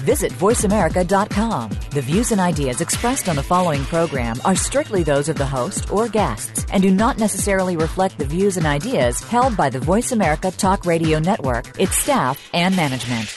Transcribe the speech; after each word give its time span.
Visit 0.00 0.32
VoiceAmerica.com. 0.32 1.70
The 1.90 2.00
views 2.00 2.32
and 2.32 2.40
ideas 2.40 2.80
expressed 2.80 3.28
on 3.28 3.36
the 3.36 3.42
following 3.42 3.84
program 3.84 4.36
are 4.44 4.56
strictly 4.56 5.02
those 5.02 5.28
of 5.28 5.36
the 5.36 5.46
host 5.46 5.92
or 5.92 6.08
guests 6.08 6.66
and 6.72 6.82
do 6.82 6.90
not 6.90 7.18
necessarily 7.18 7.76
reflect 7.76 8.18
the 8.18 8.24
views 8.24 8.56
and 8.56 8.66
ideas 8.66 9.20
held 9.20 9.56
by 9.56 9.70
the 9.70 9.80
Voice 9.80 10.12
America 10.12 10.50
Talk 10.50 10.86
Radio 10.86 11.18
Network, 11.18 11.78
its 11.78 11.96
staff, 11.96 12.40
and 12.52 12.74
management. 12.76 13.34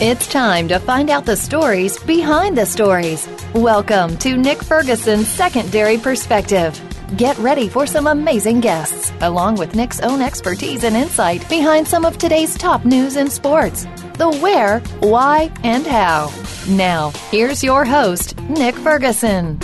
It's 0.00 0.28
time 0.28 0.68
to 0.68 0.78
find 0.78 1.10
out 1.10 1.26
the 1.26 1.36
stories 1.36 1.98
behind 2.04 2.56
the 2.56 2.66
stories. 2.66 3.28
Welcome 3.52 4.16
to 4.18 4.36
Nick 4.36 4.62
Ferguson's 4.62 5.26
Secondary 5.26 5.98
Perspective. 5.98 6.87
Get 7.16 7.38
ready 7.38 7.68
for 7.68 7.86
some 7.86 8.06
amazing 8.06 8.60
guests, 8.60 9.12
along 9.22 9.56
with 9.56 9.74
Nick's 9.74 10.00
own 10.00 10.20
expertise 10.20 10.84
and 10.84 10.94
insight 10.94 11.48
behind 11.48 11.88
some 11.88 12.04
of 12.04 12.18
today's 12.18 12.56
top 12.56 12.84
news 12.84 13.16
in 13.16 13.30
sports 13.30 13.86
the 14.18 14.30
where, 14.42 14.80
why, 14.98 15.50
and 15.62 15.86
how. 15.86 16.30
Now, 16.68 17.10
here's 17.30 17.62
your 17.62 17.84
host, 17.84 18.36
Nick 18.40 18.74
Ferguson. 18.74 19.60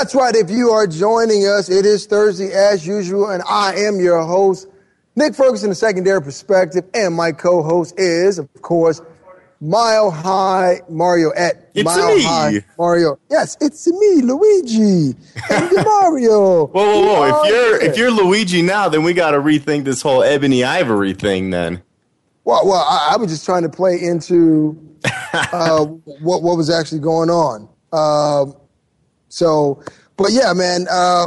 That's 0.00 0.14
right. 0.14 0.34
If 0.34 0.48
you 0.48 0.70
are 0.70 0.86
joining 0.86 1.42
us, 1.42 1.68
it 1.68 1.84
is 1.84 2.06
Thursday 2.06 2.54
as 2.54 2.86
usual, 2.86 3.28
and 3.28 3.42
I 3.46 3.74
am 3.74 4.00
your 4.00 4.22
host, 4.22 4.66
Nick 5.14 5.34
Ferguson, 5.34 5.68
the 5.68 5.74
secondary 5.74 6.22
perspective, 6.22 6.84
and 6.94 7.14
my 7.14 7.32
co-host 7.32 8.00
is, 8.00 8.38
of 8.38 8.48
course, 8.62 9.02
Mile 9.60 10.10
High 10.10 10.80
Mario 10.88 11.34
at 11.36 11.68
It's 11.74 11.84
Mile 11.84 12.16
me. 12.16 12.22
High 12.22 12.64
Mario. 12.78 13.18
Yes, 13.28 13.58
it's 13.60 13.86
me, 13.88 14.22
Luigi, 14.22 15.14
and 15.50 15.70
Mario. 15.84 16.66
Whoa, 16.68 16.70
whoa, 16.72 17.02
whoa! 17.04 17.42
If 17.44 17.50
you're 17.50 17.82
if 17.82 17.96
you're 17.98 18.10
Luigi 18.10 18.62
now, 18.62 18.88
then 18.88 19.02
we 19.02 19.12
got 19.12 19.32
to 19.32 19.38
rethink 19.38 19.84
this 19.84 20.00
whole 20.00 20.22
ebony 20.22 20.64
ivory 20.64 21.12
thing. 21.12 21.50
Then 21.50 21.82
well, 22.44 22.66
well, 22.66 22.86
I, 22.88 23.10
I 23.12 23.16
was 23.18 23.30
just 23.30 23.44
trying 23.44 23.64
to 23.64 23.68
play 23.68 24.00
into 24.00 24.80
uh, 25.34 25.84
what 25.84 26.42
what 26.42 26.56
was 26.56 26.70
actually 26.70 27.00
going 27.00 27.28
on. 27.28 27.68
Um, 27.92 28.56
so, 29.30 29.82
but 30.18 30.32
yeah, 30.32 30.52
man. 30.52 30.86
Uh, 30.90 31.26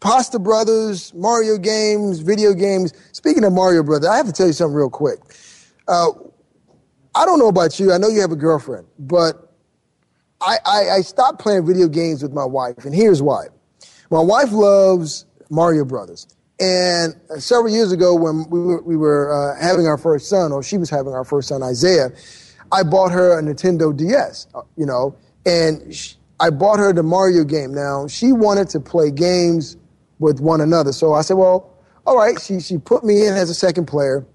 Pasta 0.00 0.38
Brothers, 0.38 1.12
Mario 1.14 1.58
games, 1.58 2.20
video 2.20 2.54
games. 2.54 2.92
Speaking 3.12 3.42
of 3.44 3.52
Mario 3.52 3.82
Brothers, 3.82 4.08
I 4.08 4.16
have 4.16 4.26
to 4.26 4.32
tell 4.32 4.46
you 4.46 4.52
something 4.52 4.74
real 4.76 4.90
quick. 4.90 5.18
Uh, 5.88 6.10
I 7.14 7.26
don't 7.26 7.38
know 7.38 7.48
about 7.48 7.80
you. 7.80 7.92
I 7.92 7.98
know 7.98 8.08
you 8.08 8.20
have 8.20 8.30
a 8.30 8.36
girlfriend, 8.36 8.86
but 8.98 9.52
I, 10.40 10.58
I, 10.64 10.90
I 10.90 11.00
stopped 11.00 11.40
playing 11.40 11.66
video 11.66 11.88
games 11.88 12.22
with 12.22 12.32
my 12.32 12.44
wife, 12.44 12.84
and 12.84 12.94
here's 12.94 13.20
why. 13.20 13.46
My 14.10 14.20
wife 14.20 14.52
loves 14.52 15.26
Mario 15.50 15.84
Brothers. 15.84 16.28
And 16.60 17.14
several 17.38 17.72
years 17.72 17.92
ago, 17.92 18.14
when 18.14 18.48
we 18.50 18.60
were, 18.60 18.82
we 18.82 18.96
were 18.96 19.32
uh, 19.32 19.60
having 19.60 19.86
our 19.86 19.98
first 19.98 20.28
son, 20.28 20.52
or 20.52 20.62
she 20.62 20.76
was 20.76 20.90
having 20.90 21.12
our 21.12 21.24
first 21.24 21.48
son, 21.48 21.62
Isaiah, 21.62 22.10
I 22.70 22.82
bought 22.82 23.12
her 23.12 23.38
a 23.38 23.42
Nintendo 23.42 23.96
DS, 23.96 24.46
uh, 24.54 24.62
you 24.76 24.86
know, 24.86 25.16
and 25.46 25.94
sh 25.94 26.14
I 26.40 26.50
bought 26.50 26.78
her 26.78 26.92
the 26.92 27.02
Mario 27.02 27.44
game. 27.44 27.74
Now, 27.74 28.06
she 28.06 28.32
wanted 28.32 28.68
to 28.70 28.80
play 28.80 29.10
games 29.10 29.76
with 30.18 30.40
one 30.40 30.60
another. 30.60 30.92
So 30.92 31.14
I 31.14 31.22
said, 31.22 31.34
well, 31.36 31.70
all 32.06 32.16
right. 32.16 32.40
She, 32.40 32.60
she 32.60 32.78
put 32.78 33.04
me 33.04 33.26
in 33.26 33.34
as 33.34 33.50
a 33.50 33.54
second 33.54 33.86
player. 33.86 34.26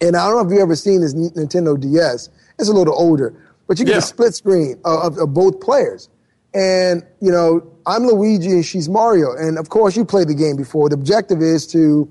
And 0.00 0.16
I 0.16 0.26
don't 0.26 0.36
know 0.36 0.46
if 0.48 0.52
you've 0.52 0.62
ever 0.62 0.76
seen 0.76 1.00
this 1.00 1.14
Nintendo 1.14 1.78
DS. 1.78 2.28
It's 2.58 2.68
a 2.68 2.72
little 2.72 2.94
older, 2.98 3.34
but 3.68 3.78
you 3.78 3.84
get 3.84 3.92
Yeah. 3.92 3.98
a 3.98 4.02
split 4.02 4.34
screen 4.34 4.80
of, 4.84 5.12
of, 5.14 5.18
of 5.18 5.34
both 5.34 5.60
players. 5.60 6.08
And, 6.54 7.02
you 7.20 7.30
know, 7.30 7.62
I'm 7.86 8.06
Luigi 8.06 8.50
and 8.50 8.64
she's 8.64 8.88
Mario. 8.88 9.32
And 9.36 9.58
of 9.58 9.68
course, 9.68 9.96
you 9.96 10.04
played 10.04 10.28
the 10.28 10.34
game 10.34 10.56
before. 10.56 10.88
The 10.88 10.94
objective 10.96 11.40
is 11.40 11.66
to 11.68 12.10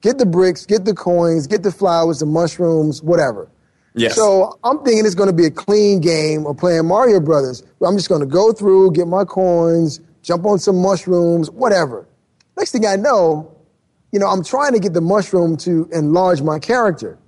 get 0.00 0.18
the 0.18 0.26
bricks, 0.26 0.64
get 0.64 0.84
the 0.84 0.94
coins, 0.94 1.46
get 1.46 1.62
the 1.62 1.72
flowers, 1.72 2.20
the 2.20 2.26
mushrooms, 2.26 3.02
whatever. 3.02 3.48
Yes, 3.94 4.14
So 4.14 4.58
I'm 4.64 4.82
thinking 4.84 5.06
it's 5.06 5.14
going 5.14 5.28
to 5.30 5.34
be 5.34 5.46
a 5.46 5.50
clean 5.50 6.00
game 6.00 6.46
of 6.46 6.56
playing 6.56 6.86
Mario 6.86 7.20
Brothers. 7.20 7.62
I'm 7.82 7.96
just 7.96 8.08
going 8.08 8.20
to 8.20 8.26
go 8.26 8.52
through, 8.52 8.92
get 8.92 9.06
my 9.08 9.24
coins, 9.24 10.00
jump 10.22 10.44
on 10.46 10.58
some 10.58 10.80
mushrooms, 10.80 11.50
whatever. 11.50 12.06
Next 12.56 12.72
thing 12.72 12.86
I 12.86 12.96
know, 12.96 13.54
you 14.12 14.18
know, 14.18 14.26
I'm 14.26 14.44
trying 14.44 14.72
to 14.72 14.78
get 14.78 14.92
the 14.92 15.00
mushroom 15.00 15.56
to 15.58 15.88
enlarge 15.92 16.42
my 16.42 16.58
character. 16.58 17.18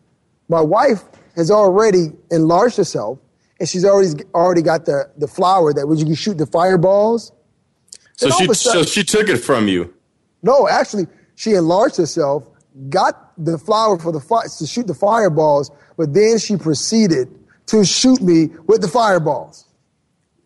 My 0.49 0.61
wife 0.61 1.03
has 1.35 1.51
already 1.51 2.13
enlarged 2.31 2.77
herself, 2.77 3.19
and 3.59 3.69
she's 3.69 3.85
already 3.85 4.23
already 4.35 4.63
got 4.63 4.85
the, 4.85 5.11
the 5.17 5.27
flower 5.27 5.73
that 5.73 5.87
you 5.99 6.05
can 6.05 6.15
shoot 6.15 6.39
the 6.39 6.47
fireballs. 6.47 7.33
so 8.15 8.31
she 8.31 8.45
a 8.45 8.55
so 8.55 8.83
she 8.85 9.03
took 9.03 9.29
it 9.29 9.39
from 9.39 9.69
you. 9.69 9.93
No, 10.43 10.69
actually, 10.69 11.07
she 11.35 11.55
enlarged 11.55 11.97
herself, 11.97 12.47
got 12.89 13.33
the 13.37 13.59
flower 13.59 13.99
for 13.99 14.13
the 14.13 14.21
fi- 14.21 14.47
to 14.59 14.67
shoot 14.67 14.87
the 14.87 14.95
fireballs, 14.95 15.71
but 15.97 16.15
then 16.15 16.39
she 16.39 16.57
proceeded 16.57 17.29
to 17.67 17.85
shoot 17.85 18.21
me 18.21 18.51
with 18.67 18.81
the 18.81 18.89
fireballs. 18.89 19.65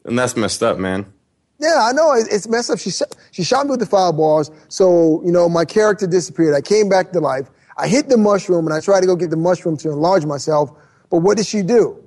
And 0.04 0.18
that's 0.18 0.36
messed 0.36 0.62
up, 0.62 0.78
man. 0.78 1.12
Yeah, 1.58 1.78
I 1.82 1.92
know 1.92 2.12
it's 2.14 2.48
messed 2.48 2.70
up. 2.70 2.78
She 2.78 2.90
shot, 2.90 3.14
she 3.32 3.42
shot 3.42 3.66
me 3.66 3.70
with 3.70 3.80
the 3.80 3.86
fireballs, 3.86 4.50
so 4.68 5.22
you 5.24 5.30
know 5.30 5.48
my 5.48 5.66
character 5.66 6.06
disappeared. 6.06 6.54
I 6.54 6.62
came 6.62 6.88
back 6.88 7.12
to 7.12 7.20
life. 7.20 7.48
I 7.76 7.86
hit 7.86 8.08
the 8.08 8.16
mushroom 8.16 8.66
and 8.66 8.74
I 8.74 8.80
tried 8.80 9.00
to 9.00 9.06
go 9.06 9.14
get 9.14 9.30
the 9.30 9.36
mushroom 9.36 9.76
to 9.78 9.90
enlarge 9.90 10.24
myself, 10.24 10.70
but 11.10 11.18
what 11.18 11.36
did 11.36 11.46
she 11.46 11.62
do? 11.62 12.02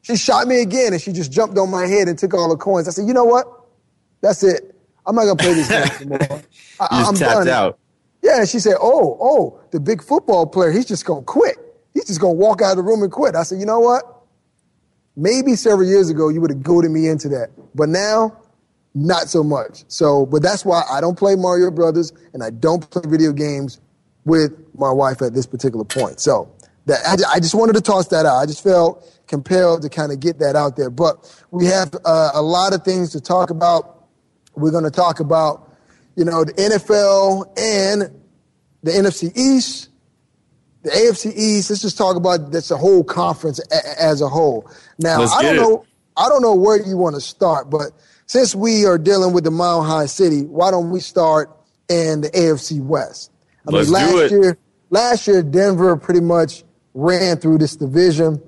She 0.00 0.16
shot 0.16 0.46
me 0.46 0.60
again 0.60 0.92
and 0.92 1.00
she 1.00 1.12
just 1.12 1.30
jumped 1.32 1.58
on 1.58 1.70
my 1.70 1.86
head 1.86 2.08
and 2.08 2.18
took 2.18 2.34
all 2.34 2.48
the 2.48 2.56
coins. 2.56 2.88
I 2.88 2.90
said, 2.90 3.06
you 3.06 3.14
know 3.14 3.24
what? 3.24 3.46
That's 4.20 4.42
it. 4.42 4.74
I'm 5.06 5.14
not 5.14 5.24
gonna 5.24 5.36
play 5.36 5.54
this 5.54 5.68
game 5.68 6.12
anymore. 6.12 6.42
I, 6.80 7.04
I'm 7.06 7.14
tapped 7.14 7.46
done. 7.46 7.48
out. 7.48 7.78
Yeah, 8.22 8.40
and 8.40 8.48
she 8.48 8.58
said, 8.58 8.76
"Oh, 8.80 9.18
oh, 9.20 9.60
the 9.70 9.78
big 9.78 10.02
football 10.02 10.46
player, 10.46 10.70
he's 10.70 10.86
just 10.86 11.04
gonna 11.04 11.22
quit. 11.22 11.58
He's 12.04 12.18
just 12.18 12.20
gonna 12.20 12.34
walk 12.34 12.62
out 12.62 12.72
of 12.72 12.76
the 12.76 12.82
room 12.82 13.02
and 13.02 13.10
quit." 13.10 13.34
I 13.34 13.42
said, 13.42 13.58
"You 13.58 13.66
know 13.66 13.80
what? 13.80 14.02
Maybe 15.16 15.54
several 15.56 15.88
years 15.88 16.10
ago 16.10 16.28
you 16.28 16.40
would 16.40 16.50
have 16.50 16.62
goaded 16.62 16.90
me 16.90 17.08
into 17.08 17.28
that, 17.30 17.50
but 17.74 17.88
now, 17.88 18.36
not 18.94 19.28
so 19.28 19.42
much. 19.42 19.84
So, 19.88 20.26
but 20.26 20.42
that's 20.42 20.64
why 20.64 20.82
I 20.90 21.00
don't 21.00 21.16
play 21.16 21.34
Mario 21.36 21.70
Brothers 21.70 22.12
and 22.32 22.42
I 22.42 22.50
don't 22.50 22.88
play 22.90 23.02
video 23.06 23.32
games 23.32 23.80
with 24.24 24.52
my 24.76 24.90
wife 24.90 25.22
at 25.22 25.34
this 25.34 25.46
particular 25.46 25.84
point. 25.84 26.20
So, 26.20 26.52
that 26.86 27.00
I, 27.06 27.36
I 27.36 27.40
just 27.40 27.54
wanted 27.54 27.74
to 27.74 27.80
toss 27.80 28.08
that 28.08 28.26
out. 28.26 28.36
I 28.36 28.46
just 28.46 28.62
felt 28.62 29.04
compelled 29.26 29.82
to 29.82 29.88
kind 29.88 30.12
of 30.12 30.20
get 30.20 30.38
that 30.38 30.56
out 30.56 30.76
there. 30.76 30.90
But 30.90 31.44
we 31.50 31.66
have 31.66 31.94
uh, 32.04 32.30
a 32.34 32.42
lot 32.42 32.74
of 32.74 32.82
things 32.82 33.10
to 33.12 33.20
talk 33.20 33.50
about. 33.50 34.06
We're 34.54 34.70
going 34.70 34.84
to 34.84 34.90
talk 34.90 35.20
about, 35.20 35.72
you 36.16 36.24
know, 36.24 36.44
the 36.44 36.52
NFL 36.52 37.58
and 37.58 38.22
the 38.82 38.90
NFC 38.90 39.32
East, 39.36 39.88
the 40.84 40.90
AFC 40.90 41.32
East. 41.34 41.70
Let's 41.70 41.82
just 41.82 41.98
talk 41.98 42.16
about 42.16 42.52
that's 42.52 42.70
a 42.70 42.76
whole 42.76 43.02
conference 43.02 43.58
a- 43.72 44.02
as 44.02 44.20
a 44.20 44.28
whole. 44.28 44.70
Now, 44.98 45.20
Let's 45.20 45.32
I 45.34 45.42
don't 45.42 45.56
it. 45.56 45.60
know, 45.60 45.84
I 46.16 46.28
don't 46.28 46.42
know 46.42 46.54
where 46.54 46.80
you 46.80 46.96
want 46.96 47.16
to 47.16 47.20
start, 47.20 47.70
but 47.70 47.90
since 48.26 48.54
we 48.54 48.86
are 48.86 48.98
dealing 48.98 49.32
with 49.34 49.44
the 49.44 49.50
Mile 49.50 49.82
High 49.82 50.06
City, 50.06 50.42
why 50.42 50.70
don't 50.70 50.90
we 50.90 51.00
start 51.00 51.50
in 51.88 52.20
the 52.20 52.30
AFC 52.30 52.80
West? 52.80 53.32
I 53.66 53.72
Let's 53.72 53.90
mean, 53.90 53.94
last 53.94 54.30
year, 54.30 54.58
last 54.90 55.26
year 55.26 55.42
Denver 55.42 55.96
pretty 55.96 56.20
much 56.20 56.64
ran 56.94 57.38
through 57.38 57.58
this 57.58 57.76
division 57.76 58.40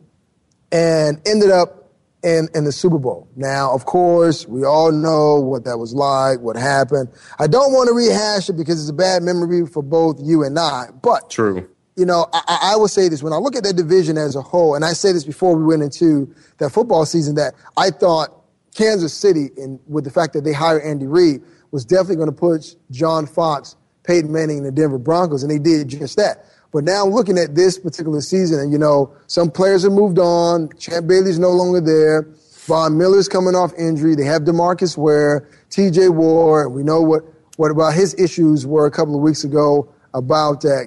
and 0.71 1.21
ended 1.27 1.51
up 1.51 1.91
in, 2.23 2.49
in 2.55 2.65
the 2.65 2.73
Super 2.73 2.99
Bowl. 2.99 3.29
Now, 3.37 3.73
of 3.73 3.85
course, 3.87 4.47
we 4.47 4.65
all 4.65 4.93
know 4.93 5.37
what 5.41 5.65
that 5.65 5.79
was 5.79 5.95
like, 5.95 6.41
what 6.41 6.57
happened. 6.57 7.09
I 7.39 7.47
don't 7.47 7.73
want 7.73 7.89
to 7.89 7.95
rehash 7.95 8.49
it 8.49 8.55
because 8.57 8.81
it's 8.81 8.91
a 8.91 8.95
bad 8.95 9.23
memory 9.23 9.67
for 9.67 9.83
both 9.83 10.19
you 10.23 10.43
and 10.43 10.59
I, 10.59 10.87
but 11.03 11.31
True. 11.31 11.69
You 11.97 12.07
know, 12.07 12.27
I, 12.33 12.73
I- 12.73 12.77
will 12.77 12.89
say 12.89 13.09
this 13.09 13.23
when 13.23 13.33
I 13.33 13.37
look 13.37 13.57
at 13.57 13.65
that 13.65 13.77
division 13.77 14.19
as 14.19 14.37
a 14.37 14.43
whole, 14.43 14.75
and 14.75 14.85
I 14.85 14.93
say 14.93 15.13
this 15.13 15.25
before 15.25 15.57
we 15.57 15.65
went 15.65 15.83
into 15.83 16.33
that 16.59 16.71
football 16.71 17.07
season, 17.07 17.35
that 17.37 17.55
I 17.77 17.91
thought 17.91 18.29
Kansas 18.75 19.15
City, 19.15 19.49
and 19.57 19.81
with 19.89 20.05
the 20.05 20.11
fact 20.11 20.35
that 20.35 20.45
they 20.45 20.53
hired 20.53 20.83
Andy 20.83 21.07
Reid, 21.07 21.43
was 21.71 21.85
definitely 21.85 22.17
going 22.17 22.31
to 22.31 22.37
push 22.37 22.75
John 22.91 23.27
Fox, 23.27 23.77
Peyton 24.05 24.31
Manning, 24.31 24.59
and 24.59 24.67
the 24.67 24.73
Denver 24.73 24.99
Broncos, 24.99 25.43
and 25.43 25.51
they 25.51 25.59
did 25.59 25.89
just 25.89 26.17
that. 26.17 26.45
But 26.73 26.85
now 26.85 27.07
looking 27.07 27.39
at 27.39 27.55
this 27.55 27.79
particular 27.79 28.21
season, 28.21 28.61
and 28.61 28.71
you 28.73 28.79
know, 28.79 29.15
some 29.27 29.51
players 29.51 29.83
have 29.85 29.93
moved 29.93 30.19
on. 30.19 30.69
Champ 30.79 31.07
Bailey's 31.07 31.39
no 31.39 31.51
longer 31.51 31.81
there. 31.81 32.29
Von 32.67 32.99
Miller's 32.99 33.29
coming 33.29 33.55
off 33.55 33.73
injury. 33.79 34.15
They 34.15 34.25
have 34.25 34.43
Demarcus 34.43 34.97
Ware, 34.97 35.49
T.J. 35.71 36.11
Ward. 36.11 36.73
We 36.73 36.83
know 36.83 37.01
what 37.01 37.23
what 37.57 37.71
about 37.71 37.95
his 37.95 38.15
issues 38.21 38.67
were 38.67 38.85
a 38.87 38.91
couple 38.91 39.15
of 39.15 39.23
weeks 39.23 39.45
ago 39.45 39.89
about 40.13 40.65
uh, 40.65 40.83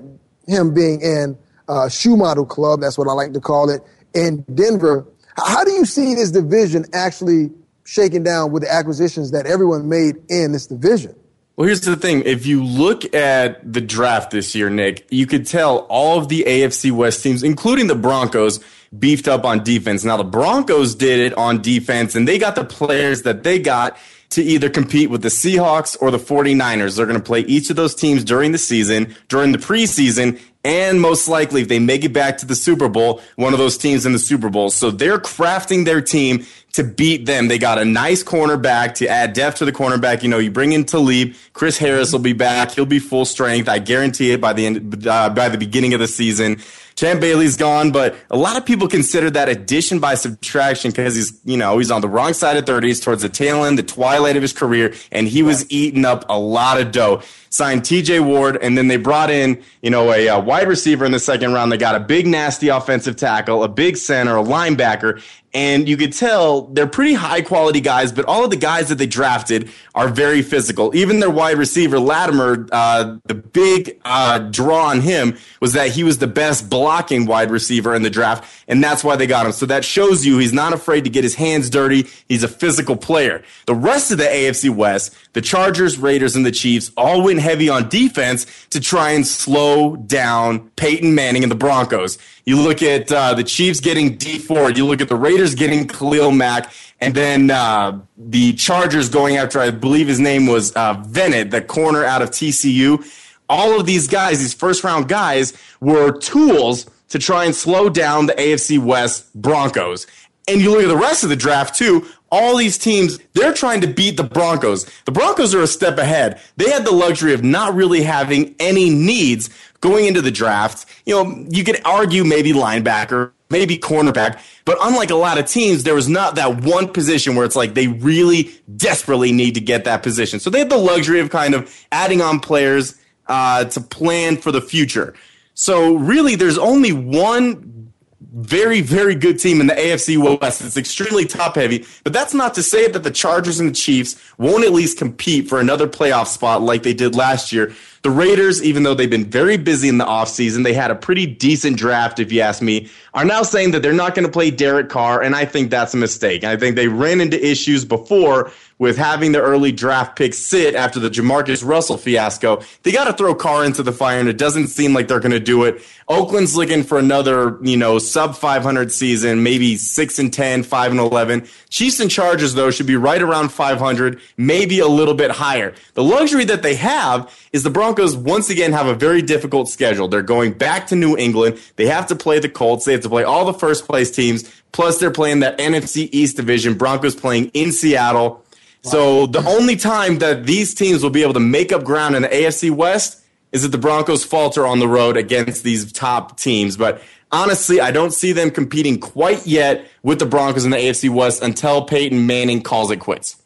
him 0.50 0.74
being 0.74 1.01
in 1.01 1.38
uh, 1.68 1.88
shoe 1.88 2.18
model 2.18 2.46
club. 2.46 2.81
That's 2.81 2.98
what 2.98 3.07
I 3.07 3.13
like 3.13 3.34
to 3.34 3.40
call 3.40 3.69
it 3.69 3.81
in 4.13 4.44
Denver. 4.54 5.06
How 5.38 5.63
do 5.63 5.72
you 5.72 5.86
see 5.86 6.16
this 6.16 6.31
division 6.31 6.86
actually 6.94 7.51
shaking 7.86 8.24
down 8.24 8.51
with 8.51 8.63
the 8.63 8.72
acquisitions 8.72 9.31
that 9.31 9.46
everyone 9.46 9.88
made 9.88 10.16
in 10.30 10.51
this 10.51 10.68
division? 10.68 11.16
Well, 11.56 11.66
here's 11.66 11.81
the 11.81 11.98
thing. 11.98 12.24
If 12.25 12.46
you 12.46 12.63
look 12.63 13.13
at 13.13 13.74
the 13.74 13.81
draft 13.81 14.31
this 14.31 14.56
year, 14.56 14.69
Nick, 14.69 15.06
you 15.10 15.28
could 15.28 15.46
tell 15.46 15.80
all 15.90 16.18
of 16.18 16.30
the 16.30 16.46
AFC 16.48 16.92
West 16.92 17.22
teams, 17.22 17.44
including 17.44 17.88
the 17.88 17.96
Broncos, 17.96 18.62
beefed 18.98 19.28
up 19.28 19.44
on 19.44 19.63
defense. 19.63 20.06
Now, 20.06 20.16
the 20.16 20.24
Broncos 20.24 20.96
did 20.96 21.19
it 21.19 21.38
on 21.38 21.62
defense, 21.62 22.16
and 22.16 22.28
they 22.28 22.38
got 22.38 22.56
the 22.56 22.63
players 22.63 23.24
that 23.24 23.44
they 23.44 23.60
got 23.60 23.98
to 24.29 24.43
either 24.43 24.69
compete 24.69 25.09
with 25.09 25.21
the 25.21 25.29
Seahawks 25.29 25.97
or 26.01 26.11
the 26.11 26.19
49ers. 26.19 26.97
They're 26.97 27.05
going 27.05 27.17
to 27.17 27.23
play 27.23 27.41
each 27.41 27.69
of 27.69 27.75
those 27.75 27.95
teams 27.95 28.23
during 28.23 28.51
the 28.51 28.57
season, 28.57 29.15
during 29.27 29.51
the 29.51 29.57
preseason, 29.57 30.39
and 30.63 30.99
most 30.99 31.29
likely, 31.29 31.61
if 31.61 31.69
they 31.69 31.79
make 31.79 32.03
it 32.03 32.11
back 32.11 32.37
to 32.39 32.45
the 32.45 32.55
Super 32.55 32.89
Bowl, 32.89 33.21
one 33.37 33.53
of 33.53 33.59
those 33.59 33.77
teams 33.77 34.05
in 34.05 34.11
the 34.11 34.19
Super 34.19 34.49
Bowl. 34.49 34.69
So 34.69 34.91
they're 34.91 35.17
crafting 35.17 35.85
their 35.85 36.01
team 36.01 36.45
to 36.73 36.83
beat 36.83 37.25
them. 37.25 37.47
They 37.47 37.57
got 37.57 37.77
a 37.77 37.85
nice 37.85 38.23
cornerback 38.23 38.95
to 38.95 39.07
add 39.07 39.31
depth 39.33 39.59
to 39.59 39.65
the 39.65 39.71
cornerback. 39.71 40.21
You 40.21 40.27
know, 40.27 40.37
you 40.37 40.51
bring 40.51 40.73
in 40.73 40.83
Talib, 40.83 41.33
Chris 41.53 41.77
Harris 41.77 42.11
will 42.11 42.19
be 42.19 42.33
back. 42.33 42.71
He'll 42.71 42.85
be 42.85 42.99
full 42.99 43.23
strength. 43.23 43.69
I 43.69 43.79
guarantee 43.79 44.31
it 44.31 44.41
by 44.41 44.51
the 44.51 44.65
end, 44.65 45.07
uh, 45.07 45.29
by 45.29 45.47
the 45.47 45.57
beginning 45.57 45.93
of 45.93 46.01
the 46.01 46.07
season. 46.07 46.59
Champ 47.00 47.22
Bailey's 47.22 47.56
gone, 47.56 47.92
but 47.92 48.13
a 48.30 48.36
lot 48.36 48.57
of 48.57 48.66
people 48.66 48.90
consider 48.90 49.30
that 49.30 49.48
addition 49.48 50.00
by 50.00 50.16
subtraction 50.16 50.92
because 50.92 51.16
he's, 51.16 51.40
you 51.46 51.56
know, 51.56 51.78
he's 51.78 51.92
on 51.92 52.01
the 52.01 52.10
wrong 52.10 52.34
side 52.34 52.57
of 52.57 52.66
30s 52.66 53.01
towards 53.01 53.22
the 53.22 53.30
tail 53.30 53.63
end, 53.63 53.78
the 53.78 53.84
twilight 53.84 54.36
of 54.36 54.42
his 54.42 54.51
career, 54.51 54.94
and 55.10 55.25
he 55.25 55.42
was 55.42 55.66
eating 55.72 56.04
up 56.04 56.25
a 56.28 56.38
lot 56.38 56.81
of 56.81 56.92
dough. 56.92 57.22
Signed 57.51 57.84
TJ 57.84 58.24
Ward, 58.25 58.57
and 58.62 58.78
then 58.78 58.90
they 58.90 58.98
brought 58.98 59.31
in, 59.31 59.63
you 59.81 59.90
know, 59.90 60.12
a, 60.12 60.28
a 60.28 60.40
wide 60.42 60.68
receiver 60.68 61.06
in 61.06 61.13
the 61.13 61.19
second 61.19 61.54
round. 61.54 61.72
They 61.72 61.78
got 61.78 61.96
a 61.96 62.01
big, 62.01 62.28
nasty 62.28 62.68
offensive 62.68 63.16
tackle, 63.16 63.63
a 63.63 63.69
big 63.69 63.96
center, 63.96 64.36
a 64.36 64.44
linebacker, 64.44 65.24
and 65.54 65.90
you 65.90 65.98
could 65.98 66.13
tell 66.13 66.62
they're 66.68 66.88
pretty 66.88 67.16
high 67.16 67.42
quality 67.42 67.81
guys, 67.81 68.12
but 68.12 68.25
all 68.25 68.44
of 68.44 68.51
the 68.51 68.57
guys 68.57 68.90
that 68.90 68.96
they 68.96 69.07
drafted 69.07 69.69
are 69.96 70.07
very 70.07 70.42
physical. 70.44 70.96
Even 70.96 71.19
their 71.19 71.30
wide 71.30 71.57
receiver, 71.57 72.00
Latimer, 72.00 72.68
uh, 72.72 73.18
the 73.25 73.34
big 73.34 74.00
uh, 74.06 74.40
draw 74.40 74.86
on 74.86 75.01
him 75.01 75.38
was 75.60 75.74
that 75.74 75.90
he 75.90 76.04
was 76.04 76.19
the 76.19 76.28
best 76.28 76.69
blocking 76.69 77.25
wide 77.25 77.50
receiver 77.50 77.96
in 77.96 78.04
the 78.04 78.10
draft, 78.10 78.48
and 78.68 78.84
that's 78.84 79.04
why 79.04 79.16
they 79.16 79.25
got 79.25 79.46
him. 79.46 79.51
So 79.51 79.66
that 79.66 79.84
shows 79.84 80.25
you 80.25 80.38
he's 80.38 80.54
not 80.54 80.74
afraid 80.74 81.04
to 81.06 81.10
get 81.10 81.24
his 81.24 81.36
hands 81.36 81.69
dirty. 81.69 82.07
He's 82.28 82.44
a 82.44 82.48
physical 82.48 82.96
player. 82.96 83.42
The 83.66 83.75
rest 83.75 84.12
of 84.12 84.19
the 84.19 84.25
AFC 84.25 84.69
West, 84.69 85.16
the 85.34 85.42
Chargers, 85.42 85.98
Raiders, 85.98 86.36
and 86.36 86.46
the 86.46 86.51
Chiefs 86.51 86.92
all 86.96 87.24
went 87.24 87.40
heavy 87.40 87.69
on 87.69 87.90
defense 87.90 88.46
to 88.69 88.80
try 88.80 89.12
and 89.12 89.25
slow 89.25 89.96
down 89.96 90.69
Peyton 90.75 91.16
Manning 91.16 91.44
and 91.44 91.51
the 91.51 91.56
Broncos. 91.56 92.19
You 92.46 92.60
look 92.60 92.81
at 92.81 93.12
uh, 93.12 93.34
the 93.36 93.44
Chiefs 93.44 93.80
getting 93.80 94.16
Dee 94.16 94.40
Ford. 94.40 94.78
You 94.78 94.86
look 94.86 95.01
at 95.01 95.10
the 95.10 95.16
Raiders 95.16 95.38
getting 95.57 95.88
Khalil 95.88 96.31
Mack. 96.31 96.71
And 97.01 97.13
then 97.13 97.50
uh, 97.50 98.00
the 98.18 98.53
Chargers 98.53 99.09
going 99.09 99.38
after, 99.38 99.59
I 99.59 99.71
believe 99.71 100.07
his 100.07 100.19
name 100.19 100.47
was 100.47 100.75
uh, 100.75 100.94
the 100.94 101.63
corner 101.68 102.03
out 102.03 102.21
of 102.21 102.30
TCU. 102.31 103.06
All 103.47 103.80
of 103.80 103.86
these 103.86 104.07
guys, 104.07 104.39
these 104.39 104.53
first 104.53 104.83
round 104.83 105.07
guys, 105.07 105.53
were 105.80 106.18
tools 106.18 106.86
to 107.09 107.19
try 107.19 107.45
and 107.45 107.56
slow 107.56 107.89
down 107.89 108.27
the 108.27 108.33
AFC 108.33 108.77
West 108.80 109.33
Broncos. 109.33 110.06
And 110.47 110.62
you 110.62 110.71
look 110.71 110.83
at 110.83 110.88
the 110.88 110.97
rest 110.97 111.24
of 111.24 111.30
the 111.30 111.36
draft 111.36 111.75
too. 111.75 112.07
All 112.31 112.57
these 112.57 112.77
teams, 112.77 113.18
they're 113.33 113.53
trying 113.53 113.81
to 113.81 113.88
beat 113.88 114.18
the 114.18 114.24
Broncos. 114.24 114.86
The 115.06 115.12
Broncos 115.12 115.56
are 115.56 115.62
a 115.62 115.68
step 115.68 115.97
ahead. 115.97 116.39
They 116.57 116.69
had 116.69 116.86
the 116.86 116.91
luxury 116.91 117.33
of 117.33 117.44
not 117.44 117.74
really 117.74 118.03
having 118.03 118.56
any 118.59 118.89
needs 118.89 119.50
going 119.81 120.06
into 120.06 120.21
the 120.21 120.31
draft. 120.31 120.86
You 121.06 121.15
know, 121.15 121.45
you 121.50 121.63
could 121.63 121.81
argue 121.86 122.24
maybe 122.24 122.51
linebacker, 122.51 123.31
maybe 123.50 123.78
cornerback, 123.78 124.40
but 124.66 124.78
unlike 124.81 125.10
a 125.10 125.16
lot 125.16 125.38
of 125.38 125.46
teams, 125.46 125.84
there 125.84 125.96
was 125.96 126.07
not 126.07 126.36
that 126.36 126.62
one 126.62 126.88
position 126.88 127.36
where 127.36 127.46
it's 127.46 127.56
like 127.56 127.74
they 127.74 127.88
really 127.88 128.51
desperately 128.75 129.31
need 129.31 129.56
to 129.56 129.62
get 129.62 129.86
that 129.86 130.04
position. 130.04 130.40
So 130.40 130.50
they 130.50 130.60
had 130.60 130.69
the 130.69 130.78
luxury 130.78 131.19
of 131.19 131.30
kind 131.30 131.56
of 131.56 131.74
adding 131.92 132.22
on 132.22 132.40
players 132.40 132.96
uh, 133.28 133.66
to 133.66 133.81
plan 133.81 134.38
for 134.38 134.51
the 134.51 134.62
future. 134.62 135.13
So 135.54 135.96
really, 135.96 136.36
there's 136.36 136.57
only 136.57 136.92
one 136.92 137.92
very, 138.31 138.81
very 138.81 139.16
good 139.16 139.40
team 139.40 139.60
in 139.60 139.68
the 139.68 139.74
AFC 139.74 140.40
West. 140.40 140.62
It's 140.62 140.78
extremely 140.78 141.25
top 141.25 141.56
heavy, 141.56 141.86
but 142.04 142.13
that's 142.13 142.34
not 142.34 142.54
to 142.56 142.63
say 142.63 142.88
that 142.88 143.04
the 143.04 143.12
Chargers 143.12 143.60
and 143.60 143.69
the 143.69 143.74
Chiefs 143.74 144.22
won't 144.38 144.63
at 144.63 144.72
least 144.72 145.00
compete 145.00 145.50
for 145.50 145.60
another 145.60 145.88
playoff 145.88 146.28
spot 146.28 146.62
like 146.62 146.84
they 146.84 146.94
did 146.94 147.16
last 147.16 147.51
year. 147.51 147.74
The 148.01 148.10
Raiders, 148.10 148.63
even 148.63 148.84
though 148.84 148.94
they've 148.94 149.10
been 149.10 149.30
very 149.30 149.57
busy 149.57 149.90
in 149.90 149.98
the 149.98 150.06
offseason, 150.06 150.63
they 150.63 150.74
had 150.74 150.90
a 150.90 150.96
pretty 150.96 151.25
decent 151.25 151.78
draft, 151.78 152.19
if 152.19 152.31
you 152.31 152.42
ask 152.42 152.62
me, 152.62 152.90
are 153.13 153.25
now 153.25 153.44
saying 153.44 153.72
that 153.72 153.81
they're 153.81 153.92
not 153.92 154.16
going 154.16 154.25
to 154.25 154.31
play 154.31 154.51
Derek 154.51 154.90
Carr, 154.90 155.22
and 155.22 155.36
I 155.36 155.46
think 155.46 155.69
that's 155.69 155.94
a 155.94 155.98
mistake. 155.98 156.44
I 156.44 156.56
think 156.56 156.75
they 156.75 156.88
ran 156.88 157.22
into 157.22 157.44
issues 157.44 157.84
before 157.84 158.51
with 158.78 158.98
having 158.98 159.34
the 159.34 159.42
early 159.42 159.74
draft 159.74 160.16
pick 160.16 160.34
sit 160.34 160.74
after 160.74 161.00
the 161.00 161.10
Jamarcus 161.10 161.66
Russell 161.66 161.98
fiasco. 161.98 162.62
They 162.84 162.94
got 162.94 163.06
to 163.06 163.13
throw 163.13 163.36
Carr 163.36 163.66
into 163.66 163.84
the 163.84 163.92
fire, 163.92 164.19
and 164.19 164.30
it 164.30 164.38
doesn't 164.38 164.68
seem 164.68 164.94
like 164.94 165.07
they're 165.07 165.19
going 165.19 165.31
to 165.31 165.40
do 165.40 165.66
it. 165.66 165.81
Oakland's 166.07 166.56
looking 166.56 166.84
for 166.84 166.98
another, 166.98 167.60
you 167.62 167.75
know, 167.75 168.00
sub 168.00 168.36
500 168.36 168.92
season, 168.92 169.44
maybe 169.44 169.75
6 169.75 170.19
and 170.19 170.31
10, 170.31 170.63
5 170.63 170.92
and 170.92 171.00
11. 171.00 171.48
Chiefs 171.69 172.00
and 172.00 172.10
Chargers, 172.10 172.54
though, 172.54 172.72
should 172.72 172.88
be 172.88 172.96
right 172.96 173.22
around 173.22 173.50
500, 173.50 174.22
maybe 174.38 174.80
a 174.80 174.88
little 174.88 175.13
bit 175.13 175.30
higher. 175.30 175.75
The 175.96 176.04
luxury 176.04 176.46
that 176.46 176.63
they 176.63 176.75
have 176.75 177.38
is 177.51 177.63
the 177.63 177.69
Broncos 177.69 177.88
once 177.97 178.50
again 178.50 178.71
have 178.71 178.88
a 178.88 178.95
very 178.95 179.21
difficult 179.21 179.69
schedule. 179.69 180.07
They're 180.07 180.21
going 180.21 180.53
back 180.53 180.88
to 180.88 180.95
New 180.95 181.18
England. 181.18 181.59
They 181.75 181.88
have 181.88 182.07
to 182.07 182.15
play 182.15 182.39
the 182.39 182.50
Colts. 182.50 182.86
They 182.86 182.94
have 182.94 183.01
to 183.01 183.09
play 183.09 183.24
all 183.24 183.45
the 183.45 183.53
first 183.53 183.86
place 183.86 184.12
teams. 184.12 184.50
Plus, 184.71 185.00
they're 185.00 185.12
playing 185.12 185.39
that 185.39 185.57
NFC 185.57 186.09
East 186.12 186.38
division. 186.38 186.75
Broncos 186.75 187.15
playing 187.15 187.51
in 187.53 187.71
Seattle. 187.71 188.44
So 188.81 189.25
the 189.25 189.45
only 189.45 189.75
time 189.75 190.19
that 190.19 190.45
these 190.45 190.74
teams 190.74 191.03
will 191.03 191.09
be 191.09 191.24
able 191.24 191.33
to 191.33 191.39
make 191.39 191.71
up 191.71 191.83
ground 191.83 192.15
in 192.15 192.21
the 192.21 192.30
AFC 192.30 192.71
West 192.71 193.24
is 193.51 193.65
if 193.65 193.72
the 193.72 193.77
Broncos 193.77 194.24
falter 194.24 194.65
on 194.65 194.79
the 194.79 194.88
road 194.88 195.17
against 195.17 195.63
these 195.63 195.91
top 195.91 196.38
teams. 196.38 196.77
But 196.77 197.01
honestly, 197.31 197.81
I 197.81 197.91
don't 197.91 198.13
see 198.13 198.31
them 198.31 198.51
competing 198.51 199.00
quite 199.00 199.46
yet 199.46 199.86
with 200.03 200.19
the 200.19 200.25
Broncos 200.25 200.65
in 200.65 200.72
the 200.72 200.77
AFC 200.77 201.10
West 201.10 201.41
until 201.41 201.84
Peyton 201.84 202.25
Manning 202.25 202.62
calls 202.62 202.91
it 202.91 202.98
quits. 202.98 203.41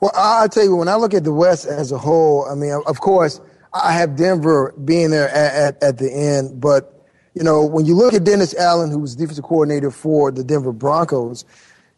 Well, 0.00 0.10
I'll 0.14 0.48
tell 0.48 0.64
you, 0.64 0.76
when 0.76 0.88
I 0.88 0.96
look 0.96 1.14
at 1.14 1.24
the 1.24 1.32
West 1.32 1.66
as 1.66 1.92
a 1.92 1.98
whole, 1.98 2.44
I 2.46 2.54
mean, 2.54 2.82
of 2.86 3.00
course, 3.00 3.40
I 3.72 3.92
have 3.92 4.16
Denver 4.16 4.74
being 4.84 5.10
there 5.10 5.28
at, 5.28 5.76
at, 5.76 5.82
at 5.82 5.98
the 5.98 6.12
end, 6.12 6.60
but 6.60 6.94
you 7.34 7.44
know, 7.44 7.64
when 7.64 7.86
you 7.86 7.94
look 7.94 8.14
at 8.14 8.24
Dennis 8.24 8.54
Allen, 8.56 8.90
who 8.90 8.98
was 8.98 9.14
defensive 9.14 9.44
coordinator 9.44 9.90
for 9.90 10.32
the 10.32 10.42
Denver 10.42 10.72
Broncos, 10.72 11.44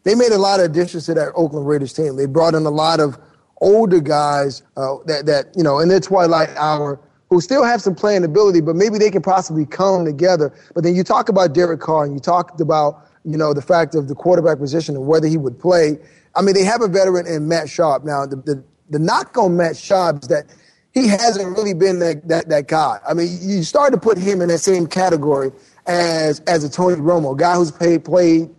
they 0.03 0.13
made 0.13 0.31
a 0.31 0.37
lot 0.37 0.59
of 0.59 0.67
additions 0.67 1.05
to 1.07 1.13
that 1.15 1.31
Oakland 1.35 1.67
Raiders 1.67 1.93
team. 1.93 2.15
They 2.15 2.27
brought 2.27 2.53
in 2.53 2.65
a 2.65 2.69
lot 2.69 2.99
of 2.99 3.17
older 3.59 3.99
guys 3.99 4.63
uh, 4.77 4.97
that, 5.05 5.25
that, 5.25 5.47
you 5.55 5.63
know, 5.63 5.79
in 5.79 5.89
their 5.89 5.99
twilight 5.99 6.49
hour 6.57 6.99
who 7.29 7.39
still 7.39 7.63
have 7.63 7.81
some 7.81 7.95
playing 7.95 8.23
ability, 8.23 8.61
but 8.61 8.75
maybe 8.75 8.97
they 8.97 9.09
can 9.09 9.21
possibly 9.21 9.65
come 9.65 10.03
together. 10.03 10.53
But 10.75 10.83
then 10.83 10.95
you 10.95 11.03
talk 11.03 11.29
about 11.29 11.53
Derek 11.53 11.79
Carr 11.79 12.03
and 12.03 12.13
you 12.13 12.19
talked 12.19 12.59
about, 12.59 13.07
you 13.23 13.37
know, 13.37 13.53
the 13.53 13.61
fact 13.61 13.95
of 13.95 14.09
the 14.09 14.15
quarterback 14.15 14.59
position 14.59 14.95
and 14.95 15.07
whether 15.07 15.27
he 15.27 15.37
would 15.37 15.57
play. 15.57 15.97
I 16.35 16.41
mean, 16.41 16.55
they 16.55 16.65
have 16.65 16.81
a 16.81 16.87
veteran 16.87 17.25
in 17.25 17.47
Matt 17.47 17.67
Schaub. 17.67 18.03
Now, 18.03 18.25
the, 18.25 18.35
the, 18.35 18.63
the 18.89 18.99
knock 18.99 19.37
on 19.37 19.55
Matt 19.55 19.73
Schaub 19.73 20.21
is 20.21 20.27
that 20.27 20.47
he 20.93 21.07
hasn't 21.07 21.57
really 21.57 21.73
been 21.73 21.99
that, 21.99 22.27
that, 22.27 22.49
that 22.49 22.67
guy. 22.67 22.99
I 23.07 23.13
mean, 23.13 23.37
you 23.41 23.63
start 23.63 23.93
to 23.93 23.99
put 23.99 24.17
him 24.17 24.41
in 24.41 24.49
that 24.49 24.59
same 24.59 24.87
category 24.87 25.51
as, 25.87 26.41
as 26.41 26.63
a 26.63 26.69
Tony 26.69 26.97
Romo, 26.97 27.33
a 27.33 27.37
guy 27.37 27.55
who's 27.55 27.71
paid, 27.71 28.03
played 28.03 28.49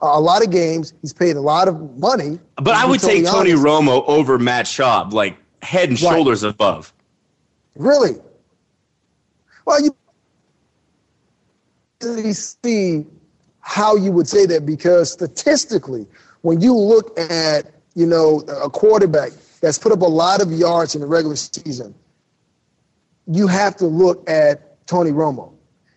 a 0.00 0.20
lot 0.20 0.42
of 0.42 0.50
games. 0.50 0.94
He's 1.02 1.12
paid 1.12 1.36
a 1.36 1.40
lot 1.40 1.68
of 1.68 1.98
money. 1.98 2.38
But 2.56 2.74
I 2.74 2.84
would 2.84 3.00
totally 3.00 3.22
take 3.22 3.30
Tony 3.30 3.52
honest. 3.52 3.64
Romo 3.64 4.04
over 4.06 4.38
Matt 4.38 4.66
Schaub, 4.66 5.12
like 5.12 5.36
head 5.62 5.90
and 5.90 6.02
right. 6.02 6.12
shoulders 6.12 6.42
above. 6.42 6.92
Really? 7.76 8.16
Well, 9.64 9.82
you 9.82 9.94
see 12.32 13.06
how 13.60 13.96
you 13.96 14.12
would 14.12 14.28
say 14.28 14.46
that 14.46 14.66
because 14.66 15.10
statistically, 15.10 16.06
when 16.42 16.60
you 16.60 16.74
look 16.74 17.18
at 17.18 17.72
you 17.94 18.06
know 18.06 18.40
a 18.62 18.68
quarterback 18.68 19.32
that's 19.64 19.78
put 19.78 19.92
up 19.92 20.02
a 20.02 20.04
lot 20.04 20.42
of 20.42 20.52
yards 20.52 20.94
in 20.94 21.00
the 21.00 21.06
regular 21.06 21.36
season, 21.36 21.94
you 23.26 23.46
have 23.46 23.74
to 23.76 23.86
look 23.86 24.28
at 24.28 24.86
Tony 24.86 25.10
Romo. 25.10 25.54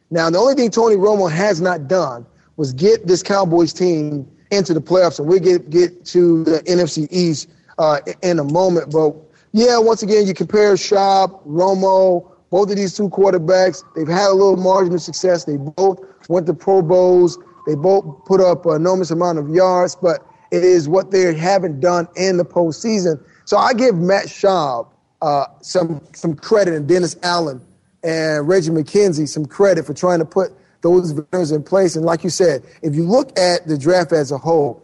Now, 0.10 0.30
the 0.30 0.38
only 0.38 0.56
thing 0.56 0.72
Tony 0.72 0.96
Romo 0.96 1.30
has 1.30 1.60
not 1.60 1.90
done 1.90 2.26
was 2.56 2.72
get 2.72 3.06
this 3.08 3.22
Cowboys 3.22 3.74
team 3.74 4.26
into 4.52 4.74
the 4.74 4.80
playoffs, 4.80 5.20
and 5.20 5.28
we'll 5.28 5.40
get 5.40 5.70
get 5.70 6.06
to 6.06 6.46
the 6.46 6.60
NFC 6.62 7.10
East 7.12 7.50
uh, 7.78 8.00
in 8.24 8.40
a 8.40 8.44
moment. 8.46 8.90
But 8.90 9.14
yeah, 9.52 9.78
once 9.80 10.02
again, 10.02 10.26
you 10.26 10.34
compare 10.34 10.74
Schaub, 10.76 11.46
Romo, 11.46 12.32
both 12.50 12.70
of 12.70 12.78
these 12.78 12.96
two 12.96 13.10
quarterbacks, 13.10 13.84
they've 13.96 14.08
had 14.08 14.30
a 14.30 14.34
little 14.34 14.56
margin 14.56 14.94
of 14.94 15.02
success. 15.02 15.44
They 15.44 15.58
both 15.58 16.00
went 16.30 16.48
to 16.48 16.54
Pro 16.54 16.82
Bowls. 16.82 17.38
They 17.66 17.76
both 17.76 18.24
put 18.24 18.40
up 18.40 18.66
an 18.66 18.78
enormous 18.78 19.12
amount 19.12 19.40
of 19.40 19.50
yards, 19.50 19.98
but 19.98 20.26
it 20.52 20.64
is 20.64 20.88
what 20.88 21.12
they 21.12 21.36
haven't 21.36 21.82
done 21.82 22.08
in 22.16 22.38
the 22.38 22.46
postseason. 22.46 23.22
So 23.48 23.56
I 23.56 23.74
give 23.74 23.96
Matt 23.96 24.26
Schaub 24.26 24.90
uh, 25.22 25.46
some 25.62 26.02
some 26.14 26.36
credit 26.36 26.74
and 26.74 26.86
Dennis 26.86 27.16
Allen 27.24 27.62
and 28.04 28.46
Reggie 28.46 28.72
McKenzie 28.72 29.26
some 29.28 29.46
credit 29.46 29.86
for 29.86 29.94
trying 29.94 30.20
to 30.20 30.26
put 30.26 30.52
those 30.82 31.12
veterans 31.12 31.54
in 31.54 31.64
place. 31.64 31.96
And 31.96 32.04
like 32.06 32.26
you 32.26 32.30
said, 32.30 32.62
if 32.82 32.94
you 32.94 33.04
look 33.04 33.40
at 33.40 33.66
the 33.66 33.78
draft 33.78 34.12
as 34.12 34.34
a 34.34 34.38
whole, 34.38 34.84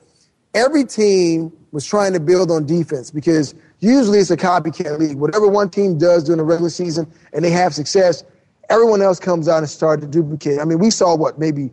every 0.54 0.86
team 0.86 1.52
was 1.74 1.86
trying 1.86 2.14
to 2.14 2.22
build 2.22 2.52
on 2.52 2.66
defense 2.66 3.12
because 3.12 3.54
usually 3.82 4.20
it's 4.20 4.32
a 4.32 4.38
copycat 4.38 4.98
league. 4.98 5.18
Whatever 5.18 5.50
one 5.50 5.70
team 5.70 5.98
does 5.98 6.24
during 6.24 6.38
the 6.38 6.46
regular 6.46 6.70
season 6.70 7.12
and 7.34 7.44
they 7.44 7.50
have 7.50 7.74
success, 7.74 8.24
everyone 8.70 9.02
else 9.02 9.20
comes 9.20 9.50
out 9.50 9.58
and 9.58 9.70
starts 9.70 10.04
to 10.04 10.08
duplicate. 10.08 10.62
I 10.62 10.64
mean, 10.64 10.80
we 10.80 10.90
saw 10.90 11.18
what 11.18 11.38
maybe 11.38 11.70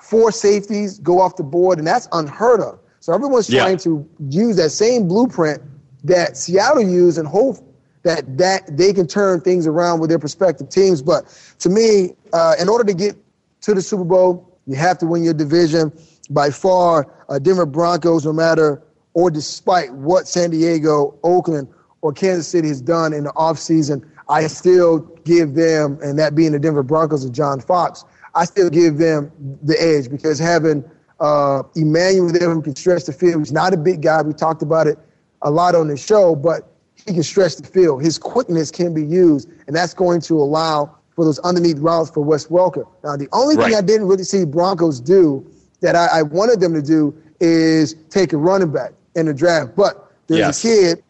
four 0.00 0.32
safeties 0.32 0.98
go 0.98 1.20
off 1.20 1.36
the 1.36 1.44
board, 1.44 1.78
and 1.78 1.86
that's 1.86 2.08
unheard 2.10 2.60
of. 2.60 2.80
So 2.98 3.12
everyone's 3.14 3.48
Yeah. 3.48 3.60
trying 3.60 3.78
to 3.78 4.04
use 4.28 4.56
that 4.56 4.70
same 4.70 5.06
blueprint 5.06 5.62
that 6.04 6.36
Seattle 6.36 6.82
used 6.82 7.18
and 7.18 7.26
hope 7.26 7.56
that 8.02 8.38
that 8.38 8.76
they 8.76 8.92
can 8.92 9.06
turn 9.06 9.40
things 9.40 9.66
around 9.66 10.00
with 10.00 10.10
their 10.10 10.18
prospective 10.18 10.68
teams. 10.68 11.02
But 11.02 11.24
to 11.60 11.68
me, 11.68 12.14
uh, 12.32 12.54
in 12.58 12.68
order 12.68 12.84
to 12.84 12.94
get 12.94 13.16
to 13.62 13.74
the 13.74 13.82
Super 13.82 14.04
Bowl, 14.04 14.58
you 14.66 14.76
have 14.76 14.98
to 14.98 15.06
win 15.06 15.22
your 15.22 15.34
division. 15.34 15.92
By 16.30 16.50
far, 16.50 17.12
uh, 17.28 17.38
Denver 17.38 17.66
Broncos, 17.66 18.24
no 18.24 18.32
matter 18.32 18.82
or 19.14 19.30
despite 19.30 19.92
what 19.94 20.26
San 20.26 20.50
Diego, 20.50 21.18
Oakland, 21.22 21.68
or 22.00 22.12
Kansas 22.12 22.48
City 22.48 22.68
has 22.68 22.80
done 22.80 23.12
in 23.12 23.24
the 23.24 23.32
offseason, 23.32 24.08
I 24.28 24.46
still 24.46 25.00
give 25.24 25.54
them, 25.54 25.98
and 26.02 26.18
that 26.18 26.34
being 26.34 26.52
the 26.52 26.58
Denver 26.58 26.82
Broncos 26.82 27.24
and 27.24 27.34
John 27.34 27.60
Fox, 27.60 28.04
I 28.34 28.44
still 28.44 28.70
give 28.70 28.96
them 28.96 29.30
the 29.62 29.80
edge 29.80 30.10
because 30.10 30.38
having 30.38 30.88
uh, 31.20 31.62
Emmanuel 31.76 32.32
there 32.32 32.52
who 32.52 32.62
can 32.62 32.74
stretch 32.74 33.04
the 33.04 33.12
field, 33.12 33.42
he's 33.42 33.52
not 33.52 33.74
a 33.74 33.76
big 33.76 34.02
guy. 34.02 34.22
We 34.22 34.32
talked 34.32 34.62
about 34.62 34.86
it 34.86 34.98
a 35.42 35.50
lot 35.50 35.74
on 35.74 35.88
the 35.88 35.96
show, 35.96 36.34
but 36.34 36.72
he 37.06 37.12
can 37.14 37.22
stretch 37.22 37.56
the 37.56 37.66
field. 37.66 38.02
His 38.02 38.18
quickness 38.18 38.70
can 38.70 38.94
be 38.94 39.04
used, 39.04 39.50
and 39.66 39.74
that's 39.74 39.94
going 39.94 40.20
to 40.22 40.40
allow 40.40 40.96
for 41.14 41.24
those 41.24 41.38
underneath 41.40 41.78
routes 41.78 42.10
for 42.10 42.22
Wes 42.22 42.46
Welker. 42.46 42.86
Now, 43.04 43.16
the 43.16 43.28
only 43.32 43.56
thing 43.56 43.74
I 43.74 43.80
didn't 43.80 44.08
really 44.08 44.24
see 44.24 44.44
Broncos 44.44 45.00
do 45.00 45.44
that 45.80 45.94
I, 45.94 46.20
I 46.20 46.22
wanted 46.22 46.60
them 46.60 46.72
to 46.74 46.82
do 46.82 47.14
is 47.40 47.94
take 48.08 48.32
a 48.32 48.36
running 48.36 48.72
back 48.72 48.92
in 49.14 49.26
the 49.26 49.34
draft. 49.34 49.74
But 49.76 50.10
there's 50.28 50.38
Yes. 50.38 50.64
a 50.64 50.68
kid 50.68 51.04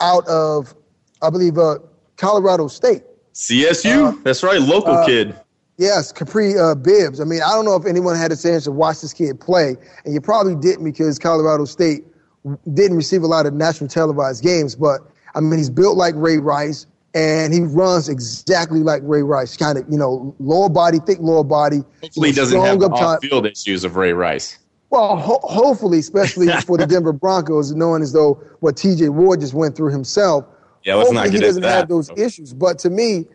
out 0.00 0.26
of, 0.26 0.74
I 1.22 1.30
believe, 1.30 1.56
uh, 1.56 1.78
Colorado 2.16 2.68
State. 2.68 3.04
CSU. 3.32 4.22
That's 4.24 4.42
right, 4.42 4.60
local 4.60 5.04
kid. 5.06 5.34
Yes, 5.78 6.12
Kapri 6.12 6.58
uh, 6.58 6.74
Bibbs. 6.74 7.20
I 7.20 7.24
mean, 7.24 7.40
I 7.42 7.50
don't 7.52 7.64
know 7.64 7.76
if 7.76 7.86
anyone 7.86 8.14
had 8.14 8.30
a 8.30 8.36
chance 8.36 8.64
to 8.64 8.70
watch 8.72 9.00
this 9.00 9.14
kid 9.14 9.40
play, 9.40 9.76
and 10.04 10.12
you 10.12 10.20
probably 10.20 10.54
didn't 10.54 10.84
because 10.84 11.18
Colorado 11.18 11.64
State 11.64 12.04
didn't 12.72 12.96
receive 12.96 13.22
a 13.22 13.26
lot 13.26 13.46
of 13.46 13.54
national 13.54 13.88
televised 13.88 14.42
games. 14.42 14.74
But 14.74 15.00
I 15.34 15.40
mean, 15.40 15.58
he's 15.58 15.70
built 15.70 15.96
like 15.96 16.14
Ray 16.16 16.38
Rice, 16.38 16.86
and 17.14 17.52
he 17.52 17.60
runs 17.60 18.08
exactly 18.08 18.80
like 18.80 19.02
Ray 19.04 19.22
Rice. 19.22 19.56
Kind 19.56 19.78
of, 19.78 19.84
you 19.88 19.98
know, 19.98 20.34
lower 20.38 20.68
body, 20.68 20.98
thick 21.06 21.18
lower 21.20 21.44
body. 21.44 21.82
Hopefully, 22.02 22.30
he 22.30 22.34
doesn't 22.34 22.60
have 22.60 22.82
up 22.82 22.92
off-field 22.92 23.46
issues 23.46 23.84
of 23.84 23.96
Ray 23.96 24.12
Rice. 24.12 24.58
Well, 24.90 25.16
ho- 25.16 25.40
hopefully, 25.42 25.98
especially 25.98 26.48
for 26.66 26.76
the 26.76 26.86
Denver 26.86 27.12
Broncos, 27.12 27.72
knowing 27.74 28.02
as 28.02 28.12
though 28.12 28.34
what 28.60 28.76
T.J. 28.76 29.08
Ward 29.08 29.40
just 29.40 29.54
went 29.54 29.74
through 29.74 29.90
himself. 29.90 30.44
Yeah, 30.84 30.96
let's 30.96 31.12
not 31.12 31.22
hopefully 31.22 31.38
get 31.38 31.44
he 31.44 31.46
doesn't 31.46 31.62
into 31.62 31.74
have 31.74 31.88
that. 31.88 31.94
those 31.94 32.10
issues. 32.16 32.52
But 32.52 32.78
to 32.80 32.90
me, 32.90 33.26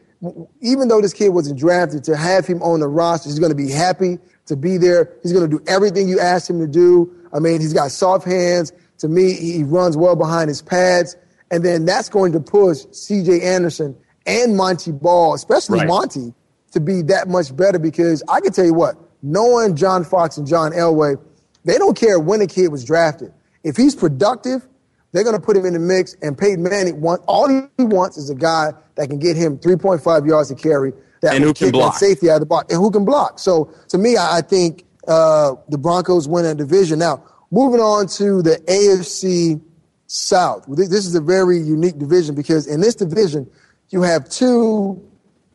even 0.61 0.87
though 0.87 1.01
this 1.01 1.13
kid 1.13 1.29
wasn't 1.29 1.57
drafted, 1.57 2.03
to 2.05 2.15
have 2.15 2.45
him 2.45 2.61
on 2.61 2.79
the 2.79 2.87
roster, 2.87 3.29
he's 3.29 3.39
going 3.39 3.51
to 3.51 3.55
be 3.55 3.71
happy 3.71 4.19
to 4.47 4.55
be 4.55 4.77
there. 4.77 5.13
He's 5.23 5.33
going 5.33 5.49
to 5.49 5.57
do 5.57 5.63
everything 5.67 6.07
you 6.07 6.19
asked 6.19 6.49
him 6.49 6.59
to 6.59 6.67
do. 6.67 7.13
I 7.33 7.39
mean, 7.39 7.59
he's 7.61 7.73
got 7.73 7.91
soft 7.91 8.25
hands. 8.25 8.71
To 8.99 9.07
me, 9.07 9.33
he 9.33 9.63
runs 9.63 9.95
well 9.97 10.15
behind 10.15 10.49
his 10.49 10.61
pads. 10.61 11.15
And 11.51 11.63
then 11.63 11.85
that's 11.85 12.09
going 12.09 12.31
to 12.33 12.39
push 12.39 12.79
C.J. 12.91 13.41
Anderson 13.41 13.95
and 14.25 14.57
Montee 14.57 14.91
Ball, 14.91 15.33
especially 15.33 15.79
Right. 15.79 15.87
Montee, 15.87 16.33
to 16.71 16.79
be 16.79 17.01
that 17.03 17.27
much 17.29 17.55
better 17.55 17.79
because 17.79 18.21
I 18.27 18.41
can 18.41 18.51
tell 18.51 18.65
you 18.65 18.73
what, 18.73 18.95
knowing 19.23 19.75
John 19.75 20.03
Fox 20.03 20.37
and 20.37 20.45
John 20.45 20.71
Elway, 20.73 21.17
they 21.63 21.77
don't 21.77 21.97
care 21.97 22.19
when 22.19 22.41
a 22.41 22.47
kid 22.47 22.69
was 22.69 22.83
drafted. 22.83 23.33
If 23.63 23.77
he's 23.77 23.95
productive, 23.95 24.67
they're 25.11 25.23
going 25.23 25.35
to 25.35 25.41
put 25.41 25.55
him 25.55 25.65
in 25.65 25.73
the 25.73 25.79
mix. 25.79 26.15
And 26.21 26.37
Peyton 26.37 26.63
Manning, 26.63 26.99
want, 27.01 27.21
all 27.27 27.47
he 27.47 27.83
wants 27.83 28.17
is 28.17 28.29
a 28.29 28.35
guy 28.35 28.73
that 28.95 29.07
can 29.07 29.19
get 29.19 29.37
him 29.37 29.57
3.5 29.57 30.27
yards 30.27 30.49
to 30.49 30.55
carry, 30.55 30.91
that 31.21 31.35
And 31.35 31.43
who 31.43 31.53
can 31.53 31.67
kick 31.67 31.73
block. 31.73 31.93
that 31.93 31.99
safety 31.99 32.29
out 32.29 32.35
of 32.35 32.39
the 32.41 32.45
box, 32.45 32.73
and 32.73 32.81
who 32.81 32.91
can 32.91 33.05
block. 33.05 33.39
So 33.39 33.73
to 33.89 33.97
me, 33.97 34.17
I, 34.17 34.41
think 34.41 34.83
uh, 35.07 35.53
the 35.69 35.77
Broncos 35.77 36.27
win 36.27 36.43
that 36.43 36.57
division. 36.57 36.99
Now, 36.99 37.23
moving 37.51 37.79
on 37.79 38.07
to 38.07 38.41
the 38.41 38.57
AFC 38.67 39.61
South. 40.07 40.65
This 40.67 41.05
is 41.05 41.15
a 41.15 41.21
very 41.21 41.57
unique 41.59 41.97
division 41.97 42.35
because 42.35 42.67
in 42.67 42.81
this 42.81 42.95
division, 42.95 43.49
you 43.89 44.01
have 44.01 44.29
two 44.29 45.01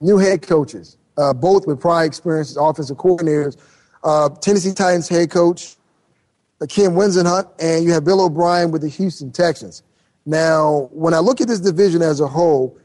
new 0.01 0.19
head 0.19 0.43
coaches, 0.43 0.97
uh, 1.17 1.33
both 1.33 1.67
with 1.67 1.81
prior 1.81 2.05
experience 2.05 2.51
as 2.51 2.57
offensive 2.57 2.97
coordinators. 2.97 3.57
Uh, 4.05 4.29
Tennessee 4.29 4.73
Titans 4.73 5.09
head 5.09 5.31
coach 5.31 5.77
Kim 6.69 6.93
Ken 6.93 6.97
Whisenhunt, 6.97 7.49
and 7.59 7.85
you 7.85 7.93
have 7.93 8.05
Bill 8.05 8.21
O'Brien 8.21 8.71
with 8.71 8.83
the 8.83 8.89
Houston 8.89 9.33
Texans. 9.33 9.83
Now, 10.25 10.89
when 10.93 11.15
I 11.15 11.19
look 11.19 11.41
at 11.41 11.49
this 11.49 11.61
division 11.61 12.03
as 12.03 12.21
a 12.21 12.29
whole, 12.29 12.79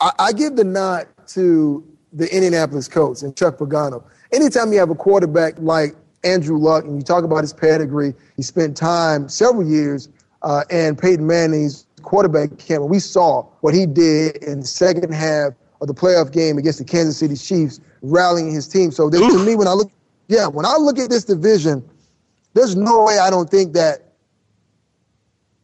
I, 0.00 0.12
I 0.18 0.32
give 0.32 0.56
the 0.56 0.64
nod 0.64 1.06
to 1.28 1.86
the 2.12 2.32
Indianapolis 2.34 2.88
Colts 2.88 3.22
and 3.22 3.36
Chuck 3.36 3.58
Pagano. 3.58 4.02
Anytime 4.32 4.72
you 4.72 4.78
have 4.78 4.90
a 4.90 4.94
quarterback 4.94 5.54
like 5.58 5.94
Andrew 6.24 6.58
Luck, 6.58 6.84
and 6.84 6.96
you 6.96 7.02
talk 7.02 7.24
about 7.24 7.42
his 7.42 7.52
pedigree, 7.52 8.14
he 8.36 8.42
spent 8.42 8.76
time, 8.76 9.28
several 9.28 9.66
years, 9.66 10.08
uh, 10.42 10.64
in 10.70 10.96
Peyton 10.96 11.26
Manning's 11.26 11.86
quarterback 12.02 12.58
camp, 12.58 12.82
and 12.82 12.90
we 12.90 12.98
saw 12.98 13.42
what 13.60 13.74
he 13.74 13.86
did 13.86 14.36
in 14.36 14.60
the 14.60 14.66
second 14.66 15.12
half 15.12 15.52
of 15.80 15.86
the 15.86 15.94
playoff 15.94 16.32
game 16.32 16.58
against 16.58 16.78
the 16.78 16.84
Kansas 16.84 17.18
City 17.18 17.36
Chiefs, 17.36 17.80
rallying 18.02 18.52
his 18.52 18.66
team. 18.66 18.90
So 18.90 19.08
this, 19.10 19.20
to 19.20 19.44
me, 19.44 19.54
when 19.54 19.68
I 19.68 19.72
look, 19.72 19.90
yeah, 20.28 20.46
when 20.46 20.66
I 20.66 20.76
look 20.76 20.98
at 20.98 21.10
this 21.10 21.24
division, 21.24 21.88
there's 22.54 22.76
no 22.76 23.04
way 23.04 23.18
I 23.18 23.30
don't 23.30 23.48
think 23.48 23.74
that 23.74 24.12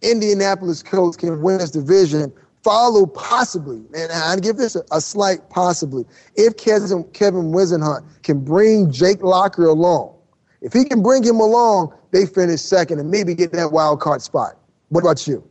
Indianapolis 0.02 0.82
Colts 0.82 1.16
can 1.16 1.40
win 1.40 1.58
this 1.58 1.70
division. 1.70 2.32
Follow 2.62 3.04
possibly, 3.04 3.82
and 3.94 4.10
I 4.10 4.36
give 4.36 4.56
this 4.56 4.74
a, 4.74 4.82
a 4.90 5.00
slight 5.00 5.50
possibly, 5.50 6.06
if 6.34 6.56
Kevin, 6.56 7.04
Kevin 7.12 7.52
Whisenhunt 7.52 8.04
can 8.22 8.40
bring 8.40 8.90
Jake 8.90 9.22
Locker 9.22 9.66
along. 9.66 10.13
If 10.64 10.72
he 10.72 10.84
can 10.84 11.02
bring 11.02 11.22
him 11.22 11.40
along, 11.40 11.92
they 12.10 12.24
finish 12.24 12.62
second 12.62 12.98
and 12.98 13.10
maybe 13.10 13.34
get 13.34 13.52
that 13.52 13.70
wild 13.70 14.00
card 14.00 14.22
spot. 14.22 14.56
What 14.88 15.02
about 15.02 15.26
you? 15.26 15.46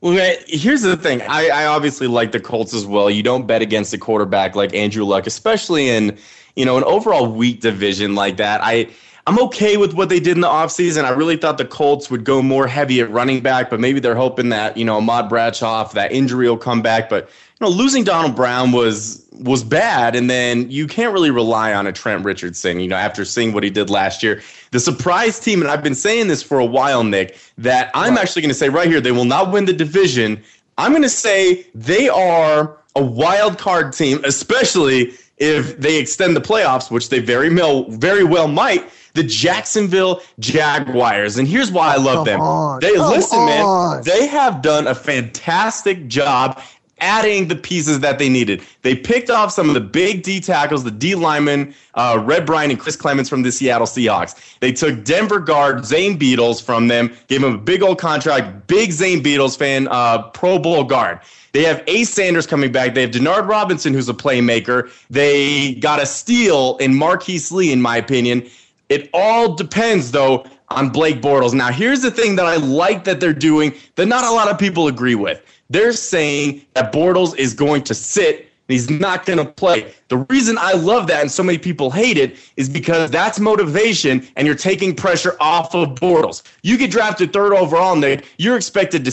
Well, 0.00 0.36
here's 0.46 0.82
the 0.82 0.96
thing. 0.96 1.22
I, 1.22 1.48
I 1.48 1.66
obviously 1.66 2.06
like 2.06 2.32
the 2.32 2.40
Colts 2.40 2.74
as 2.74 2.86
well. 2.86 3.10
You 3.10 3.22
don't 3.22 3.46
bet 3.46 3.60
against 3.62 3.92
a 3.92 3.98
quarterback 3.98 4.54
like 4.56 4.74
Andrew 4.74 5.04
Luck, 5.04 5.26
especially 5.26 5.88
in 5.88 6.18
you 6.56 6.64
know 6.64 6.78
an 6.78 6.84
overall 6.84 7.30
weak 7.30 7.60
division 7.60 8.14
like 8.14 8.38
that. 8.38 8.60
I 8.62 8.88
I'm 9.26 9.38
okay 9.44 9.76
with 9.76 9.94
what 9.94 10.10
they 10.10 10.20
did 10.20 10.36
in 10.36 10.40
the 10.40 10.48
offseason. 10.48 11.04
I 11.04 11.10
really 11.10 11.36
thought 11.36 11.56
the 11.56 11.64
Colts 11.64 12.10
would 12.10 12.24
go 12.24 12.42
more 12.42 12.66
heavy 12.66 13.00
at 13.00 13.10
running 13.10 13.40
back, 13.40 13.70
but 13.70 13.80
maybe 13.80 13.98
they're 14.00 14.14
hoping 14.14 14.50
that 14.50 14.76
you 14.76 14.84
know 14.84 14.96
Ahmad 14.96 15.28
Bradshaw, 15.28 15.84
that 15.92 16.12
injury 16.12 16.48
will 16.48 16.58
come 16.58 16.82
back. 16.82 17.08
But 17.08 17.28
you 17.60 17.66
know, 17.66 17.70
losing 17.70 18.04
Donald 18.04 18.36
Brown 18.36 18.72
was 18.72 19.23
was 19.40 19.64
bad, 19.64 20.14
and 20.14 20.30
then 20.30 20.70
you 20.70 20.86
can't 20.86 21.12
really 21.12 21.30
rely 21.30 21.72
on 21.72 21.86
a 21.86 21.92
Trent 21.92 22.24
Richardson. 22.24 22.80
You 22.80 22.88
know, 22.88 22.96
after 22.96 23.24
seeing 23.24 23.52
what 23.52 23.62
he 23.64 23.70
did 23.70 23.90
last 23.90 24.22
year, 24.22 24.42
the 24.70 24.80
surprise 24.80 25.40
team, 25.40 25.60
and 25.60 25.70
I've 25.70 25.82
been 25.82 25.94
saying 25.94 26.28
this 26.28 26.42
for 26.42 26.58
a 26.58 26.64
while, 26.64 27.04
Nick, 27.04 27.36
that 27.58 27.90
I'm 27.94 28.16
actually 28.16 28.42
going 28.42 28.50
to 28.50 28.54
say 28.54 28.68
right 28.68 28.88
here, 28.88 29.00
they 29.00 29.12
will 29.12 29.24
not 29.24 29.50
win 29.50 29.64
the 29.64 29.72
division. 29.72 30.42
I'm 30.78 30.92
going 30.92 31.02
to 31.02 31.08
say 31.08 31.66
they 31.74 32.08
are 32.08 32.76
a 32.96 33.04
wild 33.04 33.58
card 33.58 33.92
team, 33.92 34.20
especially 34.24 35.14
if 35.38 35.78
they 35.78 35.98
extend 35.98 36.36
the 36.36 36.40
playoffs, 36.40 36.90
which 36.90 37.08
they 37.08 37.18
very 37.18 37.52
well, 37.52 37.84
very 37.90 38.24
well 38.24 38.48
might. 38.48 38.88
The 39.14 39.22
Jacksonville 39.22 40.22
Jaguars, 40.40 41.38
and 41.38 41.46
here's 41.46 41.70
why 41.70 41.94
I 41.94 41.98
love 41.98 42.16
Come 42.16 42.24
them. 42.24 42.40
on. 42.40 42.80
They 42.80 42.94
Come 42.94 43.10
listen, 43.10 43.38
on. 43.38 43.46
man. 43.46 44.02
They 44.02 44.26
have 44.26 44.60
done 44.60 44.88
a 44.88 44.94
fantastic 44.94 46.08
job 46.08 46.60
adding 47.00 47.48
the 47.48 47.56
pieces 47.56 48.00
that 48.00 48.18
they 48.18 48.28
needed. 48.28 48.62
They 48.82 48.94
picked 48.94 49.30
off 49.30 49.52
some 49.52 49.68
of 49.68 49.74
the 49.74 49.80
big 49.80 50.22
D 50.22 50.40
tackles, 50.40 50.84
the 50.84 50.90
D 50.90 51.14
linemen, 51.14 51.74
uh, 51.94 52.22
Red 52.24 52.46
Bryant 52.46 52.72
and 52.72 52.80
Chris 52.80 52.96
Clemons 52.96 53.28
from 53.28 53.42
the 53.42 53.52
Seattle 53.52 53.86
Seahawks. 53.86 54.58
They 54.60 54.72
took 54.72 55.04
Denver 55.04 55.40
guard 55.40 55.84
Zane 55.84 56.18
Beadles 56.18 56.62
from 56.62 56.88
them, 56.88 57.14
gave 57.28 57.42
him 57.42 57.54
a 57.54 57.58
big 57.58 57.82
old 57.82 57.98
contract, 57.98 58.66
big 58.66 58.92
Zane 58.92 59.22
Beadles 59.22 59.56
fan, 59.56 59.88
uh, 59.88 60.22
Pro 60.30 60.58
Bowl 60.58 60.84
guard. 60.84 61.20
They 61.52 61.62
have 61.62 61.84
Ace 61.86 62.10
Sanders 62.10 62.46
coming 62.46 62.72
back. 62.72 62.94
They 62.94 63.02
have 63.02 63.12
Denard 63.12 63.48
Robinson, 63.48 63.94
who's 63.94 64.08
a 64.08 64.14
playmaker. 64.14 64.90
They 65.08 65.74
got 65.76 66.02
a 66.02 66.06
steal 66.06 66.76
in 66.78 66.96
Marquise 66.96 67.52
Lee, 67.52 67.70
in 67.70 67.80
my 67.80 67.96
opinion. 67.96 68.48
It 68.88 69.08
all 69.14 69.54
depends, 69.54 70.10
though, 70.10 70.46
on 70.70 70.90
Blake 70.90 71.22
Bortles. 71.22 71.54
Now, 71.54 71.70
here's 71.70 72.02
the 72.02 72.10
thing 72.10 72.36
that 72.36 72.46
I 72.46 72.56
like 72.56 73.04
that 73.04 73.20
they're 73.20 73.32
doing 73.32 73.72
that 73.94 74.06
not 74.06 74.24
a 74.24 74.30
lot 74.30 74.48
of 74.48 74.58
people 74.58 74.88
agree 74.88 75.14
with. 75.14 75.42
They're 75.70 75.92
saying 75.92 76.62
that 76.74 76.92
Bortles 76.92 77.36
is 77.36 77.54
going 77.54 77.82
to 77.84 77.94
sit 77.94 78.50
he's 78.68 78.90
not 78.90 79.26
going 79.26 79.38
to 79.38 79.44
play. 79.44 79.92
The 80.08 80.18
reason 80.30 80.56
I 80.58 80.72
love 80.72 81.06
that 81.08 81.20
and 81.20 81.30
so 81.30 81.42
many 81.42 81.58
people 81.58 81.90
hate 81.90 82.16
it 82.16 82.36
is 82.56 82.68
because 82.68 83.10
that's 83.10 83.38
motivation 83.38 84.26
and 84.36 84.46
you're 84.46 84.56
taking 84.56 84.94
pressure 84.94 85.36
off 85.40 85.74
of 85.74 85.90
Bortles. 85.90 86.42
You 86.62 86.78
get 86.78 86.90
drafted 86.90 87.32
third 87.32 87.52
overall, 87.52 87.96
Nick, 87.96 88.26
you're 88.38 88.56
expected 88.56 89.04
to 89.04 89.12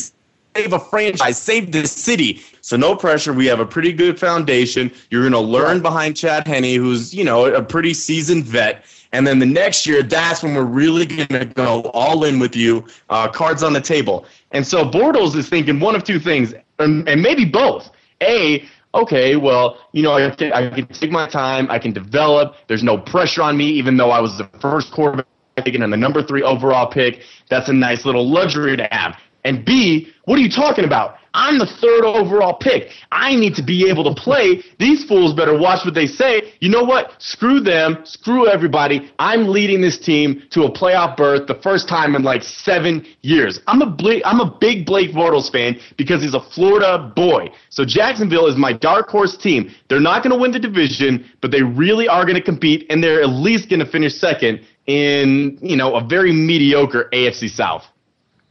save 0.56 0.74
a 0.74 0.80
franchise, 0.80 1.42
save 1.42 1.72
the 1.72 1.88
city. 1.88 2.42
So 2.62 2.78
no 2.78 2.96
pressure. 2.96 3.34
We 3.34 3.46
have 3.48 3.60
a 3.60 3.66
pretty 3.66 3.94
good 3.94 4.20
foundation. 4.20 4.92
You're 5.10 5.22
going 5.22 5.34
to 5.34 5.40
learn 5.40 5.82
behind 5.82 6.18
Chad 6.18 6.48
Henne, 6.48 6.64
who's, 6.64 7.14
you 7.14 7.24
know, 7.24 7.46
a 7.46 7.64
pretty 7.64 7.94
seasoned 7.94 8.46
vet. 8.46 8.86
And 9.14 9.28
then 9.28 9.40
the 9.40 9.46
next 9.46 9.86
year, 9.86 10.04
that's 10.04 10.42
when 10.42 10.56
we're 10.56 10.64
really 10.64 11.06
going 11.06 11.28
to 11.28 11.46
go 11.46 11.82
all 11.94 12.24
in 12.24 12.40
with 12.40 12.56
you, 12.56 12.86
uh, 13.10 13.28
cards 13.28 13.62
on 13.62 13.74
the 13.74 13.82
table. 13.82 14.26
And 14.52 14.66
so 14.66 14.86
Bortles 14.86 15.36
is 15.36 15.50
thinking 15.50 15.80
one 15.80 15.96
of 15.96 16.04
two 16.04 16.20
things, 16.20 16.54
and, 16.80 17.04
maybe 17.22 17.46
both. 17.46 17.90
A, 18.22 18.66
okay, 18.94 19.36
well, 19.36 19.78
you 19.92 20.02
know, 20.04 20.14
I 20.14 20.30
can, 20.30 20.54
I 20.54 20.70
can 20.70 20.88
take 20.88 21.12
my 21.12 21.28
time, 21.28 21.70
I 21.70 21.80
can 21.80 21.92
develop. 21.92 22.56
There's 22.68 22.84
no 22.84 22.98
pressure 22.98 23.42
on 23.42 23.58
me, 23.58 23.66
even 23.66 23.98
though 23.98 24.12
I 24.12 24.20
was 24.22 24.38
the 24.38 24.50
first 24.60 24.92
quarterback 24.92 25.26
taken 25.58 25.82
and 25.82 25.92
the 25.92 25.98
number 25.98 26.24
three 26.24 26.44
overall 26.44 26.88
pick. 26.88 27.24
That's 27.50 27.68
a 27.68 27.74
nice 27.74 28.06
little 28.06 28.28
luxury 28.28 28.78
to 28.78 28.88
have. 28.92 29.18
And 29.44 29.66
B, 29.66 30.10
what 30.26 30.38
are 30.38 30.42
you 30.42 30.52
talking 30.52 30.86
about? 30.86 31.18
I'm 31.34 31.58
the 31.58 31.66
third 31.66 32.04
overall 32.04 32.56
pick. 32.56 32.90
I 33.12 33.36
need 33.36 33.56
to 33.56 33.64
be 33.64 33.90
able 33.90 34.04
to 34.04 34.22
play. 34.22 34.62
These 34.80 35.06
fools 35.06 35.34
better 35.34 35.58
watch 35.58 35.86
what 35.86 35.94
they 35.94 36.06
say. 36.06 36.54
You 36.60 36.70
know 36.70 36.84
what? 36.84 37.14
Screw 37.20 37.62
them. 37.62 38.00
Screw 38.04 38.48
everybody. 38.48 39.12
I'm 39.18 39.48
leading 39.48 39.80
this 39.80 39.98
team 39.98 40.44
to 40.50 40.64
a 40.64 40.72
playoff 40.72 41.16
berth 41.16 41.48
the 41.48 41.56
first 41.56 41.88
time 41.88 42.16
in 42.16 42.24
like 42.24 42.44
seven 42.44 43.06
years. 43.22 43.62
I'm 43.68 43.82
a 43.82 43.86
Blake, 43.86 44.24
I'm 44.26 44.42
a 44.42 44.58
big 44.60 44.86
Blake 44.86 45.12
Bortles 45.12 45.50
fan 45.50 45.80
because 45.98 46.22
he's 46.22 46.34
a 46.34 46.42
Florida 46.42 47.12
boy. 47.16 47.50
So 47.70 47.86
Jacksonville 47.86 48.48
is 48.48 48.58
my 48.58 48.74
dark 48.74 49.08
horse 49.08 49.38
team. 49.38 49.72
They're 49.88 50.02
not 50.02 50.24
going 50.24 50.36
to 50.36 50.42
win 50.42 50.52
the 50.52 50.60
division, 50.60 51.30
but 51.40 51.52
they 51.52 51.62
really 51.62 52.10
are 52.10 52.26
going 52.26 52.36
to 52.36 52.44
compete, 52.44 52.86
and 52.90 53.02
they're 53.02 53.22
at 53.22 53.30
least 53.30 53.70
going 53.70 53.80
to 53.80 53.86
finish 53.86 54.16
second 54.16 54.62
in 54.88 55.58
you 55.62 55.78
know 55.78 55.96
a 55.96 56.04
very 56.04 56.34
mediocre 56.34 57.08
AFC 57.14 57.50
South. 57.50 57.86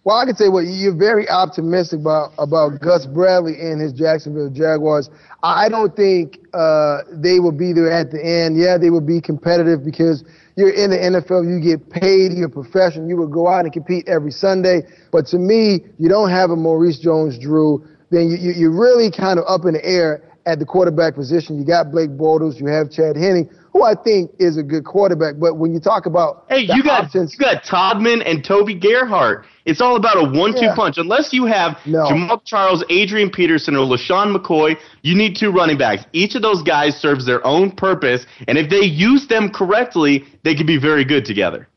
Well, 0.03 0.17
I 0.17 0.25
can 0.25 0.35
say 0.35 0.49
what 0.49 0.65
well, 0.65 0.73
you're 0.73 0.97
very 0.97 1.29
optimistic 1.29 2.01
about 2.01 2.33
about 2.39 2.81
Gus 2.81 3.05
Bradley 3.05 3.61
and 3.61 3.81
his 3.81 3.93
Jacksonville 3.93 4.49
Jaguars. 4.49 5.11
I 5.43 5.69
don't 5.69 5.95
think 5.95 6.39
uh, 6.55 7.03
they 7.13 7.39
will 7.39 7.53
be 7.53 7.75
there 7.75 7.93
at 7.93 8.11
the 8.11 8.25
end. 8.25 8.57
Yeah, 8.57 8.79
they 8.79 8.89
will 8.89 9.03
be 9.03 9.21
competitive 9.21 9.85
because 9.85 10.25
you're 10.57 10.71
in 10.71 10.91
the 10.91 10.97
NFL, 10.97 11.49
you 11.49 11.61
get 11.61 11.89
paid, 11.91 12.33
you're 12.33 12.47
a 12.47 12.51
professional, 12.51 13.09
you 13.09 13.17
will 13.17 13.29
go 13.29 13.49
out 13.49 13.65
and 13.65 13.73
compete 13.73 14.09
every 14.09 14.31
Sunday. 14.31 14.83
But 15.11 15.27
to 15.29 15.39
me, 15.39 15.81
you 15.99 16.09
don't 16.09 16.31
have 16.31 16.51
a 16.51 16.57
Maurice 16.57 16.99
Jones-Drew, 16.99 17.87
then 18.11 18.29
you, 18.29 18.37
you, 18.37 18.53
you're 18.53 18.79
really 18.79 19.11
kind 19.11 19.39
of 19.39 19.47
up 19.49 19.65
in 19.65 19.75
the 19.75 19.85
air 19.85 20.23
at 20.47 20.59
the 20.59 20.65
quarterback 20.65 21.15
position. 21.15 21.59
You 21.59 21.65
got 21.65 21.91
Blake 21.91 22.11
Bortles, 22.11 22.61
you 22.61 22.67
have 22.67 22.91
Chad 22.91 23.17
Henne, 23.17 23.49
who 23.73 23.83
I 23.83 23.95
think 23.95 24.31
is 24.39 24.57
a 24.57 24.63
good 24.63 24.85
quarterback. 24.85 25.35
But 25.39 25.57
when 25.57 25.73
you 25.73 25.81
talk 25.81 26.07
about 26.07 26.45
hey, 26.49 26.61
you 26.61 26.83
got 26.83 27.05
options, 27.05 27.33
you 27.33 27.39
got 27.39 27.63
Todman 27.65 28.23
and 28.25 28.45
Toby 28.45 28.75
Gerhart. 28.75 29.47
It's 29.67 29.81
all 29.81 29.97
about 29.97 30.17
a 30.17 30.39
one-two 30.39 30.67
yeah. 30.67 30.75
punch. 30.75 30.99
Unless 30.99 31.33
you 31.33 31.45
have 31.45 31.79
no. 31.87 32.05
Jamaal 32.07 32.45
Charles, 32.45 32.83
Adrian 32.89 33.31
Peterson, 33.31 33.77
or 33.77 33.87
LeSean 33.87 34.35
McCoy, 34.35 34.77
you 35.03 35.15
need 35.15 35.37
two 35.37 35.51
running 35.51 35.79
backs. 35.79 36.05
Each 36.13 36.35
of 36.35 36.43
those 36.43 36.63
guys 36.63 36.97
serves 36.97 37.27
their 37.27 37.47
own 37.47 37.71
purpose, 37.71 38.27
and 38.49 38.59
if 38.59 38.71
they 38.71 38.81
use 38.81 39.27
them 39.29 39.51
correctly, 39.51 40.25
they 40.43 40.55
can 40.55 40.67
be 40.67 40.79
very 40.79 41.05
good 41.05 41.25
together. 41.25 41.69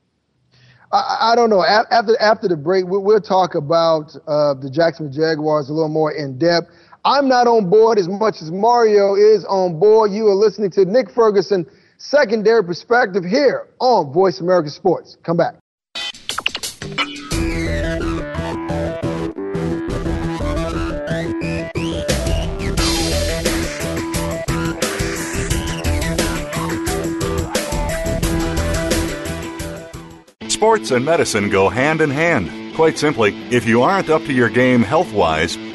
I, 0.94 1.32
I 1.32 1.36
don't 1.36 1.50
know. 1.50 1.64
After 1.64 2.20
after 2.22 2.48
the 2.48 2.56
break, 2.56 2.86
we'll, 2.86 3.04
we'll 3.04 3.20
talk 3.20 3.56
about 3.56 4.16
uh, 4.28 4.54
the 4.54 4.70
Jacksonville 4.72 5.14
Jaguars 5.14 5.70
a 5.70 5.74
little 5.74 5.90
more 5.90 6.12
in 6.12 6.38
depth. 6.38 6.68
I'm 7.06 7.28
not 7.28 7.48
on 7.48 7.70
board 7.70 8.00
as 8.00 8.08
much 8.08 8.42
as 8.42 8.50
Mario 8.50 9.16
is 9.16 9.44
on 9.44 9.78
board. 9.78 10.12
You 10.14 10.28
are 10.30 10.36
listening 10.36 10.72
to 10.72 10.86
Nick 10.86 11.12
Ferguson 11.12 11.66
secondary 11.98 12.64
perspective 12.64 13.26
here 13.26 13.68
on 13.80 14.14
Voice 14.14 14.40
America 14.40 14.70
Sports. 14.70 15.18
Come 15.22 15.36
back. 15.36 15.56
Sports 30.48 30.92
and 30.92 31.04
medicine 31.04 31.50
go 31.50 31.68
hand 31.68 32.00
in 32.00 32.10
hand. 32.10 32.76
Quite 32.76 32.98
simply, 32.98 33.36
if 33.52 33.68
you 33.68 33.82
aren't 33.82 34.10
up 34.10 34.24
to 34.24 34.34
your 34.34 34.50
game 34.50 34.82
health 34.82 35.12
wise, 35.12 35.58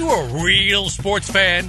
You 0.00 0.08
a 0.08 0.42
real 0.42 0.88
sports 0.88 1.28
fan? 1.28 1.68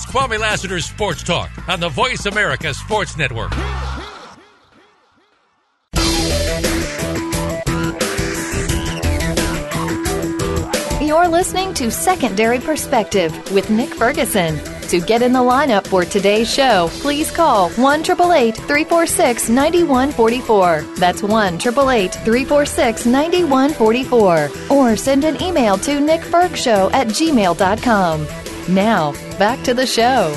Kwame 0.00 0.38
Lassiter's 0.38 0.86
Sports 0.86 1.22
Talk 1.22 1.50
on 1.68 1.78
the 1.78 1.90
Voice 1.90 2.24
America 2.24 2.72
Sports 2.72 3.18
Network. 3.18 3.52
You're 11.02 11.28
listening 11.28 11.74
to 11.74 11.90
Secondary 11.90 12.58
Perspective 12.58 13.52
with 13.52 13.68
Nick 13.68 13.90
Ferguson. 13.90 14.58
To 14.88 14.98
get 14.98 15.20
in 15.20 15.34
the 15.34 15.40
lineup 15.40 15.86
for 15.86 16.06
today's 16.06 16.50
show, 16.50 16.88
please 16.94 17.30
call 17.30 17.68
1 17.72 18.02
346 18.02 19.48
9144. 19.50 20.80
That's 20.96 21.22
1 21.22 21.58
346 21.58 23.04
9144. 23.04 24.50
Or 24.70 24.96
send 24.96 25.24
an 25.24 25.42
email 25.42 25.76
to 25.76 25.98
nickfergshow 25.98 26.90
at 26.94 27.08
gmail.com. 27.08 28.26
Now, 28.68 29.12
back 29.38 29.62
to 29.64 29.74
the 29.74 29.86
show. 29.86 30.30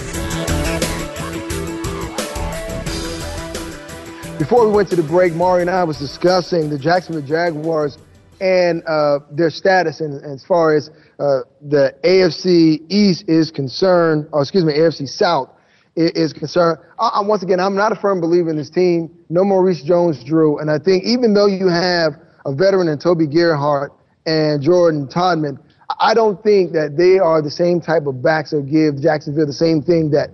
Before 4.40 4.68
we 4.68 4.74
went 4.74 4.90
to 4.90 4.96
the 4.96 5.04
break, 5.04 5.34
Mari 5.34 5.62
and 5.62 5.70
I 5.70 5.84
was 5.84 6.00
discussing 6.00 6.70
the 6.70 6.78
Jacksonville 6.78 7.22
Jaguars 7.22 7.98
and 8.42 8.84
uh, 8.88 9.20
their 9.32 9.50
status 9.50 10.02
and, 10.02 10.24
as 10.26 10.44
far 10.44 10.76
as 10.76 10.90
uh, 11.20 11.42
the 11.62 11.96
AFC 12.04 12.82
East 12.90 13.26
is 13.28 13.52
concerned, 13.52 14.28
or 14.32 14.42
excuse 14.42 14.66
me, 14.66 14.74
AFC 14.74 15.08
South 15.08 15.50
is, 15.96 16.12
is 16.12 16.34
concerned. 16.34 16.80
I, 17.00 17.08
I, 17.08 17.22
once 17.22 17.44
again, 17.44 17.60
I'm 17.60 17.76
not 17.76 17.92
a 17.92 17.96
firm 17.96 18.20
believer 18.20 18.50
in 18.50 18.58
this 18.58 18.70
team. 18.70 19.10
No 19.30 19.44
Maurice 19.44 19.82
Jones-Drew, 19.84 20.58
and 20.60 20.70
I 20.70 20.80
think 20.80 21.04
even 21.06 21.34
though 21.34 21.48
you 21.48 21.68
have 21.68 22.14
a 22.46 22.54
veteran 22.54 22.88
in 22.88 22.98
Toby 22.98 23.28
Gerhart 23.28 23.94
and 24.26 24.62
Jordan 24.62 25.08
Todman, 25.08 25.60
I 26.00 26.14
don't 26.14 26.42
think 26.44 26.74
that 26.74 26.98
they 26.98 27.20
are 27.20 27.42
the 27.42 27.52
same 27.52 27.80
type 27.80 28.06
of 28.08 28.22
backs 28.22 28.52
that 28.52 28.70
give 28.70 29.02
Jacksonville 29.02 29.46
the 29.46 29.54
same 29.54 29.82
thing 29.82 30.12
that 30.12 30.30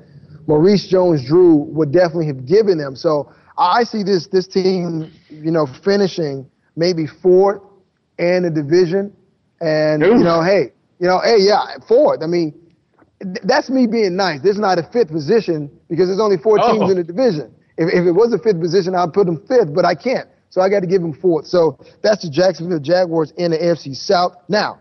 Maurice 0.47 0.87
Jones-Drew 0.87 1.55
would 1.55 1.91
definitely 1.91 2.27
have 2.27 2.45
given 2.45 2.77
them. 2.77 2.95
So 2.95 3.31
I 3.57 3.83
see 3.83 4.03
this 4.03 4.27
this 4.27 4.47
team, 4.47 5.11
you 5.29 5.51
know, 5.51 5.67
finishing 5.83 6.49
maybe 6.75 7.05
fourth 7.05 7.61
in 8.17 8.43
the 8.43 8.49
division, 8.49 9.15
and 9.59 10.03
Ooh. 10.03 10.17
you 10.17 10.23
know, 10.23 10.41
hey, 10.41 10.71
you 10.99 11.07
know, 11.07 11.19
hey, 11.19 11.37
yeah, 11.39 11.77
fourth. 11.87 12.23
I 12.23 12.27
mean, 12.27 12.53
th- 13.21 13.41
that's 13.43 13.69
me 13.69 13.87
being 13.87 14.15
nice. 14.15 14.41
This 14.41 14.53
is 14.53 14.59
not 14.59 14.79
a 14.79 14.83
fifth 14.83 15.09
position 15.09 15.71
because 15.89 16.07
there's 16.07 16.19
only 16.19 16.37
four 16.37 16.57
teams 16.57 16.81
oh. 16.81 16.89
in 16.89 16.97
the 16.97 17.03
division. 17.03 17.53
If, 17.77 17.89
if 17.93 18.05
it 18.05 18.11
was 18.11 18.33
a 18.33 18.39
fifth 18.39 18.59
position, 18.59 18.95
I'd 18.95 19.13
put 19.13 19.25
them 19.25 19.45
fifth, 19.47 19.73
but 19.73 19.85
I 19.85 19.95
can't. 19.95 20.27
So 20.49 20.59
I 20.59 20.69
got 20.69 20.81
to 20.81 20.87
give 20.87 21.01
them 21.01 21.13
fourth. 21.13 21.47
So 21.47 21.79
that's 22.01 22.23
the 22.23 22.29
Jacksonville 22.29 22.79
Jaguars 22.79 23.31
in 23.37 23.51
the 23.51 23.57
AFC 23.57 23.95
South. 23.95 24.35
Now, 24.49 24.80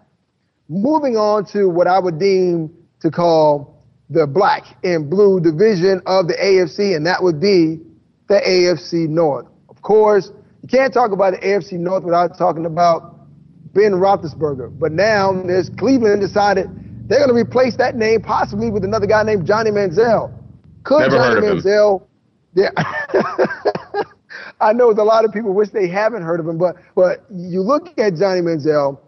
moving 0.70 1.16
on 1.16 1.44
to 1.46 1.68
what 1.68 1.86
I 1.86 1.98
would 1.98 2.18
deem 2.18 2.72
to 3.00 3.10
call 3.10 3.84
the 4.08 4.26
black 4.26 4.64
and 4.84 5.10
blue 5.10 5.40
division 5.40 6.00
of 6.06 6.28
the 6.28 6.34
AFC, 6.34 6.96
and 6.96 7.04
that 7.06 7.22
would 7.22 7.40
be 7.40 7.80
the 8.28 8.40
AFC 8.40 9.08
North. 9.08 9.46
Of 9.68 9.82
course, 9.82 10.30
you 10.62 10.68
can't 10.68 10.94
talk 10.94 11.10
about 11.10 11.32
the 11.32 11.38
AFC 11.38 11.72
North 11.72 12.04
without 12.04 12.38
talking 12.38 12.66
about 12.66 13.18
Ben 13.74 13.92
Roethlisberger. 13.92 14.78
But 14.78 14.92
now 14.92 15.32
there's 15.42 15.68
Cleveland 15.70 16.20
decided 16.20 16.68
they're 17.08 17.18
going 17.18 17.30
to 17.30 17.34
replace 17.34 17.76
that 17.76 17.96
name 17.96 18.22
possibly 18.22 18.70
with 18.70 18.84
another 18.84 19.06
guy 19.06 19.22
named 19.24 19.46
Johnny 19.46 19.70
Manziel. 19.70 20.32
Could 20.84 21.10
Never 21.10 21.16
Johnny 21.16 21.40
Manziel? 21.46 22.06
Yeah. 22.54 22.70
I 24.60 24.72
know 24.72 24.90
a 24.90 24.92
lot 24.92 25.24
of 25.24 25.32
people 25.32 25.52
wish 25.52 25.70
they 25.70 25.88
haven't 25.88 26.22
heard 26.22 26.38
of 26.38 26.46
him, 26.46 26.58
but 26.58 26.76
but 26.94 27.24
you 27.30 27.62
look 27.62 27.98
at 27.98 28.16
Johnny 28.16 28.40
Manziel, 28.40 29.00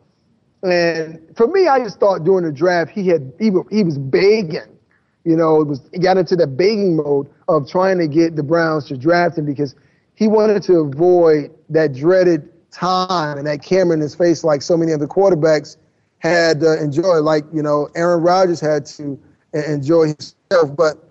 and 0.62 1.20
for 1.36 1.46
me, 1.46 1.66
I 1.66 1.80
just 1.80 1.98
thought 1.98 2.24
during 2.24 2.44
the 2.44 2.52
draft 2.52 2.90
he 2.90 3.08
had 3.08 3.32
he, 3.38 3.50
he 3.70 3.82
was 3.82 3.98
begging, 3.98 4.78
you 5.24 5.36
know, 5.36 5.60
it 5.60 5.66
was 5.66 5.80
he 5.92 5.98
got 5.98 6.16
into 6.16 6.36
the 6.36 6.46
begging 6.46 6.96
mode 6.96 7.28
of 7.48 7.68
trying 7.68 7.98
to 7.98 8.06
get 8.06 8.36
the 8.36 8.42
Browns 8.42 8.86
to 8.86 8.96
draft 8.96 9.38
him 9.38 9.46
because 9.46 9.74
he 10.14 10.28
wanted 10.28 10.62
to 10.64 10.78
avoid 10.78 11.50
that 11.70 11.94
dreaded 11.94 12.48
time 12.70 13.38
and 13.38 13.46
that 13.46 13.62
camera 13.62 13.94
in 13.94 14.00
his 14.00 14.14
face 14.14 14.44
like 14.44 14.62
so 14.62 14.76
many 14.76 14.92
other 14.92 15.06
quarterbacks 15.06 15.76
had 16.18 16.62
uh, 16.62 16.78
enjoyed, 16.78 17.24
like 17.24 17.44
you 17.52 17.62
know 17.62 17.88
Aaron 17.96 18.22
Rodgers 18.22 18.60
had 18.60 18.86
to 18.86 19.20
enjoy 19.52 20.06
himself. 20.06 20.76
But 20.76 21.10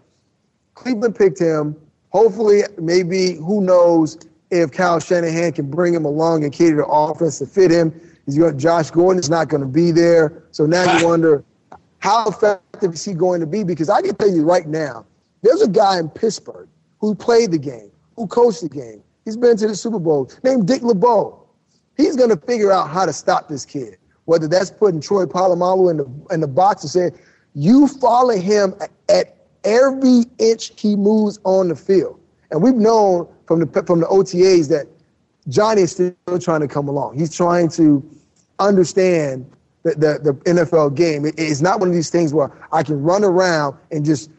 Cleveland 0.75 1.15
picked 1.15 1.39
him. 1.39 1.75
Hopefully, 2.09 2.61
maybe 2.77 3.35
who 3.35 3.61
knows 3.61 4.17
if 4.49 4.71
Kyle 4.71 4.99
Shanahan 4.99 5.51
can 5.53 5.69
bring 5.69 5.93
him 5.93 6.05
along 6.05 6.43
and 6.43 6.51
cater 6.51 6.77
the 6.77 6.85
offense 6.85 7.39
to 7.39 7.45
fit 7.45 7.71
him. 7.71 7.93
He's 8.25 8.38
going. 8.38 8.57
Josh 8.57 8.91
Gordon 8.91 9.19
is 9.19 9.29
not 9.29 9.47
going 9.47 9.62
to 9.62 9.67
be 9.67 9.91
there, 9.91 10.43
so 10.51 10.65
now 10.65 10.97
you 10.97 11.05
wonder 11.07 11.43
how 11.99 12.27
effective 12.27 12.93
is 12.93 13.05
he 13.05 13.13
going 13.13 13.39
to 13.39 13.47
be? 13.47 13.63
Because 13.63 13.89
I 13.89 14.01
can 14.01 14.15
tell 14.15 14.29
you 14.29 14.43
right 14.43 14.67
now, 14.67 15.05
there's 15.41 15.62
a 15.62 15.67
guy 15.67 15.99
in 15.99 16.10
Pittsburgh 16.10 16.67
who 16.99 17.15
played 17.15 17.51
the 17.51 17.57
game, 17.57 17.91
who 18.15 18.27
coached 18.27 18.62
the 18.62 18.69
game. 18.69 19.03
He's 19.25 19.38
been 19.38 19.55
to 19.57 19.67
the 19.67 19.75
Super 19.75 19.99
Bowl, 19.99 20.31
named 20.43 20.67
Dick 20.67 20.81
LeBeau. 20.81 21.47
He's 21.97 22.15
going 22.15 22.29
to 22.29 22.38
figure 22.38 22.71
out 22.71 22.89
how 22.89 23.05
to 23.05 23.13
stop 23.13 23.47
this 23.47 23.65
kid. 23.65 23.97
Whether 24.25 24.47
that's 24.47 24.71
putting 24.71 25.01
Troy 25.01 25.25
Polamalu 25.25 25.91
in 25.91 25.97
the 25.97 26.34
in 26.34 26.39
the 26.41 26.47
box 26.47 26.84
and 26.84 26.91
saying, 26.91 27.19
"You 27.53 27.88
follow 27.88 28.36
him 28.36 28.75
at 29.10 29.36
every 29.63 30.25
inch 30.38 30.71
he 30.79 30.95
moves 30.95 31.39
on 31.43 31.69
the 31.69 31.75
field." 31.75 32.19
And 32.51 32.62
we've 32.62 32.75
known 32.75 33.27
from 33.45 33.60
the 33.60 33.84
from 33.84 33.99
the 33.99 34.07
OTAs 34.07 34.69
that 34.69 34.88
Johnny 35.47 35.82
is 35.82 35.91
still 35.91 36.13
trying 36.39 36.62
to 36.62 36.67
come 36.67 36.88
along. 36.88 37.17
He's 37.17 37.36
trying 37.36 37.69
to 37.69 38.04
understand 38.60 39.49
the, 39.84 39.91
the, 39.91 40.34
the 40.34 40.51
NFL 40.51 40.95
game. 40.95 41.25
It, 41.25 41.36
it's 41.38 41.62
not 41.62 41.80
one 41.80 41.89
of 41.89 41.95
these 41.95 42.10
things 42.10 42.34
where 42.34 42.51
I 42.71 42.84
can 42.84 43.01
run 43.01 43.23
around 43.23 43.77
and 43.91 44.06
just 44.06 44.30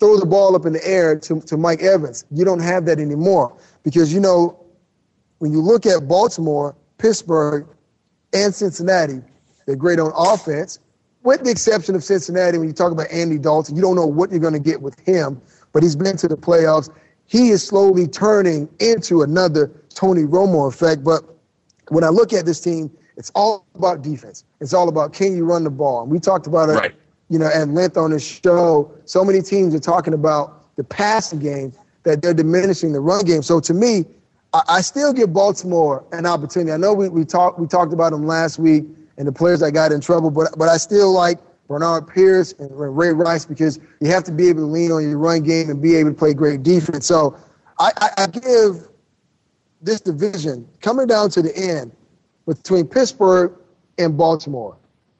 throw 0.00 0.18
the 0.18 0.26
ball 0.26 0.56
up 0.56 0.66
in 0.66 0.72
the 0.72 0.86
air 0.86 1.16
to, 1.18 1.40
to 1.42 1.56
Mike 1.56 1.82
Evans. 1.82 2.24
You 2.30 2.44
don't 2.44 2.60
have 2.60 2.86
that 2.86 2.98
anymore 2.98 3.56
because, 3.82 4.12
you 4.12 4.20
know, 4.20 4.58
when 5.38 5.52
you 5.52 5.60
look 5.60 5.86
at 5.86 6.08
Baltimore, 6.08 6.74
Pittsburgh, 6.98 7.66
and 8.32 8.54
Cincinnati, 8.54 9.20
they're 9.66 9.76
great 9.76 9.98
on 9.98 10.12
offense, 10.16 10.78
with 11.22 11.44
the 11.44 11.50
exception 11.50 11.94
of 11.94 12.04
Cincinnati. 12.04 12.58
When 12.58 12.68
you 12.68 12.74
talk 12.74 12.92
about 12.92 13.10
Andy 13.10 13.38
Dalton, 13.38 13.76
you 13.76 13.82
don't 13.82 13.96
know 13.96 14.06
what 14.06 14.30
you're 14.30 14.40
going 14.40 14.52
to 14.54 14.60
get 14.60 14.80
with 14.82 14.98
him, 15.00 15.40
but 15.72 15.82
he's 15.82 15.96
been 15.96 16.16
to 16.18 16.28
the 16.28 16.36
playoffs. 16.36 16.90
He 17.30 17.50
is 17.50 17.64
slowly 17.64 18.08
turning 18.08 18.68
into 18.80 19.22
another 19.22 19.70
Tony 19.94 20.22
Romo 20.22 20.66
effect. 20.66 21.04
But 21.04 21.22
when 21.88 22.02
I 22.02 22.08
look 22.08 22.32
at 22.32 22.44
this 22.44 22.60
team, 22.60 22.90
it's 23.16 23.30
all 23.36 23.64
about 23.76 24.02
defense. 24.02 24.44
It's 24.60 24.74
all 24.74 24.88
about 24.88 25.12
can 25.12 25.36
you 25.36 25.44
run 25.44 25.62
the 25.62 25.70
ball. 25.70 26.02
And 26.02 26.10
we 26.10 26.18
talked 26.18 26.48
about 26.48 26.70
it, 26.70 26.72
right. 26.72 26.94
you 27.28 27.38
know, 27.38 27.46
at 27.46 27.68
length 27.68 27.96
on 27.96 28.10
the 28.10 28.18
show. 28.18 28.92
So 29.04 29.24
many 29.24 29.42
teams 29.42 29.76
are 29.76 29.80
talking 29.80 30.12
about 30.12 30.74
the 30.74 30.82
passing 30.82 31.38
game 31.38 31.72
that 32.02 32.20
they're 32.20 32.34
diminishing 32.34 32.92
the 32.92 33.00
run 33.00 33.24
game. 33.24 33.42
So 33.42 33.60
to 33.60 33.74
me, 33.74 34.06
I, 34.52 34.62
I 34.66 34.80
still 34.80 35.12
give 35.12 35.32
Baltimore 35.32 36.04
an 36.10 36.26
opportunity. 36.26 36.72
I 36.72 36.78
know 36.78 36.94
we, 36.94 37.08
we 37.08 37.24
talked 37.24 37.60
we 37.60 37.68
talked 37.68 37.92
about 37.92 38.10
them 38.10 38.26
last 38.26 38.58
week 38.58 38.86
and 39.18 39.28
the 39.28 39.32
players 39.32 39.60
that 39.60 39.70
got 39.70 39.92
in 39.92 40.00
trouble, 40.00 40.32
but 40.32 40.58
but 40.58 40.68
I 40.68 40.78
still 40.78 41.12
like 41.12 41.38
Bernard 41.70 42.08
Pierce 42.08 42.52
and 42.58 42.68
Ray 42.72 43.12
Rice 43.12 43.46
because 43.46 43.78
you 44.00 44.10
have 44.10 44.24
to 44.24 44.32
be 44.32 44.48
able 44.48 44.62
to 44.62 44.66
lean 44.66 44.90
on 44.90 45.08
your 45.08 45.18
run 45.18 45.44
game 45.44 45.70
and 45.70 45.80
be 45.80 45.94
able 45.94 46.10
to 46.10 46.16
play 46.16 46.34
great 46.34 46.64
defense. 46.64 47.06
So 47.06 47.38
I, 47.78 47.92
I, 47.96 48.24
I 48.24 48.26
give 48.26 48.88
this 49.80 50.00
division 50.00 50.68
coming 50.80 51.06
down 51.06 51.30
to 51.30 51.42
the 51.42 51.56
end 51.56 51.92
between 52.44 52.88
Pittsburgh 52.88 53.52
and 53.98 54.18
Baltimore. 54.18 54.76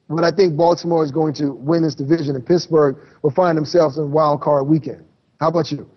But 0.08 0.24
I 0.24 0.32
think 0.32 0.56
Baltimore 0.56 1.04
is 1.04 1.12
going 1.12 1.34
to 1.34 1.52
win 1.52 1.84
this 1.84 1.94
division, 1.94 2.34
and 2.34 2.44
Pittsburgh 2.44 2.98
will 3.22 3.30
find 3.30 3.56
themselves 3.56 3.96
in 3.96 4.10
wild 4.10 4.40
card 4.40 4.66
weekend. 4.66 5.04
How 5.38 5.50
about 5.50 5.70
you? 5.70 5.88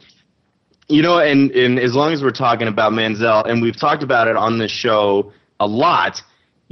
You 0.88 1.02
know, 1.02 1.18
and, 1.18 1.50
and 1.54 1.80
as 1.80 1.96
long 1.96 2.14
as 2.14 2.22
we're 2.22 2.30
talking 2.30 2.68
about 2.68 2.92
Manziel, 2.92 3.50
and 3.50 3.60
we've 3.60 3.76
talked 3.76 4.04
about 4.04 4.28
it 4.28 4.36
on 4.36 4.60
this 4.60 4.70
show 4.72 5.34
a 5.60 5.66
lot, 5.66 6.22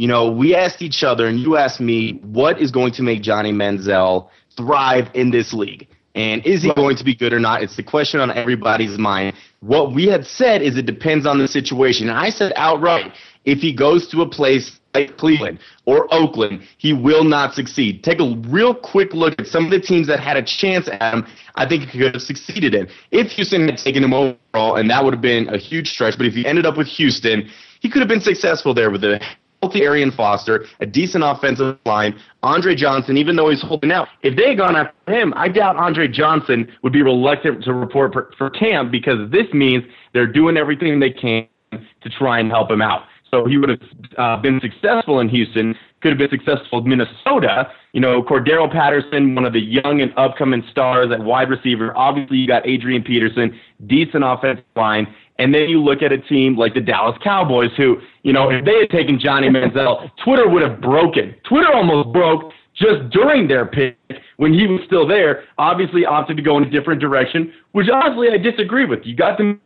you 0.02 0.08
know, 0.08 0.32
we 0.32 0.56
asked 0.56 0.82
each 0.82 1.04
other, 1.04 1.28
and 1.28 1.40
you 1.40 1.58
asked 1.58 1.80
me, 1.80 2.14
what 2.24 2.60
is 2.60 2.72
going 2.72 2.92
to 2.94 3.04
make 3.04 3.22
Johnny 3.22 3.52
Manziel 3.52 4.30
thrive 4.58 5.12
in 5.14 5.30
this 5.30 5.54
league? 5.54 5.88
And 6.16 6.44
is 6.44 6.64
he 6.64 6.74
going 6.74 6.96
to 6.96 7.04
be 7.04 7.14
good 7.14 7.34
or 7.34 7.40
not? 7.40 7.62
It's 7.62 7.76
the 7.76 7.84
question 7.84 8.20
on 8.20 8.32
everybody's 8.32 8.98
mind. 8.98 9.36
What 9.60 9.94
we 9.94 10.08
had 10.08 10.26
said 10.26 10.64
is 10.64 10.76
it 10.76 10.88
depends 10.88 11.28
on 11.28 11.38
the 11.38 11.48
situation. 11.48 12.10
And 12.10 12.18
I 12.18 12.32
said 12.32 12.52
outright, 12.56 13.14
if 13.46 13.60
he 13.60 13.74
goes 13.74 14.08
to 14.08 14.24
a 14.24 14.28
place 14.28 14.80
like 14.96 15.18
Cleveland 15.18 15.60
or 15.86 16.12
Oakland, 16.12 16.64
he 16.80 16.94
will 16.94 17.24
not 17.24 17.54
succeed. 17.54 18.04
Take 18.04 18.20
a 18.20 18.36
real 18.48 18.74
quick 18.74 19.14
look 19.14 19.40
at 19.40 19.46
some 19.46 19.66
of 19.66 19.70
the 19.70 19.80
teams 19.80 20.08
that 20.08 20.20
had 20.20 20.36
a 20.36 20.42
chance 20.42 20.88
at 20.88 21.14
him. 21.14 21.28
I 21.54 21.68
think 21.68 21.84
he 21.84 22.00
could 22.00 22.16
have 22.16 22.24
succeeded 22.24 22.74
in. 22.74 22.88
If 23.12 23.34
Houston 23.34 23.68
had 23.68 23.78
taken 23.78 24.04
him 24.04 24.16
overall, 24.16 24.78
and 24.78 24.90
that 24.90 25.04
would 25.04 25.14
have 25.14 25.22
been 25.22 25.48
a 25.54 25.60
huge 25.60 25.92
stretch, 25.92 26.18
but 26.18 26.26
if 26.26 26.34
he 26.34 26.44
ended 26.44 26.66
up 26.66 26.76
with 26.76 26.88
Houston, 26.88 27.52
he 27.82 27.90
could 27.90 28.00
have 28.00 28.10
been 28.10 28.22
successful 28.22 28.74
there 28.74 28.92
with 28.92 29.04
a 29.04 29.20
healthy 29.62 29.84
Arian 29.84 30.12
Foster, 30.12 30.66
a 30.80 30.86
decent 30.86 31.24
offensive 31.24 31.78
line, 31.86 32.20
Andre 32.44 32.76
Johnson, 32.76 33.18
even 33.18 33.36
though 33.36 33.50
he's 33.50 33.62
holding 33.62 33.92
out. 33.92 34.08
If 34.24 34.36
they 34.36 34.50
had 34.50 34.58
gone 34.58 34.76
after 34.76 35.14
him, 35.14 35.34
I 35.36 35.50
doubt 35.50 35.76
Andre 35.76 36.08
Johnson 36.08 36.72
would 36.84 36.94
be 36.94 37.02
reluctant 37.02 37.64
to 37.66 37.74
report 37.74 38.14
for, 38.14 38.32
for 38.38 38.50
camp 38.50 38.92
because 38.92 39.30
this 39.32 39.48
means 39.54 39.84
they're 40.14 40.28
doing 40.28 40.58
everything 40.58 41.00
they 41.00 41.12
can 41.12 41.48
to 41.72 42.10
try 42.10 42.40
and 42.40 42.50
help 42.50 42.72
him 42.72 42.82
out. 42.82 43.04
So 43.30 43.46
he 43.46 43.58
would 43.58 43.70
have 43.70 43.82
uh, 44.18 44.38
been 44.42 44.60
successful 44.60 45.20
in 45.20 45.30
Houston, 45.30 45.74
could 46.02 46.10
have 46.10 46.18
been 46.18 46.30
successful 46.30 46.80
in 46.80 46.90
Minnesota. 46.90 47.72
You 47.94 48.02
know, 48.02 48.22
Cordarrelle 48.22 48.72
Patterson, 48.72 49.36
one 49.36 49.46
of 49.46 49.54
the 49.54 49.62
young 49.62 50.02
and 50.02 50.12
upcoming 50.18 50.64
stars 50.70 51.12
at 51.12 51.22
wide 51.22 51.50
receiver. 51.50 51.96
Obviously, 51.96 52.38
you 52.38 52.48
got 52.48 52.68
Adrian 52.68 53.04
Peterson, 53.04 53.58
decent 53.88 54.26
offensive 54.26 54.66
line. 54.76 55.08
And 55.42 55.54
then 55.54 55.70
you 55.70 55.82
look 55.82 56.04
at 56.04 56.12
a 56.12 56.20
team 56.20 56.56
like 56.56 56.76
the 56.76 56.82
Dallas 56.82 57.18
Cowboys, 57.24 57.72
who, 57.76 57.98
you 58.22 58.32
know, 58.32 58.52
if 58.52 58.64
they 58.64 58.80
had 58.80 58.90
taken 58.92 59.20
Johnny 59.20 59.50
Manziel, 59.50 60.12
Twitter 60.24 60.48
would 60.48 60.62
have 60.62 60.80
broken. 60.80 61.36
Twitter 61.44 61.74
almost 61.74 62.14
broke 62.14 62.52
just 62.76 63.10
during 63.10 63.48
their 63.48 63.66
pick 63.66 63.98
when 64.38 64.54
he 64.54 64.68
was 64.68 64.82
still 64.86 65.08
there. 65.08 65.44
Obviously, 65.58 66.06
opted 66.06 66.38
to 66.38 66.44
go 66.44 66.58
in 66.58 66.64
a 66.64 66.70
different 66.70 67.02
direction, 67.02 67.52
which 67.72 67.88
honestly 67.90 68.28
I 68.32 68.38
disagree 68.38 68.86
with. 68.86 69.00
You 69.04 69.16
got 69.16 69.40
the 69.40 69.58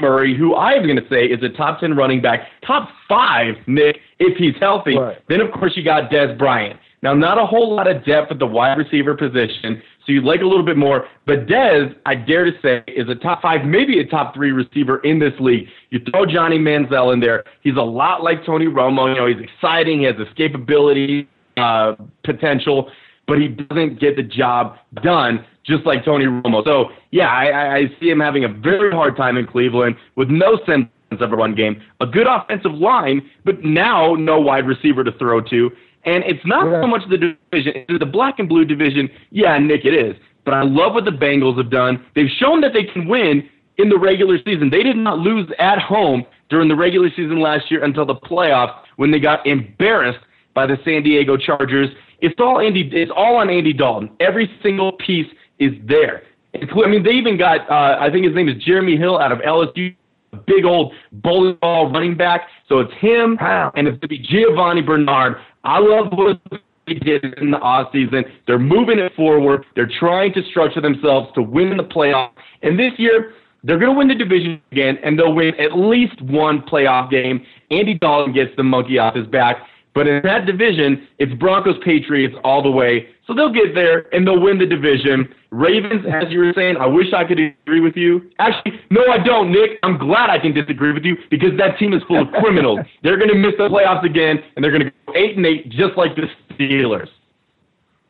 Murray, 0.00 0.36
who 0.36 0.54
I 0.54 0.72
am 0.72 0.82
going 0.82 0.96
to 0.96 1.08
say 1.08 1.24
is 1.24 1.42
a 1.42 1.48
top 1.48 1.80
10 1.80 1.96
running 1.96 2.20
back, 2.20 2.40
top 2.66 2.90
five, 3.08 3.54
Nick, 3.66 3.98
if 4.18 4.36
he's 4.36 4.54
healthy. 4.60 4.98
Right. 4.98 5.18
Then, 5.28 5.40
of 5.40 5.50
course, 5.52 5.72
you 5.76 5.82
got 5.82 6.10
Dez 6.10 6.36
Bryant. 6.36 6.78
Now, 7.02 7.14
not 7.14 7.38
a 7.38 7.46
whole 7.46 7.74
lot 7.74 7.88
of 7.88 8.04
depth 8.04 8.32
at 8.32 8.38
the 8.38 8.46
wide 8.46 8.78
receiver 8.78 9.14
position, 9.14 9.82
so 10.04 10.12
you'd 10.12 10.24
like 10.24 10.40
a 10.40 10.46
little 10.46 10.64
bit 10.64 10.76
more. 10.76 11.06
But 11.26 11.46
Dez, 11.46 11.94
I 12.06 12.14
dare 12.14 12.44
to 12.44 12.52
say, 12.62 12.82
is 12.86 13.08
a 13.08 13.14
top 13.14 13.42
five, 13.42 13.64
maybe 13.66 13.98
a 14.00 14.06
top 14.06 14.34
three 14.34 14.52
receiver 14.52 14.98
in 15.00 15.18
this 15.18 15.34
league. 15.38 15.68
You 15.90 16.00
throw 16.10 16.24
Johnny 16.26 16.58
Manziel 16.58 17.12
in 17.12 17.20
there. 17.20 17.44
He's 17.62 17.76
a 17.76 17.82
lot 17.82 18.22
like 18.22 18.44
Tony 18.46 18.66
Romo. 18.66 19.08
You 19.08 19.20
know, 19.20 19.26
he's 19.26 19.42
exciting. 19.42 20.00
He 20.00 20.04
has 20.06 20.14
escapability 20.16 21.26
uh, 21.56 21.96
potential, 22.24 22.90
but 23.26 23.38
he 23.38 23.48
doesn't 23.48 24.00
get 24.00 24.16
the 24.16 24.22
job 24.22 24.76
done 25.02 25.44
just 25.64 25.84
like 25.84 26.04
Tony 26.04 26.26
Romo. 26.26 26.64
So, 26.64 26.90
yeah, 27.10 27.28
I, 27.28 27.76
I 27.76 27.82
see 27.98 28.08
him 28.08 28.20
having 28.20 28.44
a 28.44 28.48
very 28.48 28.92
hard 28.92 29.16
time 29.16 29.36
in 29.36 29.46
Cleveland 29.46 29.96
with 30.14 30.28
no 30.28 30.58
sense 30.64 30.88
of 31.10 31.32
a 31.32 31.36
run 31.36 31.54
game, 31.54 31.82
a 32.00 32.06
good 32.06 32.26
offensive 32.26 32.72
line, 32.72 33.28
but 33.44 33.64
now 33.64 34.14
no 34.14 34.40
wide 34.40 34.66
receiver 34.66 35.04
to 35.04 35.12
throw 35.12 35.40
to. 35.40 35.70
And 36.06 36.24
it's 36.24 36.44
not 36.46 36.70
yeah. 36.70 36.80
so 36.80 36.86
much 36.86 37.02
the 37.10 37.18
division, 37.18 37.84
it's 37.88 37.98
the 37.98 38.06
black 38.06 38.38
and 38.38 38.48
blue 38.48 38.64
division. 38.64 39.08
Yeah, 39.30 39.58
Nick, 39.58 39.84
it 39.84 39.94
is. 39.94 40.16
but 40.44 40.54
I 40.54 40.62
love 40.62 40.94
what 40.94 41.04
the 41.04 41.10
Bengals 41.10 41.58
have 41.58 41.70
done. 41.70 42.04
They've 42.14 42.30
shown 42.38 42.60
that 42.62 42.72
they 42.72 42.84
can 42.84 43.08
win 43.08 43.48
in 43.78 43.88
the 43.88 43.98
regular 43.98 44.38
season. 44.44 44.70
They 44.70 44.82
did 44.82 44.96
not 44.96 45.18
lose 45.18 45.50
at 45.58 45.78
home 45.80 46.24
during 46.48 46.68
the 46.68 46.76
regular 46.76 47.10
season 47.10 47.40
last 47.40 47.70
year 47.70 47.84
until 47.84 48.06
the 48.06 48.14
playoffs 48.14 48.78
when 48.96 49.10
they 49.10 49.18
got 49.18 49.46
embarrassed 49.46 50.20
by 50.54 50.66
the 50.66 50.78
San 50.84 51.02
Diego 51.02 51.36
Chargers. 51.36 51.88
It's 52.20 52.34
all 52.38 52.60
Andy. 52.60 52.88
It's 52.92 53.12
all 53.14 53.36
on 53.36 53.50
Andy 53.50 53.72
Dalton. 53.72 54.10
Every 54.20 54.50
single 54.62 54.92
piece 54.92 55.26
is 55.58 55.72
there. 55.84 56.22
I 56.54 56.88
mean, 56.88 57.02
they 57.02 57.10
even 57.10 57.36
got. 57.36 57.68
Uh, 57.70 57.98
I 58.00 58.10
think 58.10 58.24
his 58.24 58.34
name 58.34 58.48
is 58.48 58.62
Jeremy 58.62 58.96
Hill 58.96 59.18
out 59.18 59.32
of 59.32 59.38
LSU. 59.40 59.94
A 60.32 60.36
big 60.38 60.64
old 60.64 60.92
bowling 61.12 61.56
ball 61.60 61.90
running 61.90 62.16
back. 62.16 62.48
So 62.68 62.80
it's 62.80 62.92
him, 62.94 63.38
wow. 63.40 63.70
and 63.76 63.86
it's 63.86 63.94
going 63.94 64.00
to 64.00 64.08
be 64.08 64.18
Giovani 64.18 64.82
Bernard. 64.82 65.36
I 65.66 65.80
love 65.80 66.12
what 66.12 66.40
they 66.86 66.94
did 66.94 67.24
in 67.38 67.50
the 67.50 67.58
off 67.58 67.90
season. 67.92 68.24
They're 68.46 68.58
moving 68.58 69.00
it 69.00 69.12
forward. 69.16 69.66
They're 69.74 69.90
trying 69.98 70.32
to 70.34 70.42
structure 70.44 70.80
themselves 70.80 71.28
to 71.34 71.42
win 71.42 71.76
the 71.76 71.82
playoff. 71.82 72.30
And 72.62 72.78
this 72.78 72.92
year, 72.98 73.32
they're 73.64 73.78
going 73.78 73.92
to 73.92 73.98
win 73.98 74.06
the 74.06 74.14
division 74.14 74.62
again, 74.70 74.96
and 75.02 75.18
they'll 75.18 75.34
win 75.34 75.58
at 75.58 75.76
least 75.76 76.22
one 76.22 76.62
playoff 76.62 77.10
game. 77.10 77.44
Andy 77.72 77.94
Dalton 77.94 78.32
gets 78.32 78.52
the 78.56 78.62
monkey 78.62 78.98
off 78.98 79.16
his 79.16 79.26
back. 79.26 79.56
But 79.96 80.06
in 80.06 80.22
that 80.24 80.44
division, 80.44 81.08
it's 81.18 81.32
Broncos 81.40 81.76
Patriots 81.82 82.34
all 82.44 82.62
the 82.62 82.70
way. 82.70 83.08
So 83.26 83.32
they'll 83.32 83.52
get 83.52 83.74
there 83.74 84.14
and 84.14 84.26
they'll 84.26 84.38
win 84.38 84.58
the 84.58 84.66
division. 84.66 85.34
Ravens, 85.50 86.04
as 86.04 86.30
you 86.30 86.40
were 86.40 86.52
saying, 86.54 86.76
I 86.76 86.84
wish 86.84 87.14
I 87.14 87.24
could 87.24 87.40
agree 87.40 87.80
with 87.80 87.96
you. 87.96 88.30
Actually, 88.38 88.78
no, 88.90 89.00
I 89.10 89.16
don't, 89.16 89.50
Nick. 89.50 89.78
I'm 89.82 89.96
glad 89.96 90.28
I 90.28 90.38
can 90.38 90.52
disagree 90.52 90.92
with 90.92 91.06
you 91.06 91.16
because 91.30 91.56
that 91.56 91.78
team 91.78 91.94
is 91.94 92.02
full 92.06 92.20
of 92.20 92.28
criminals. 92.42 92.80
they're 93.02 93.16
going 93.16 93.30
to 93.30 93.36
miss 93.36 93.54
the 93.56 93.70
playoffs 93.70 94.04
again, 94.04 94.36
and 94.54 94.62
they're 94.62 94.70
going 94.70 94.84
to 94.84 94.90
go 94.90 95.14
eight 95.14 95.38
and 95.38 95.46
eight, 95.46 95.70
just 95.70 95.96
like 95.96 96.14
the 96.14 96.26
Steelers. 96.52 97.08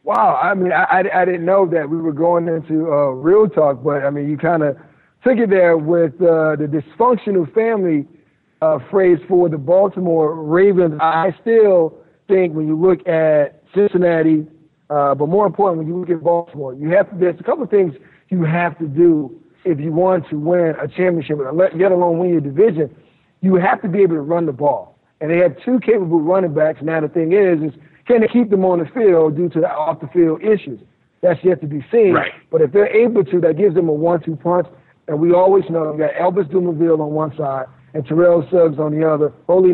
Wow, 0.02 0.40
I 0.42 0.54
mean, 0.54 0.72
I, 0.72 0.82
I, 0.90 1.22
I 1.22 1.24
didn't 1.24 1.44
know 1.44 1.68
that 1.68 1.88
we 1.88 1.98
were 1.98 2.12
going 2.12 2.48
into 2.48 2.90
uh, 2.90 3.10
real 3.10 3.48
talk, 3.48 3.84
but 3.84 4.04
I 4.04 4.10
mean, 4.10 4.28
you 4.28 4.36
kind 4.36 4.64
of 4.64 4.76
took 5.22 5.38
it 5.38 5.50
there 5.50 5.76
with 5.76 6.14
uh, 6.14 6.56
the 6.56 6.66
dysfunctional 6.66 7.52
family 7.54 8.08
uh, 8.62 8.78
phrase 8.90 9.18
for 9.28 9.48
the 9.48 9.58
Baltimore 9.58 10.34
Ravens. 10.34 10.98
I 11.00 11.34
still 11.40 11.98
think 12.28 12.54
when 12.54 12.66
you 12.66 12.78
look 12.78 13.06
at 13.06 13.62
Cincinnati, 13.74 14.46
uh, 14.88 15.14
but 15.14 15.28
more 15.28 15.46
important, 15.46 15.78
when 15.78 15.88
you 15.88 15.98
look 15.98 16.10
at 16.10 16.22
Baltimore, 16.22 16.74
you 16.74 16.90
have 16.90 17.10
to, 17.10 17.16
there's 17.16 17.38
a 17.40 17.42
couple 17.42 17.64
of 17.64 17.70
things 17.70 17.94
you 18.28 18.44
have 18.44 18.78
to 18.78 18.86
do 18.86 19.40
if 19.64 19.80
you 19.80 19.92
want 19.92 20.28
to 20.30 20.38
win 20.38 20.74
a 20.80 20.86
championship, 20.86 21.38
let 21.52 21.92
alone 21.92 22.18
win 22.18 22.30
your 22.30 22.40
division. 22.40 22.94
You 23.40 23.56
have 23.56 23.82
to 23.82 23.88
be 23.88 24.02
able 24.02 24.14
to 24.14 24.20
run 24.20 24.46
the 24.46 24.52
ball. 24.52 24.98
And 25.20 25.30
they 25.30 25.38
have 25.38 25.56
two 25.64 25.80
capable 25.80 26.20
running 26.20 26.54
backs. 26.54 26.80
Now 26.82 27.00
the 27.00 27.08
thing 27.08 27.32
is, 27.32 27.62
is 27.62 27.78
can 28.06 28.20
they 28.20 28.28
keep 28.28 28.50
them 28.50 28.64
on 28.64 28.78
the 28.78 28.86
field 28.86 29.36
due 29.36 29.48
to 29.48 29.60
the 29.60 29.68
off 29.68 30.00
the 30.00 30.06
field 30.08 30.42
issues? 30.42 30.80
That's 31.22 31.40
yet 31.42 31.60
to 31.62 31.66
be 31.66 31.84
seen. 31.90 32.12
Right. 32.12 32.32
But 32.50 32.60
if 32.60 32.72
they're 32.72 32.94
able 32.94 33.24
to, 33.24 33.40
that 33.40 33.56
gives 33.56 33.74
them 33.74 33.88
a 33.88 33.92
one-two 33.92 34.36
punch. 34.36 34.68
And 35.08 35.18
we 35.18 35.32
always 35.32 35.64
know 35.70 35.92
you 35.92 35.98
got 35.98 36.12
Elvis 36.14 36.50
Dumervil 36.50 37.00
on 37.00 37.10
one 37.12 37.36
side 37.36 37.66
and 37.96 38.06
Terrell 38.06 38.46
Suggs 38.50 38.78
on 38.78 38.92
the 38.92 39.08
other. 39.08 39.32
Holy 39.46 39.72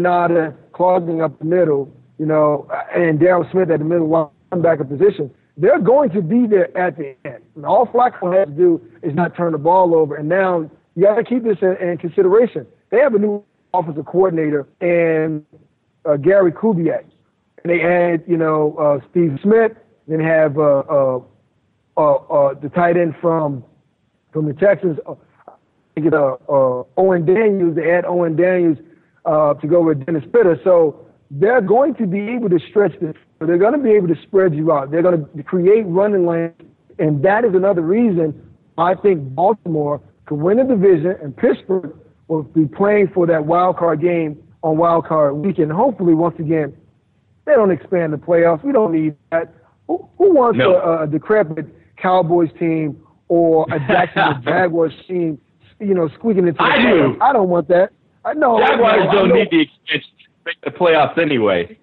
clogging 0.72 1.20
up 1.20 1.36
the 1.40 1.44
middle, 1.44 1.92
you 2.18 2.26
know, 2.26 2.68
and 2.94 3.18
Daryl 3.18 3.50
Smith 3.50 3.68
at 3.68 3.80
the 3.80 3.84
middle 3.84 4.06
linebacker 4.52 4.88
position. 4.88 5.28
They're 5.56 5.80
going 5.80 6.10
to 6.10 6.22
be 6.22 6.46
there 6.46 6.74
at 6.78 6.96
the 6.96 7.16
end. 7.24 7.42
And 7.56 7.66
all 7.66 7.86
Flacco 7.86 8.32
has 8.38 8.46
to 8.46 8.54
do 8.54 8.80
is 9.02 9.12
not 9.14 9.36
turn 9.36 9.52
the 9.52 9.58
ball 9.58 9.94
over. 9.96 10.14
And 10.14 10.28
now 10.28 10.70
you 10.94 11.02
got 11.02 11.16
to 11.16 11.24
keep 11.24 11.42
this 11.42 11.58
in, 11.62 11.76
in, 11.76 11.98
consideration. 11.98 12.64
They 12.90 12.98
have 12.98 13.14
a 13.14 13.18
new 13.18 13.44
offensive 13.74 14.06
coordinator 14.06 14.68
and 14.80 15.44
uh, 16.04 16.16
Gary 16.16 16.52
Kubiak. 16.52 17.04
And 17.64 17.72
they 17.72 17.82
add, 17.82 18.22
you 18.28 18.36
know, 18.36 18.76
uh, 18.76 19.04
Steve 19.10 19.38
Smith. 19.42 19.72
Then 20.06 20.20
have 20.20 20.58
uh, 20.58 20.82
uh, 20.90 21.20
uh, 21.96 22.00
uh 22.00 22.54
the 22.54 22.68
tight 22.74 22.96
end 22.96 23.14
from 23.20 23.64
from 24.32 24.46
the 24.46 24.54
Texans, 24.54 24.98
get 26.00 26.14
uh, 26.14 26.36
uh, 26.48 26.84
Owen 26.96 27.26
Daniels, 27.26 27.76
they 27.76 27.90
add 27.90 28.04
Owen 28.04 28.36
Daniels 28.36 28.78
uh, 29.24 29.54
to 29.54 29.66
go 29.66 29.82
with 29.82 30.04
Dennis 30.06 30.24
Pitta. 30.32 30.58
So 30.64 31.06
they're 31.30 31.60
going 31.60 31.94
to 31.96 32.06
be 32.06 32.20
able 32.30 32.48
to 32.48 32.58
stretch 32.70 32.92
this. 33.00 33.14
They're 33.40 33.58
going 33.58 33.72
to 33.72 33.78
be 33.78 33.90
able 33.90 34.08
to 34.08 34.16
spread 34.22 34.54
you 34.54 34.72
out. 34.72 34.90
They're 34.90 35.02
going 35.02 35.26
to 35.36 35.42
create 35.42 35.82
running 35.86 36.26
lanes. 36.26 36.54
And 36.98 37.22
that 37.24 37.44
is 37.44 37.54
another 37.54 37.82
reason 37.82 38.50
I 38.78 38.94
think 38.94 39.34
Baltimore 39.34 40.00
could 40.26 40.38
win 40.38 40.58
the 40.58 40.64
division 40.64 41.16
and 41.22 41.36
Pittsburgh 41.36 41.96
will 42.28 42.42
be 42.42 42.66
playing 42.66 43.08
for 43.12 43.26
that 43.26 43.44
wild 43.44 43.76
card 43.76 44.00
game 44.00 44.42
on 44.62 44.76
wild 44.76 45.06
card 45.06 45.34
weekend. 45.34 45.72
Hopefully, 45.72 46.14
once 46.14 46.38
again, 46.38 46.74
they 47.44 47.52
don't 47.52 47.70
expand 47.70 48.12
the 48.12 48.16
playoffs. 48.16 48.62
We 48.64 48.72
don't 48.72 48.92
need 48.92 49.16
that. 49.30 49.52
Who, 49.88 50.08
who 50.16 50.32
wants 50.32 50.58
no. 50.58 50.76
a, 50.76 51.02
a 51.02 51.06
decrepit 51.06 51.66
Cowboys 51.96 52.50
team 52.58 53.02
or 53.28 53.66
a 53.72 53.78
Jacksonville 53.80 54.42
Jaguars 54.44 54.92
team 55.08 55.40
you 55.82 55.94
know, 55.94 56.08
squeaking 56.14 56.46
into 56.46 56.58
the 56.58 56.62
I 56.62 56.78
playoffs. 56.78 57.18
I 57.20 57.32
don't 57.32 57.48
want 57.48 57.68
that. 57.68 57.90
I 58.24 58.34
know. 58.34 58.58
Jaguars 58.58 59.06
I 59.08 59.12
don't 59.12 59.32
need 59.32 59.48
the 59.50 59.60
extension 59.62 60.10
to 60.18 60.28
make 60.46 60.60
the 60.62 60.70
playoffs 60.70 61.18
anyway. 61.18 61.76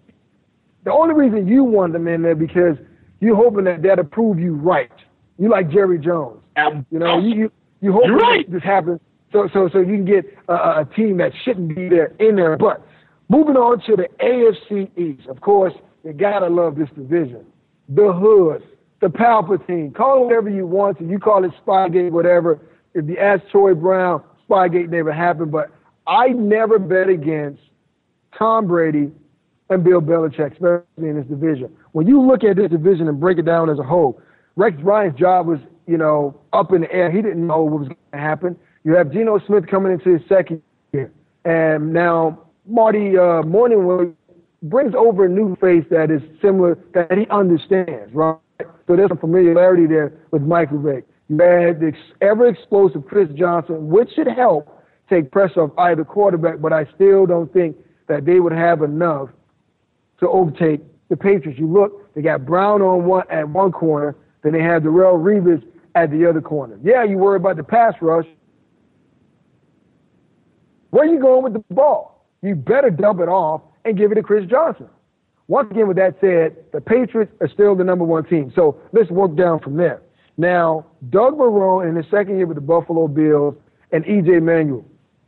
The 0.86 0.92
only 0.92 1.14
reason 1.14 1.48
you 1.48 1.64
want 1.64 1.94
them 1.94 2.08
in 2.08 2.22
there 2.22 2.36
because 2.36 2.78
you're 3.20 3.36
hoping 3.36 3.66
that 3.66 3.82
that'll 3.82 4.06
prove 4.06 4.40
you 4.40 4.56
right. 4.56 4.92
You 5.38 5.50
like 5.50 5.70
Jerry 5.70 6.00
Jones. 6.00 6.42
Um, 6.56 6.86
you 6.92 7.00
know, 7.00 7.20
you 7.20 7.36
you, 7.36 7.52
you 7.82 7.92
hope 7.92 8.10
right. 8.10 8.50
this 8.52 8.64
happens 8.64 9.00
so 9.32 9.50
so 9.54 9.70
so 9.72 9.80
you 9.80 9.96
can 9.96 10.06
get 10.06 10.26
a, 10.48 10.54
a 10.54 10.88
team 10.96 11.18
that 11.18 11.32
shouldn't 11.44 11.76
be 11.76 11.90
there 11.90 12.14
in 12.20 12.36
there. 12.36 12.58
But 12.58 12.86
moving 13.28 13.56
on 13.56 13.82
to 13.86 13.96
the 13.96 14.08
AFC 14.22 14.90
East, 14.98 15.28
of 15.28 15.42
course, 15.42 15.74
you 16.04 16.14
gotta 16.14 16.48
love 16.48 16.76
this 16.76 16.90
division. 16.96 17.46
The 17.90 18.14
Hood, 18.14 18.64
the 19.02 19.08
Palpatine, 19.08 19.94
call 19.94 20.24
it 20.24 20.26
whatever 20.26 20.50
you 20.50 20.66
want 20.66 21.00
to. 21.00 21.06
You 21.06 21.20
call 21.20 21.44
it 21.44 21.52
Spygate, 21.66 22.12
whatever 22.12 22.60
if 23.00 23.10
you 23.10 23.18
ask 23.18 23.42
Troy 23.50 23.74
Brown, 23.74 24.24
Spygate 24.48 24.90
never 24.90 25.12
happened, 25.12 25.52
but 25.52 25.72
I 26.08 26.30
never 26.30 26.80
bet 26.80 27.10
against 27.10 27.62
Tom 28.38 28.68
Brady 28.68 29.12
and 29.70 29.84
Bill 29.84 30.02
Belichick, 30.02 30.54
especially 30.54 31.10
in 31.10 31.16
this 31.16 31.28
division. 31.28 31.76
When 31.92 32.08
you 32.08 32.22
look 32.22 32.44
at 32.44 32.58
this 32.58 32.70
division 32.70 33.08
and 33.08 33.20
break 33.20 33.38
it 33.38 33.46
down 33.46 33.70
as 33.70 33.80
a 33.80 33.84
whole, 33.84 34.22
Rex 34.56 34.76
Ryan's 34.82 35.18
job 35.18 35.48
was, 35.48 35.60
you 35.88 35.98
know, 35.98 36.40
up 36.54 36.74
in 36.74 36.82
the 36.82 36.92
air. 36.92 37.12
He 37.12 37.22
didn't 37.22 37.46
know 37.46 37.64
what 37.64 37.80
was 37.80 37.88
going 37.88 37.98
to 38.12 38.18
happen. 38.18 38.58
You 38.84 38.96
have 38.96 39.12
Geno 39.12 39.40
Smith 39.46 39.68
coming 39.68 39.92
into 39.92 40.18
his 40.18 40.22
second 40.28 40.62
year, 40.94 41.12
and 41.46 41.94
now 41.94 42.40
Marty 42.66 43.18
uh, 43.18 43.44
Mornhinweg 43.44 44.14
brings 44.64 44.94
over 44.96 45.26
a 45.26 45.30
new 45.30 45.56
face 45.58 45.86
that 45.90 46.12
is 46.12 46.22
similar 46.42 46.78
that 46.94 47.18
he 47.18 47.28
understands, 47.30 48.14
right? 48.14 48.38
So 48.88 48.96
there's 48.96 49.10
some 49.10 49.18
familiarity 49.18 49.86
there 49.86 50.14
with 50.32 50.42
Michael 50.42 50.80
Vick. 50.80 51.06
Had 51.30 51.80
the 51.80 51.94
ever 52.22 52.48
explosive 52.48 53.06
Chris 53.06 53.30
Johnson, 53.36 53.88
which 53.88 54.10
should 54.16 54.28
help 54.28 54.84
take 55.10 55.32
pressure 55.32 55.62
off 55.62 55.72
either 55.78 56.04
quarterback, 56.04 56.60
but 56.60 56.74
I 56.74 56.86
still 56.96 57.28
don't 57.28 57.52
think 57.54 57.78
that 58.08 58.26
they 58.26 58.40
would 58.40 58.52
have 58.52 58.82
enough 58.82 59.30
to 60.20 60.28
overtake 60.28 60.82
the 61.10 61.16
Patriots. 61.16 61.60
You 61.60 61.68
look, 61.68 62.14
they 62.16 62.22
got 62.22 62.46
Brown 62.46 62.82
on 62.82 63.06
one 63.06 63.26
at 63.30 63.48
one 63.48 63.72
corner, 63.72 64.16
then 64.44 64.54
they 64.54 64.62
have 64.62 64.84
Darrelle 64.84 65.22
Revis 65.22 65.64
at 65.96 66.10
the 66.10 66.28
other 66.28 66.42
corner. 66.42 66.80
Yeah, 66.84 67.04
you 67.04 67.18
worry 67.18 67.38
about 67.38 67.58
the 67.58 67.64
pass 67.64 67.94
rush. 68.02 68.26
Where 70.90 71.04
are 71.04 71.14
you 71.14 71.20
going 71.20 71.44
with 71.44 71.54
the 71.54 71.64
ball? 71.74 72.26
You 72.42 72.56
better 72.56 72.90
dump 72.90 73.20
it 73.20 73.30
off 73.30 73.62
and 73.86 73.98
give 73.98 74.12
it 74.12 74.16
to 74.16 74.24
Chris 74.24 74.50
Johnson. 74.50 74.88
Once 75.48 75.70
again, 75.72 75.88
with 75.88 75.98
that 75.98 76.16
said, 76.22 76.56
the 76.74 76.82
Patriots 76.82 77.32
are 77.42 77.50
still 77.50 77.76
the 77.76 77.84
number 77.84 78.06
one 78.06 78.24
team. 78.26 78.52
So 78.56 78.80
let's 78.94 79.10
work 79.12 79.36
down 79.36 79.60
from 79.60 79.78
there. 79.78 80.02
Now, 80.40 80.86
Doug 81.10 81.38
Marrone 81.38 81.90
in 81.90 81.98
his 81.98 82.06
second 82.10 82.38
year 82.38 82.48
with 82.48 82.56
the 82.56 82.62
Buffalo 82.62 83.10
Bills 83.10 83.56
and 83.92 84.06
EJ 84.06 84.42
Manuel, 84.42 84.86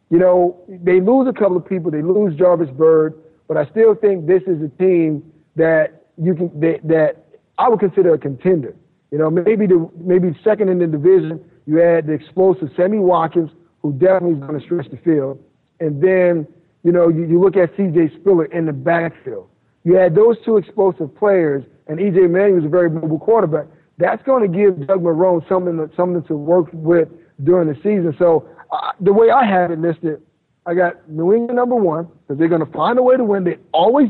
you 0.09 0.17
know, 0.17 0.57
they 0.69 1.01
lose 1.01 1.27
a 1.27 1.33
couple 1.33 1.57
of 1.57 1.67
people. 1.67 1.91
They 1.91 2.01
lose 2.01 2.39
Jairus 2.39 2.69
Byrd, 2.69 3.21
but 3.49 3.57
I 3.57 3.65
still 3.71 3.93
think 3.93 4.25
this 4.25 4.41
is 4.43 4.63
a 4.63 4.69
team 4.81 5.21
that 5.57 6.05
you 6.17 6.33
can 6.33 6.57
that, 6.61 6.79
that 6.85 7.25
I 7.57 7.67
would 7.67 7.81
consider 7.81 8.13
a 8.13 8.17
contender. 8.17 8.73
You 9.11 9.17
know, 9.17 9.29
maybe 9.29 9.67
the 9.67 9.89
maybe 9.97 10.33
second 10.45 10.69
in 10.69 10.79
the 10.79 10.87
division. 10.87 11.43
You 11.65 11.83
add 11.83 12.07
the 12.07 12.13
explosive 12.13 12.69
Sammy 12.77 12.99
Watkins, 12.99 13.51
who 13.81 13.91
definitely 13.91 14.39
is 14.39 14.39
going 14.39 14.59
to 14.61 14.65
stretch 14.65 14.89
the 14.91 14.97
field, 14.97 15.43
and 15.81 16.01
then 16.01 16.47
you 16.83 16.93
know 16.93 17.09
you, 17.09 17.25
you 17.25 17.37
look 17.37 17.57
at 17.57 17.75
C.J. 17.75 18.15
Spiller 18.21 18.45
in 18.45 18.65
the 18.65 18.73
backfield. 18.73 19.49
You 19.83 19.99
add 19.99 20.15
those 20.15 20.37
two 20.45 20.55
explosive 20.55 21.13
players, 21.17 21.65
and 21.87 21.99
E.J. 21.99 22.27
Manuel 22.27 22.59
is 22.59 22.65
a 22.65 22.69
very 22.69 22.89
mobile 22.89 23.19
quarterback 23.19 23.65
that's 24.01 24.23
going 24.23 24.49
to 24.49 24.57
give 24.57 24.87
Doug 24.87 25.01
Marrone 25.03 25.47
something 25.47 25.77
to, 25.77 25.89
something 25.95 26.23
to 26.23 26.35
work 26.35 26.67
with 26.73 27.09
during 27.43 27.67
the 27.67 27.75
season. 27.75 28.15
So 28.17 28.49
uh, 28.71 28.91
the 28.99 29.13
way 29.13 29.29
I 29.29 29.45
have 29.45 29.71
it 29.71 29.79
listed, 29.79 30.21
I 30.65 30.73
got 30.73 31.09
New 31.09 31.33
England 31.33 31.55
number 31.55 31.75
one 31.75 32.05
because 32.05 32.37
they're 32.37 32.47
going 32.47 32.65
to 32.65 32.71
find 32.71 32.97
a 32.99 33.03
way 33.03 33.17
to 33.17 33.23
win. 33.23 33.43
They 33.43 33.57
always 33.73 34.09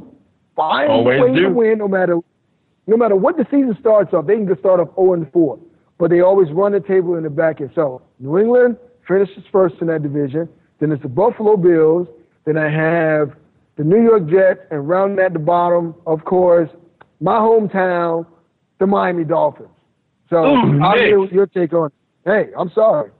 find 0.56 0.91
always 0.91 1.19
a 1.19 1.23
way 1.23 1.36
do. 1.36 1.41
to 1.43 1.49
win, 1.49 1.77
no 1.77 1.88
matter 1.88 2.17
no 2.88 2.97
matter 2.97 3.15
what 3.15 3.38
the 3.38 3.45
season 3.45 3.77
starts 3.80 4.13
off. 4.13 4.25
They 4.25 4.36
can 4.36 4.47
just 4.47 4.60
start 4.60 4.80
off 4.80 4.89
0 4.95 5.13
and 5.13 5.32
4, 5.32 5.60
but 5.97 6.10
they 6.10 6.21
always 6.21 6.51
run 6.51 6.71
the 6.73 6.80
table 6.80 7.15
in 7.15 7.23
the 7.23 7.30
back 7.30 7.62
end. 7.62 7.71
So 7.75 8.01
New 8.19 8.38
England 8.38 8.77
finishes 9.08 9.43
first 9.51 9.75
in 9.82 9.88
that 9.88 10.04
division. 10.04 10.49
Then 10.80 10.91
it's 10.91 11.01
the 11.01 11.10
Buffalo 11.10 11.58
Bills. 11.58 12.08
Then 12.45 12.58
I 12.58 12.69
have 12.69 13.34
the 13.77 13.84
New 13.84 14.04
York 14.04 14.27
Jets, 14.30 14.60
and 14.71 14.88
rounding 14.88 15.23
at 15.23 15.34
the 15.34 15.39
bottom, 15.39 15.95
of 16.06 16.25
course, 16.25 16.69
my 17.19 17.38
hometown, 17.38 18.25
the 18.80 18.88
Miami 18.88 19.23
Dolphins. 19.23 19.69
So 20.32 20.46
Ooh, 20.46 20.82
I'll 20.82 20.98
hear 20.98 21.26
your 21.26 21.46
take 21.46 21.74
on. 21.74 21.91
Hey, 22.26 22.50
I'm 22.58 22.72
sorry. 22.74 23.12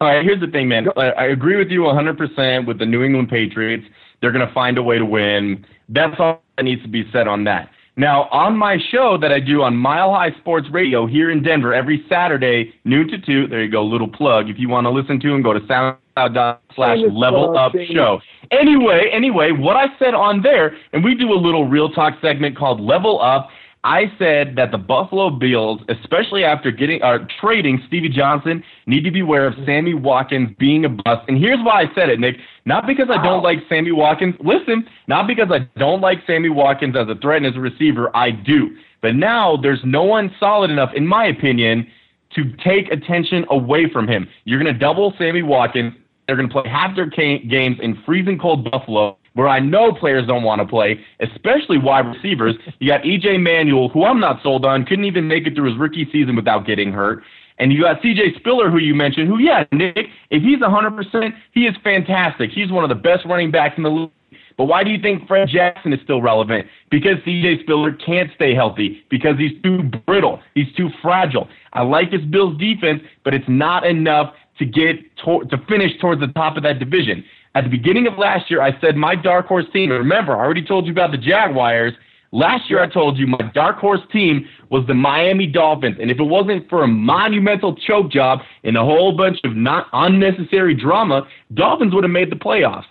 All 0.00 0.08
right, 0.08 0.24
here's 0.24 0.40
the 0.40 0.46
thing, 0.46 0.68
man. 0.68 0.86
I 0.96 1.26
agree 1.26 1.56
with 1.56 1.68
you 1.68 1.80
100% 1.80 2.66
with 2.66 2.78
the 2.78 2.86
New 2.86 3.02
England 3.02 3.28
Patriots. 3.28 3.84
They're 4.20 4.32
going 4.32 4.46
to 4.46 4.54
find 4.54 4.78
a 4.78 4.82
way 4.82 4.98
to 4.98 5.04
win. 5.04 5.66
That's 5.88 6.14
all 6.18 6.42
that 6.56 6.62
needs 6.62 6.82
to 6.82 6.88
be 6.88 7.10
said 7.12 7.26
on 7.26 7.44
that. 7.44 7.70
Now, 7.96 8.24
on 8.24 8.56
my 8.56 8.76
show 8.92 9.16
that 9.18 9.32
I 9.32 9.40
do 9.40 9.62
on 9.62 9.74
Mile 9.74 10.12
High 10.12 10.32
Sports 10.38 10.68
Radio 10.70 11.06
here 11.06 11.30
in 11.30 11.42
Denver 11.42 11.72
every 11.72 12.04
Saturday, 12.10 12.74
noon 12.84 13.08
to 13.08 13.18
2, 13.18 13.48
there 13.48 13.64
you 13.64 13.70
go, 13.70 13.82
little 13.82 14.08
plug. 14.08 14.50
If 14.50 14.58
you 14.58 14.68
want 14.68 14.84
to 14.84 14.90
listen 14.90 15.18
to 15.18 15.30
them, 15.30 15.42
go 15.42 15.54
to 15.54 15.60
soundcloud 15.60 16.58
slash 16.74 16.98
level 17.10 17.56
up 17.56 17.72
show. 17.90 18.20
Anyway, 18.50 19.08
anyway, 19.10 19.50
what 19.50 19.76
I 19.76 19.86
said 19.98 20.12
on 20.12 20.42
there, 20.42 20.76
and 20.92 21.02
we 21.02 21.14
do 21.14 21.32
a 21.32 21.40
little 21.40 21.66
real 21.66 21.90
talk 21.90 22.20
segment 22.20 22.56
called 22.56 22.80
Level 22.82 23.20
Up. 23.20 23.48
I 23.84 24.12
said 24.18 24.56
that 24.56 24.72
the 24.72 24.78
Buffalo 24.78 25.30
Bills, 25.30 25.80
especially 25.88 26.42
after 26.42 26.72
getting 26.72 27.00
uh, 27.02 27.18
trading 27.40 27.80
Stevie 27.86 28.08
Johnson, 28.08 28.64
need 28.86 29.04
to 29.04 29.12
beware 29.12 29.46
of 29.46 29.54
Sammy 29.64 29.94
Watkins 29.94 30.50
being 30.58 30.84
a 30.84 30.88
bust. 30.88 31.22
And 31.28 31.38
here's 31.38 31.60
why 31.64 31.82
I 31.82 31.94
said 31.94 32.08
it, 32.08 32.18
Nick. 32.18 32.36
Not 32.64 32.86
because 32.86 33.08
I 33.10 33.22
don't 33.22 33.44
like 33.44 33.58
Sammy 33.68 33.92
Watkins. 33.92 34.34
Listen, 34.40 34.88
not 35.06 35.28
because 35.28 35.48
I 35.52 35.68
don't 35.78 36.00
like 36.00 36.18
Sammy 36.26 36.48
Watkins 36.48 36.96
as 36.96 37.08
a 37.08 37.14
threat 37.14 37.38
and 37.38 37.46
as 37.46 37.54
a 37.54 37.60
receiver. 37.60 38.14
I 38.16 38.32
do. 38.32 38.76
But 39.02 39.14
now 39.14 39.56
there's 39.56 39.80
no 39.84 40.02
one 40.02 40.34
solid 40.40 40.70
enough, 40.70 40.90
in 40.96 41.06
my 41.06 41.26
opinion, 41.26 41.86
to 42.34 42.44
take 42.64 42.90
attention 42.90 43.46
away 43.50 43.88
from 43.92 44.08
him. 44.08 44.28
You're 44.44 44.60
going 44.60 44.72
to 44.72 44.78
double 44.78 45.14
Sammy 45.16 45.42
Watkins. 45.42 45.92
They're 46.26 46.34
going 46.34 46.48
to 46.48 46.52
play 46.52 46.68
half 46.68 46.96
their 46.96 47.06
games 47.06 47.76
in 47.80 48.02
freezing 48.04 48.36
cold 48.36 48.68
Buffalo, 48.68 49.16
where 49.36 49.48
I 49.48 49.60
know 49.60 49.92
players 49.92 50.26
don't 50.26 50.42
want 50.42 50.62
to 50.62 50.66
play, 50.66 50.98
especially 51.20 51.76
wide 51.76 52.06
receivers. 52.06 52.54
You 52.78 52.88
got 52.88 53.02
EJ 53.02 53.40
Manuel, 53.42 53.90
who 53.90 54.04
I'm 54.04 54.18
not 54.18 54.42
sold 54.42 54.64
on, 54.64 54.86
couldn't 54.86 55.04
even 55.04 55.28
make 55.28 55.46
it 55.46 55.54
through 55.54 55.70
his 55.70 55.78
rookie 55.78 56.08
season 56.10 56.36
without 56.36 56.66
getting 56.66 56.90
hurt. 56.90 57.22
And 57.58 57.70
you 57.70 57.82
got 57.82 58.00
CJ 58.00 58.38
Spiller, 58.38 58.70
who 58.70 58.78
you 58.78 58.94
mentioned, 58.94 59.28
who, 59.28 59.38
yeah, 59.38 59.64
Nick, 59.72 60.06
if 60.30 60.42
he's 60.42 60.58
100%, 60.58 61.32
he 61.52 61.66
is 61.66 61.74
fantastic. 61.84 62.50
He's 62.50 62.72
one 62.72 62.82
of 62.82 62.88
the 62.88 62.94
best 62.94 63.26
running 63.26 63.50
backs 63.50 63.74
in 63.76 63.82
the 63.82 63.90
league. 63.90 64.10
But 64.56 64.64
why 64.64 64.82
do 64.84 64.90
you 64.90 65.00
think 65.00 65.28
Fred 65.28 65.48
Jackson 65.48 65.92
is 65.92 66.00
still 66.02 66.22
relevant? 66.22 66.66
Because 66.90 67.16
CJ 67.26 67.62
Spiller 67.62 67.92
can't 67.92 68.30
stay 68.36 68.54
healthy 68.54 69.04
because 69.10 69.36
he's 69.36 69.60
too 69.62 69.82
brittle. 70.06 70.40
He's 70.54 70.72
too 70.78 70.88
fragile. 71.02 71.46
I 71.74 71.82
like 71.82 72.10
this 72.10 72.22
Bills 72.22 72.56
defense, 72.58 73.02
but 73.22 73.34
it's 73.34 73.48
not 73.48 73.86
enough 73.86 74.32
to 74.58 74.64
get 74.64 74.96
to, 75.24 75.44
to 75.50 75.58
finish 75.68 75.92
towards 76.00 76.22
the 76.22 76.28
top 76.28 76.56
of 76.56 76.62
that 76.62 76.78
division. 76.78 77.22
At 77.56 77.64
the 77.64 77.70
beginning 77.70 78.06
of 78.06 78.18
last 78.18 78.50
year, 78.50 78.60
I 78.60 78.78
said 78.82 78.96
my 78.96 79.14
dark 79.14 79.46
horse 79.46 79.64
team. 79.72 79.88
Remember, 79.88 80.36
I 80.36 80.40
already 80.40 80.62
told 80.62 80.84
you 80.84 80.92
about 80.92 81.10
the 81.10 81.16
Jaguars. 81.16 81.94
Last 82.30 82.68
year, 82.68 82.82
I 82.82 82.86
told 82.86 83.16
you 83.16 83.26
my 83.26 83.50
dark 83.54 83.78
horse 83.78 84.02
team 84.12 84.46
was 84.68 84.86
the 84.86 84.92
Miami 84.92 85.46
Dolphins, 85.46 85.96
and 85.98 86.10
if 86.10 86.20
it 86.20 86.22
wasn't 86.22 86.68
for 86.68 86.82
a 86.82 86.86
monumental 86.86 87.74
choke 87.74 88.10
job 88.10 88.40
and 88.64 88.76
a 88.76 88.84
whole 88.84 89.16
bunch 89.16 89.38
of 89.42 89.56
not 89.56 89.86
unnecessary 89.94 90.74
drama, 90.74 91.26
Dolphins 91.54 91.94
would 91.94 92.04
have 92.04 92.10
made 92.10 92.30
the 92.30 92.36
playoffs. 92.36 92.84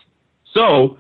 So, 0.52 0.98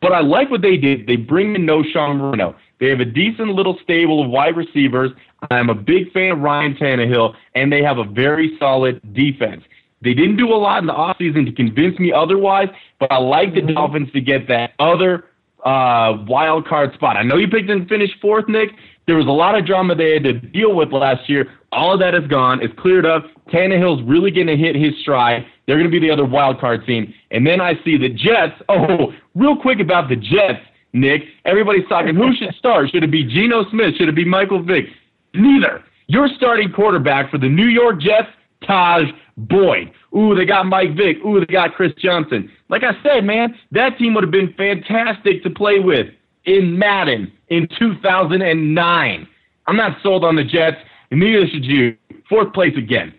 but 0.00 0.12
I 0.12 0.20
like 0.20 0.48
what 0.48 0.62
they 0.62 0.76
did. 0.76 1.08
They 1.08 1.16
bring 1.16 1.56
in 1.56 1.66
Knowshon 1.66 2.18
Moreno. 2.18 2.54
They 2.78 2.88
have 2.88 3.00
a 3.00 3.04
decent 3.04 3.48
little 3.48 3.76
stable 3.82 4.22
of 4.22 4.30
wide 4.30 4.56
receivers. 4.56 5.10
I'm 5.50 5.70
a 5.70 5.74
big 5.74 6.12
fan 6.12 6.30
of 6.30 6.38
Ryan 6.38 6.76
Tannehill, 6.76 7.34
and 7.56 7.72
they 7.72 7.82
have 7.82 7.98
a 7.98 8.04
very 8.04 8.56
solid 8.60 9.00
defense. 9.12 9.64
They 10.00 10.14
didn't 10.14 10.36
do 10.36 10.52
a 10.52 10.56
lot 10.56 10.78
in 10.78 10.86
the 10.86 10.92
offseason 10.92 11.44
to 11.46 11.52
convince 11.52 11.98
me 11.98 12.12
otherwise, 12.12 12.68
but 13.00 13.10
I 13.10 13.18
like 13.18 13.54
the 13.54 13.62
Dolphins 13.62 14.12
to 14.12 14.20
get 14.20 14.46
that 14.48 14.72
other 14.78 15.24
uh, 15.64 16.24
wild 16.26 16.66
card 16.66 16.94
spot. 16.94 17.16
I 17.16 17.22
know 17.22 17.36
you 17.36 17.48
picked 17.48 17.68
them 17.68 17.82
to 17.82 17.88
finish 17.88 18.10
fourth, 18.20 18.48
Nick. 18.48 18.70
There 19.06 19.16
was 19.16 19.26
a 19.26 19.30
lot 19.30 19.58
of 19.58 19.66
drama 19.66 19.94
they 19.94 20.12
had 20.12 20.24
to 20.24 20.34
deal 20.34 20.74
with 20.74 20.92
last 20.92 21.28
year. 21.28 21.50
All 21.72 21.94
of 21.94 22.00
that 22.00 22.14
is 22.14 22.26
gone. 22.28 22.62
It's 22.62 22.78
cleared 22.78 23.06
up. 23.06 23.24
Tannehill's 23.50 24.02
really 24.02 24.30
going 24.30 24.46
to 24.46 24.56
hit 24.56 24.76
his 24.76 24.92
stride. 25.00 25.46
They're 25.66 25.76
going 25.76 25.90
to 25.90 26.00
be 26.00 26.06
the 26.06 26.12
other 26.12 26.26
wild 26.26 26.60
card 26.60 26.86
team. 26.86 27.12
And 27.30 27.46
then 27.46 27.60
I 27.60 27.74
see 27.84 27.96
the 27.96 28.10
Jets. 28.10 28.54
Oh, 28.68 29.12
real 29.34 29.56
quick 29.56 29.80
about 29.80 30.08
the 30.08 30.16
Jets, 30.16 30.60
Nick. 30.92 31.22
Everybody's 31.44 31.88
talking 31.88 32.14
who 32.14 32.34
should 32.36 32.54
start. 32.54 32.90
Should 32.90 33.02
it 33.02 33.10
be 33.10 33.24
Geno 33.24 33.68
Smith? 33.70 33.94
Should 33.96 34.08
it 34.08 34.14
be 34.14 34.24
Michael 34.24 34.62
Vick? 34.62 34.86
Neither. 35.34 35.84
Your 36.06 36.28
starting 36.36 36.72
quarterback 36.72 37.30
for 37.30 37.38
the 37.38 37.48
New 37.48 37.66
York 37.66 38.00
Jets, 38.00 38.28
Tajh 38.62 39.10
Boyd. 39.36 39.92
Ooh, 40.16 40.34
they 40.34 40.44
got 40.44 40.66
Mike 40.66 40.96
Vick. 40.96 41.18
Ooh, 41.24 41.40
they 41.40 41.46
got 41.52 41.74
Chris 41.74 41.92
Johnson. 41.98 42.50
Like 42.68 42.82
I 42.82 42.92
said, 43.02 43.24
man, 43.24 43.54
that 43.72 43.98
team 43.98 44.14
would 44.14 44.24
have 44.24 44.30
been 44.30 44.52
fantastic 44.54 45.42
to 45.44 45.50
play 45.50 45.78
with 45.78 46.06
in 46.44 46.78
Madden 46.78 47.30
in 47.48 47.68
2009. 47.78 49.28
I'm 49.66 49.76
not 49.76 49.98
sold 50.02 50.24
on 50.24 50.36
the 50.36 50.44
Jets, 50.44 50.78
and 51.10 51.20
neither 51.20 51.46
should 51.46 51.64
you. 51.64 51.96
Fourth 52.28 52.52
place 52.52 52.76
again. 52.76 53.14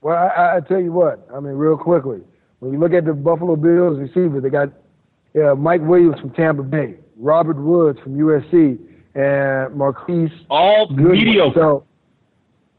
Well, 0.00 0.16
I, 0.16 0.56
I 0.56 0.60
tell 0.60 0.80
you 0.80 0.92
what. 0.92 1.26
I 1.34 1.40
mean, 1.40 1.54
real 1.54 1.76
quickly, 1.76 2.20
when 2.60 2.72
you 2.72 2.78
look 2.78 2.92
at 2.92 3.04
the 3.04 3.12
Buffalo 3.12 3.56
Bills 3.56 3.98
receivers, 3.98 4.42
they 4.42 4.50
got 4.50 4.70
uh, 5.42 5.54
Mike 5.54 5.80
Williams 5.82 6.20
from 6.20 6.30
Tampa 6.30 6.62
Bay, 6.62 6.96
Robert 7.16 7.56
Woods 7.56 7.98
from 8.00 8.16
USC, 8.16 8.78
and 9.14 9.74
Marquise 9.74 10.30
All 10.50 10.88
Goodwin. 10.88 11.12
mediocre. 11.12 11.60
So, 11.60 11.84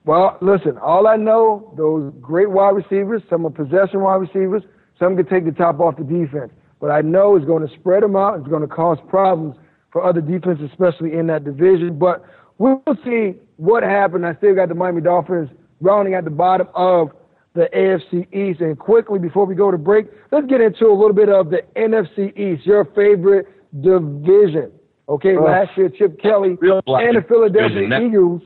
well, 0.05 0.37
listen, 0.41 0.77
all 0.77 1.07
I 1.07 1.15
know, 1.15 1.73
those 1.75 2.13
great 2.21 2.49
wide 2.49 2.75
receivers, 2.75 3.23
some 3.29 3.45
are 3.45 3.49
possession 3.49 4.01
wide 4.01 4.15
receivers, 4.15 4.61
some 4.99 5.17
can 5.17 5.25
take 5.25 5.45
the 5.45 5.51
top 5.51 5.79
off 5.79 5.97
the 5.97 6.03
defense. 6.03 6.51
But 6.79 6.91
I 6.91 7.01
know 7.01 7.35
it's 7.35 7.45
going 7.45 7.67
to 7.67 7.73
spread 7.75 8.03
them 8.03 8.15
out. 8.15 8.37
It's 8.39 8.47
going 8.47 8.61
to 8.61 8.67
cause 8.67 8.99
problems 9.09 9.55
for 9.91 10.03
other 10.03 10.21
defenses, 10.21 10.69
especially 10.71 11.13
in 11.13 11.27
that 11.27 11.43
division. 11.43 11.97
But 11.97 12.23
we'll 12.57 12.81
see 13.03 13.33
what 13.57 13.81
happened. 13.81 14.25
I 14.25 14.35
still 14.35 14.53
got 14.53 14.69
the 14.69 14.75
Miami 14.75 15.01
Dolphins 15.01 15.49
rounding 15.81 16.13
at 16.13 16.23
the 16.23 16.29
bottom 16.29 16.67
of 16.75 17.09
the 17.53 17.69
AFC 17.73 18.31
East. 18.33 18.61
And 18.61 18.77
quickly, 18.77 19.17
before 19.17 19.45
we 19.45 19.55
go 19.55 19.71
to 19.71 19.77
break, 19.77 20.07
let's 20.31 20.45
get 20.47 20.61
into 20.61 20.85
a 20.87 20.93
little 20.93 21.13
bit 21.13 21.29
of 21.29 21.49
the 21.49 21.63
NFC 21.75 22.37
East, 22.37 22.65
your 22.65 22.85
favorite 22.85 23.47
division. 23.81 24.71
Okay, 25.07 25.37
last 25.37 25.69
year, 25.77 25.89
Chip 25.89 26.19
Kelly 26.21 26.49
and 26.49 27.17
the 27.17 27.25
Philadelphia 27.27 28.05
Eagles 28.05 28.41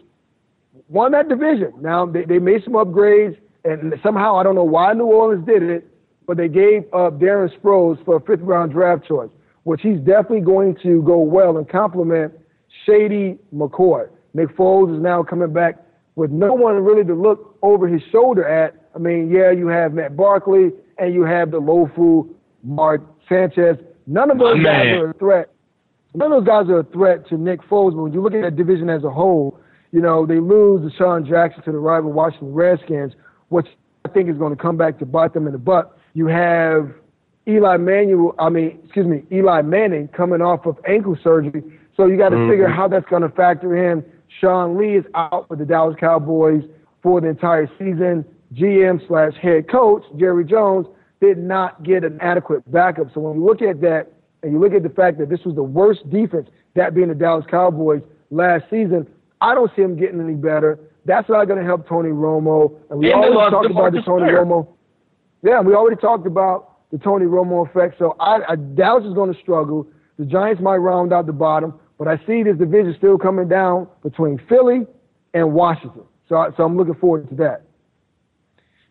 won 0.90 1.12
that 1.14 1.30
division. 1.30 1.72
Now 1.80 2.06
they, 2.06 2.26
they 2.26 2.40
made 2.40 2.64
some 2.64 2.74
upgrades, 2.74 3.38
and 3.64 3.94
somehow 4.04 4.38
I 4.38 4.44
don't 4.44 4.56
know 4.56 4.64
why 4.64 4.94
New 4.94 5.06
Orleans 5.06 5.46
did 5.46 5.64
it, 5.64 5.88
but 6.28 6.38
they 6.38 6.48
gave 6.48 6.84
up 6.94 7.20
Darren 7.20 7.50
Sproles 7.60 8.04
for 8.06 8.18
a 8.18 8.22
fifth 8.22 8.42
round 8.42 8.72
draft 8.72 9.08
choice, 9.08 9.30
which 9.64 9.82
he's 9.82 10.00
definitely 10.00 10.42
going 10.42 10.76
to 10.84 11.02
go 11.04 11.20
well 11.20 11.58
and 11.58 11.68
complement 11.70 12.34
Shady 12.86 13.38
McCoy. 13.54 14.10
Nick 14.34 14.56
Foles 14.56 14.96
is 14.96 15.02
now 15.02 15.24
coming 15.24 15.52
back 15.54 15.78
with 16.16 16.32
no 16.32 16.54
one 16.54 16.76
really 16.84 17.04
to 17.06 17.16
look 17.16 17.58
over 17.62 17.88
his 17.88 18.02
shoulder 18.12 18.48
at. 18.48 18.76
I 18.96 19.00
mean, 19.00 19.32
yeah, 19.32 19.52
you 19.52 19.68
have 19.68 19.94
Matt 19.94 20.16
Barkley 20.18 20.72
and 20.98 21.14
you 21.14 21.24
have 21.24 21.52
the 21.52 21.60
Lofu, 21.62 22.30
Mark 22.64 23.02
Sanchez. 23.28 23.78
None 24.06 24.30
of 24.30 24.38
those 24.38 24.58
My 24.58 24.64
guys 24.64 24.86
man. 24.86 24.98
are 24.98 25.10
a 25.12 25.14
threat. 25.14 25.50
None 26.16 26.32
of 26.32 26.44
those 26.44 26.48
guys 26.48 26.70
are 26.70 26.80
a 26.80 26.84
threat 26.84 27.28
to 27.30 27.38
Nick 27.38 27.62
Foles, 27.62 27.92
but 27.96 28.04
when 28.04 28.14
you 28.14 28.22
look 28.22 28.34
at 28.34 28.42
that 28.42 28.56
division 28.56 28.90
as 28.90 29.04
a 29.04 29.10
whole, 29.10 29.60
you 29.92 30.02
know, 30.02 30.26
they 30.26 30.40
lose 30.40 30.82
DeSean 30.94 31.28
Jackson 31.28 31.64
to 31.64 31.72
the 31.72 31.80
rival 31.80 32.12
Washington 32.12 32.54
Redskins, 32.54 33.14
which 33.50 33.68
I 34.06 34.10
think 34.10 34.30
is 34.30 34.38
going 34.38 34.56
to 34.56 34.62
come 34.62 34.78
back 34.78 35.00
to 35.00 35.06
bite 35.06 35.34
them 35.34 35.48
in 35.48 35.54
the 35.54 35.60
butt. 35.60 35.98
You 36.14 36.28
have 36.28 36.92
Eli 37.48 37.78
Manuel, 37.78 38.36
I 38.38 38.50
mean, 38.50 38.80
excuse 38.84 39.08
me, 39.08 39.24
Eli 39.32 39.62
Manning 39.62 40.08
coming 40.10 40.42
off 40.42 40.66
of 40.66 40.78
ankle 40.88 41.18
surgery. 41.24 41.64
So 41.98 42.06
you 42.06 42.18
got 42.18 42.30
to 42.30 42.36
mm-hmm. 42.36 42.52
figure 42.52 42.68
how 42.68 42.88
that's 42.88 43.08
going 43.10 43.24
to 43.24 43.30
factor 43.30 43.92
in. 43.92 44.06
Sean 44.40 44.78
Lee 44.78 44.98
is 44.98 45.06
out 45.16 45.50
with 45.50 45.60
the 45.60 45.66
Dallas 45.66 45.96
Cowboys 46.00 46.64
for 47.02 47.20
the 47.20 47.28
entire 47.28 47.68
season. 47.80 48.24
GM 48.54 49.06
slash 49.08 49.34
head 49.42 49.70
coach 49.70 50.04
Jerry 50.18 50.46
Jones 50.46 50.88
did 51.22 51.38
not 51.38 51.84
get 51.84 52.04
an 52.04 52.20
adequate 52.22 52.70
backup. 52.72 53.14
So 53.14 53.22
when 53.22 53.40
you 53.40 53.46
look 53.46 53.62
at 53.62 53.82
that 53.82 54.12
and 54.44 54.54
you 54.54 54.60
look 54.60 54.74
at 54.74 54.84
the 54.84 54.90
fact 54.90 55.18
that 55.20 55.30
this 55.30 55.42
was 55.46 55.56
the 55.56 55.64
worst 55.64 56.10
defense, 56.10 56.48
that 56.76 56.96
being 56.96 57.10
the 57.10 57.16
Dallas 57.16 57.46
Cowboys 57.50 58.02
last 58.32 58.66
season, 58.70 59.08
I 59.42 59.54
don't 59.56 59.72
see 59.76 59.82
him 59.82 59.96
getting 59.98 60.20
any 60.20 60.34
better. 60.34 60.80
That's 61.06 61.30
not 61.30 61.46
going 61.46 61.60
to 61.60 61.66
help 61.66 61.88
Tony 61.88 62.10
Romo. 62.10 62.78
And 62.90 63.00
we 63.00 63.12
And 63.12 63.34
lost 63.34 63.52
talked 63.52 63.72
about 63.72 63.94
the 63.94 64.02
Tony. 64.02 64.32
Romo. 64.32 64.68
Yeah, 65.42 65.62
we 65.62 65.74
already 65.74 65.96
talked 66.00 66.28
about 66.28 66.78
the 66.92 66.98
Tony 66.98 67.26
Romo 67.26 67.68
effect. 67.70 67.98
So 67.98 68.16
I, 68.20 68.40
I 68.50 68.56
Dallas 68.56 69.06
is 69.06 69.14
going 69.14 69.34
to 69.34 69.40
struggle. 69.40 69.88
The 70.18 70.26
Giants 70.26 70.62
might 70.62 70.78
round 70.78 71.14
out 71.14 71.26
the 71.26 71.34
bottom, 71.34 71.80
but 71.98 72.08
I 72.08 72.18
see 72.28 72.44
this 72.44 72.58
division 72.58 72.94
still 72.98 73.18
coming 73.18 73.48
down 73.48 73.88
between 74.04 74.40
Philly 74.50 74.86
and 75.34 75.54
Washington. 75.54 76.04
So, 76.28 76.36
I- 76.36 76.50
so 76.58 76.64
I'm 76.64 76.76
looking 76.76 76.96
forward 76.96 77.30
to 77.30 77.36
that. 77.36 77.62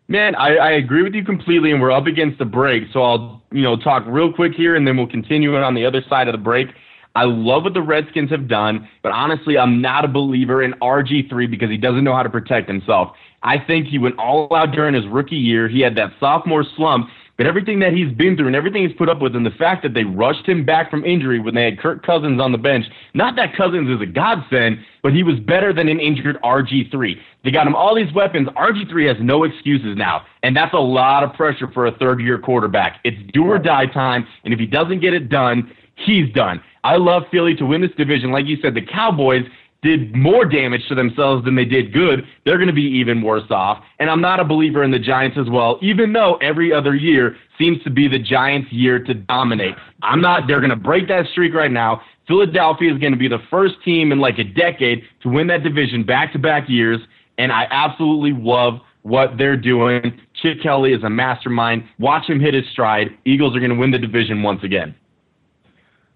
Man, 0.07 0.33
I, 0.33 0.55
I 0.55 0.71
agree 0.71 1.03
with 1.03 1.13
you 1.13 1.23
completely, 1.23 1.71
and 1.71 1.79
we're 1.79 1.91
up 1.91 2.07
against 2.07 2.39
the 2.39 2.45
break, 2.45 2.85
so 2.91 3.03
I'll 3.03 3.43
you 3.51 3.61
know 3.61 3.77
talk 3.77 4.03
real 4.07 4.33
quick 4.33 4.53
here, 4.55 4.75
and 4.75 4.87
then 4.87 4.97
we'll 4.97 5.05
continue 5.07 5.55
it 5.55 5.61
on 5.61 5.75
the 5.75 5.85
other 5.85 6.01
side 6.09 6.27
of 6.27 6.31
the 6.31 6.39
break. 6.39 6.69
I 7.15 7.23
love 7.23 7.63
what 7.63 7.73
the 7.73 7.81
Redskins 7.81 8.29
have 8.29 8.47
done, 8.47 8.87
but 9.01 9.11
honestly, 9.11 9.57
I'm 9.57 9.81
not 9.81 10.05
a 10.05 10.07
believer 10.07 10.63
in 10.63 10.73
RG3 10.73 11.49
because 11.49 11.69
he 11.69 11.77
doesn't 11.77 12.03
know 12.03 12.15
how 12.15 12.23
to 12.23 12.29
protect 12.29 12.67
himself. 12.67 13.09
I 13.41 13.57
think 13.57 13.87
he 13.87 13.97
went 13.97 14.17
all 14.19 14.53
out 14.55 14.71
during 14.71 14.93
his 14.93 15.07
rookie 15.07 15.35
year. 15.35 15.67
He 15.67 15.81
had 15.81 15.95
that 15.95 16.11
sophomore 16.19 16.63
slump, 16.75 17.09
But 17.39 17.47
everything 17.47 17.79
that 17.79 17.93
he's 17.93 18.11
been 18.11 18.35
through 18.35 18.47
and 18.47 18.55
everything 18.55 18.85
he's 18.85 18.97
put 18.97 19.07
up 19.07 19.21
with, 19.21 19.33
and 19.33 19.45
the 19.45 19.51
fact 19.51 19.81
that 19.83 19.93
they 19.93 20.03
rushed 20.03 20.45
him 20.45 20.65
back 20.65 20.91
from 20.91 21.05
injury 21.05 21.39
when 21.39 21.55
they 21.55 21.63
had 21.63 21.79
Kirk 21.79 22.05
Cousins 22.05 22.41
on 22.41 22.51
the 22.51 22.57
bench, 22.57 22.85
not 23.13 23.37
that 23.37 23.55
Cousins 23.55 23.89
is 23.89 24.01
a 24.01 24.05
godsend, 24.05 24.79
but 25.01 25.13
he 25.13 25.23
was 25.23 25.39
better 25.39 25.71
than 25.71 25.87
an 25.87 26.01
injured 26.01 26.37
RG3. 26.43 27.15
They 27.45 27.51
got 27.51 27.65
him 27.65 27.75
all 27.75 27.95
these 27.95 28.13
weapons. 28.13 28.49
RG3 28.57 29.07
has 29.07 29.17
no 29.21 29.45
excuses 29.45 29.95
now, 29.95 30.23
and 30.43 30.53
that's 30.53 30.73
a 30.73 30.79
lot 30.79 31.23
of 31.23 31.31
pressure 31.33 31.71
for 31.73 31.87
a 31.87 31.97
third 31.97 32.19
year 32.19 32.39
quarterback. 32.39 32.99
It's 33.05 33.17
do 33.31 33.45
or 33.45 33.57
die 33.57 33.85
time, 33.85 34.27
and 34.43 34.53
if 34.53 34.59
he 34.59 34.65
doesn't 34.65 34.99
get 34.99 35.13
it 35.13 35.29
done, 35.29 35.71
he's 35.95 36.29
done. 36.33 36.61
I 36.83 36.97
love 36.97 37.23
Philly 37.31 37.55
to 37.55 37.65
win 37.65 37.81
this 37.81 37.91
division. 37.97 38.31
Like 38.31 38.45
you 38.45 38.57
said, 38.61 38.73
the 38.73 38.85
Cowboys 38.85 39.45
did 39.81 40.13
more 40.13 40.45
damage 40.45 40.81
to 40.89 40.95
themselves 40.95 41.45
than 41.45 41.55
they 41.55 41.65
did 41.65 41.93
good, 41.93 42.25
they're 42.45 42.57
going 42.57 42.67
to 42.67 42.73
be 42.73 42.81
even 42.81 43.21
worse 43.21 43.49
off. 43.49 43.83
And 43.99 44.09
I'm 44.09 44.21
not 44.21 44.39
a 44.39 44.43
believer 44.43 44.83
in 44.83 44.91
the 44.91 44.99
Giants 44.99 45.37
as 45.39 45.49
well, 45.49 45.79
even 45.81 46.11
though 46.11 46.35
every 46.37 46.73
other 46.73 46.95
year 46.95 47.37
seems 47.57 47.81
to 47.83 47.89
be 47.89 48.07
the 48.07 48.19
Giants' 48.19 48.71
year 48.71 49.01
to 49.03 49.13
dominate. 49.13 49.75
I'm 50.01 50.21
not, 50.21 50.47
they're 50.47 50.59
going 50.59 50.69
to 50.69 50.75
break 50.75 51.07
that 51.07 51.27
streak 51.31 51.53
right 51.53 51.71
now. 51.71 52.01
Philadelphia 52.27 52.93
is 52.93 52.99
going 52.99 53.13
to 53.13 53.17
be 53.17 53.27
the 53.27 53.39
first 53.49 53.75
team 53.83 54.11
in 54.11 54.19
like 54.19 54.37
a 54.37 54.43
decade 54.43 55.03
to 55.23 55.29
win 55.29 55.47
that 55.47 55.63
division 55.63 56.03
back 56.03 56.33
to 56.33 56.39
back 56.39 56.69
years. 56.69 56.99
And 57.37 57.51
I 57.51 57.65
absolutely 57.71 58.33
love 58.33 58.81
what 59.03 59.37
they're 59.37 59.57
doing. 59.57 60.19
Chip 60.41 60.61
Kelly 60.61 60.91
is 60.91 61.03
a 61.03 61.09
mastermind. 61.09 61.85
Watch 61.99 62.29
him 62.29 62.39
hit 62.39 62.53
his 62.53 62.65
stride. 62.71 63.07
Eagles 63.25 63.55
are 63.55 63.59
going 63.59 63.71
to 63.71 63.77
win 63.77 63.91
the 63.91 63.97
division 63.97 64.43
once 64.43 64.61
again. 64.63 64.93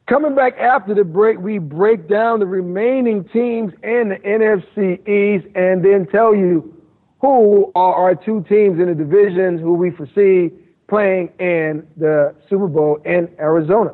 Coming 0.10 0.36
back 0.36 0.58
after 0.58 0.94
the 0.94 1.06
break, 1.06 1.40
we 1.40 1.60
break 1.60 2.10
down 2.10 2.40
the 2.40 2.46
remaining 2.46 3.24
teams 3.30 3.72
in 3.84 4.10
the 4.10 4.18
NFC 4.26 5.00
East 5.08 5.48
and 5.56 5.84
then 5.84 6.06
tell 6.12 6.36
you 6.36 6.74
who 7.22 7.72
are 7.74 7.96
our 7.96 8.14
two 8.14 8.44
teams 8.50 8.82
in 8.82 8.88
the 8.88 8.96
division 8.96 9.58
who 9.58 9.74
we 9.74 9.92
foresee 9.92 10.52
playing 10.90 11.30
in 11.40 11.88
the 11.96 12.36
Super 12.50 12.68
Bowl 12.68 13.00
in 13.06 13.30
Arizona. 13.40 13.92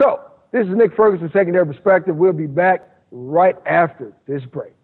So, 0.00 0.20
this 0.52 0.64
is 0.64 0.74
Nick 0.74 0.94
Ferguson, 0.94 1.28
Secondary 1.32 1.66
Perspective. 1.66 2.14
We'll 2.14 2.32
be 2.32 2.46
back 2.46 2.88
right 3.10 3.56
after 3.66 4.12
this 4.28 4.44
break. 4.44 4.77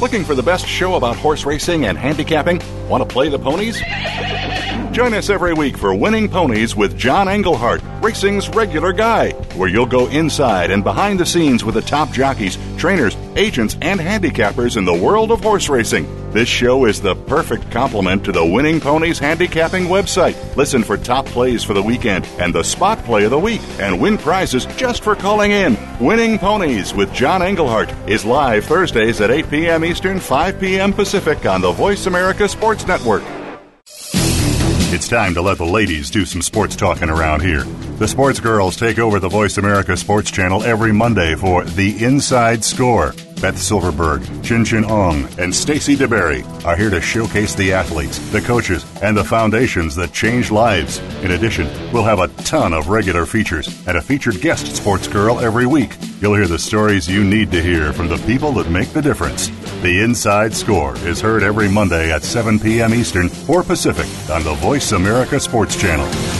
Looking 0.00 0.24
for 0.24 0.34
the 0.34 0.42
best 0.42 0.66
show 0.66 0.94
about 0.94 1.16
horse 1.16 1.44
racing 1.44 1.84
and 1.84 1.98
handicapping? 1.98 2.62
Want 2.88 3.06
to 3.06 3.06
play 3.06 3.28
the 3.28 3.38
ponies? 3.38 3.78
Join 4.92 5.12
us 5.12 5.28
every 5.28 5.52
week 5.52 5.76
for 5.76 5.94
Winning 5.94 6.26
Ponies 6.26 6.74
with 6.74 6.96
John 6.96 7.28
Englehart, 7.28 7.82
racing's 8.00 8.48
regular 8.48 8.94
guy, 8.94 9.32
where 9.56 9.68
you'll 9.68 9.84
go 9.84 10.08
inside 10.08 10.70
and 10.70 10.82
behind 10.82 11.20
the 11.20 11.26
scenes 11.26 11.64
with 11.64 11.74
the 11.74 11.82
top 11.82 12.10
jockeys, 12.12 12.56
trainers, 12.80 13.16
agents, 13.36 13.76
and 13.82 14.00
handicappers 14.00 14.76
in 14.76 14.84
the 14.84 14.94
world 14.94 15.30
of 15.30 15.42
horse 15.42 15.68
racing. 15.68 16.08
This 16.32 16.48
show 16.48 16.86
is 16.86 17.00
the 17.00 17.14
perfect 17.14 17.70
complement 17.70 18.24
to 18.24 18.32
the 18.32 18.44
Winning 18.44 18.80
Ponies 18.80 19.18
handicapping 19.18 19.84
website. 19.84 20.56
Listen 20.56 20.82
for 20.82 20.96
top 20.96 21.26
plays 21.26 21.62
for 21.62 21.74
the 21.74 21.82
weekend 21.82 22.24
and 22.38 22.54
the 22.54 22.62
spot 22.62 22.98
play 23.04 23.24
of 23.24 23.30
the 23.30 23.38
week 23.38 23.60
and 23.78 24.00
win 24.00 24.16
prizes 24.16 24.64
just 24.76 25.04
for 25.04 25.14
calling 25.14 25.50
in. 25.50 25.76
Winning 26.00 26.38
Ponies 26.38 26.94
with 26.94 27.12
John 27.12 27.42
Englehart 27.42 27.92
is 28.08 28.24
live 28.24 28.64
Thursdays 28.64 29.20
at 29.20 29.30
8 29.30 29.50
p.m. 29.50 29.84
Eastern, 29.84 30.18
5 30.18 30.58
p.m. 30.58 30.92
Pacific 30.92 31.44
on 31.44 31.60
the 31.60 31.72
Voice 31.72 32.06
America 32.06 32.48
Sports 32.48 32.86
Network. 32.86 33.22
It's 35.00 35.08
time 35.08 35.32
to 35.32 35.40
let 35.40 35.56
the 35.56 35.64
ladies 35.64 36.10
do 36.10 36.26
some 36.26 36.42
sports 36.42 36.76
talking 36.76 37.08
around 37.08 37.40
here. 37.40 37.62
The 37.96 38.06
sports 38.06 38.38
girls 38.38 38.76
take 38.76 38.98
over 38.98 39.18
the 39.18 39.30
Voice 39.30 39.56
America 39.56 39.96
Sports 39.96 40.30
Channel 40.30 40.62
every 40.62 40.92
Monday 40.92 41.34
for 41.36 41.64
The 41.64 42.04
Inside 42.04 42.62
Score. 42.62 43.14
Beth 43.40 43.58
Silverberg, 43.58 44.22
Chin 44.42 44.64
Chin 44.64 44.84
Ong, 44.84 45.26
and 45.38 45.54
Stacy 45.54 45.96
DeBerry 45.96 46.44
are 46.64 46.76
here 46.76 46.90
to 46.90 47.00
showcase 47.00 47.54
the 47.54 47.72
athletes, 47.72 48.18
the 48.32 48.40
coaches, 48.40 48.84
and 49.02 49.16
the 49.16 49.24
foundations 49.24 49.96
that 49.96 50.12
change 50.12 50.50
lives. 50.50 50.98
In 51.22 51.30
addition, 51.30 51.66
we'll 51.90 52.04
have 52.04 52.18
a 52.18 52.28
ton 52.44 52.74
of 52.74 52.88
regular 52.88 53.24
features 53.24 53.86
and 53.86 53.96
a 53.96 54.02
featured 54.02 54.40
guest 54.42 54.76
sports 54.76 55.08
girl 55.08 55.40
every 55.40 55.66
week. 55.66 55.96
You'll 56.20 56.34
hear 56.34 56.46
the 56.46 56.58
stories 56.58 57.08
you 57.08 57.24
need 57.24 57.50
to 57.52 57.62
hear 57.62 57.94
from 57.94 58.08
the 58.08 58.18
people 58.26 58.52
that 58.52 58.70
make 58.70 58.92
the 58.92 59.02
difference. 59.02 59.48
The 59.80 60.02
Inside 60.02 60.52
Score 60.52 60.94
is 60.98 61.20
heard 61.20 61.42
every 61.42 61.68
Monday 61.68 62.12
at 62.12 62.22
7 62.22 62.58
p.m. 62.58 62.92
Eastern 62.92 63.30
or 63.48 63.62
Pacific 63.62 64.06
on 64.30 64.44
the 64.44 64.54
Voice 64.54 64.92
America 64.92 65.40
Sports 65.40 65.80
Channel. 65.80 66.39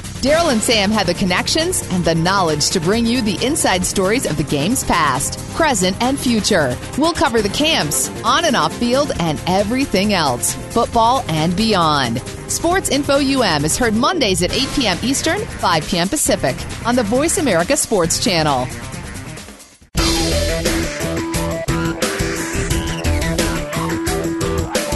Daryl 0.21 0.51
and 0.51 0.61
Sam 0.61 0.91
have 0.91 1.07
the 1.07 1.15
connections 1.15 1.81
and 1.89 2.05
the 2.05 2.13
knowledge 2.13 2.69
to 2.69 2.79
bring 2.79 3.07
you 3.07 3.23
the 3.23 3.43
inside 3.43 3.83
stories 3.83 4.27
of 4.27 4.37
the 4.37 4.43
game's 4.43 4.83
past, 4.83 5.39
present, 5.55 5.99
and 5.99 6.19
future. 6.19 6.77
We'll 6.99 7.13
cover 7.13 7.41
the 7.41 7.49
camps, 7.49 8.07
on 8.23 8.45
and 8.45 8.55
off 8.55 8.71
field, 8.77 9.13
and 9.19 9.41
everything 9.47 10.13
else, 10.13 10.53
football 10.75 11.25
and 11.27 11.57
beyond. 11.57 12.21
Sports 12.51 12.89
Info 12.89 13.15
UM 13.15 13.65
is 13.65 13.79
heard 13.79 13.95
Mondays 13.95 14.43
at 14.43 14.53
8 14.53 14.69
p.m. 14.75 14.97
Eastern, 15.01 15.39
5 15.39 15.87
p.m. 15.87 16.07
Pacific 16.07 16.55
on 16.85 16.95
the 16.95 17.01
Voice 17.01 17.39
America 17.39 17.75
Sports 17.75 18.23
Channel. 18.23 18.67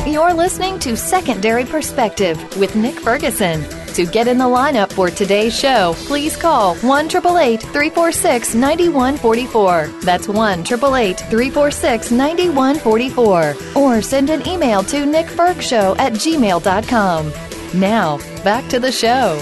You're 0.07 0.36
listening 0.36 0.78
to 0.80 0.95
Secondary 0.95 1.65
Perspective 1.65 2.38
with 2.57 2.76
Nick 2.76 2.99
Ferguson. 2.99 3.65
To 3.95 4.05
get 4.05 4.27
in 4.27 4.37
the 4.37 4.43
lineup 4.43 4.91
for 4.91 5.09
today's 5.09 5.57
show, 5.57 5.93
please 5.99 6.35
call 6.35 6.75
1 6.75 7.07
346 7.07 8.53
9144. 8.53 9.87
That's 10.01 10.27
1 10.27 10.65
346 10.65 12.11
9144. 12.11 13.55
Or 13.73 14.01
send 14.01 14.29
an 14.29 14.45
email 14.45 14.83
to 14.83 15.05
nickfergshow 15.05 15.97
at 15.97 16.11
gmail.com. 16.11 17.31
Now, 17.79 18.17
back 18.43 18.67
to 18.67 18.81
the 18.81 18.91
show. 18.91 19.41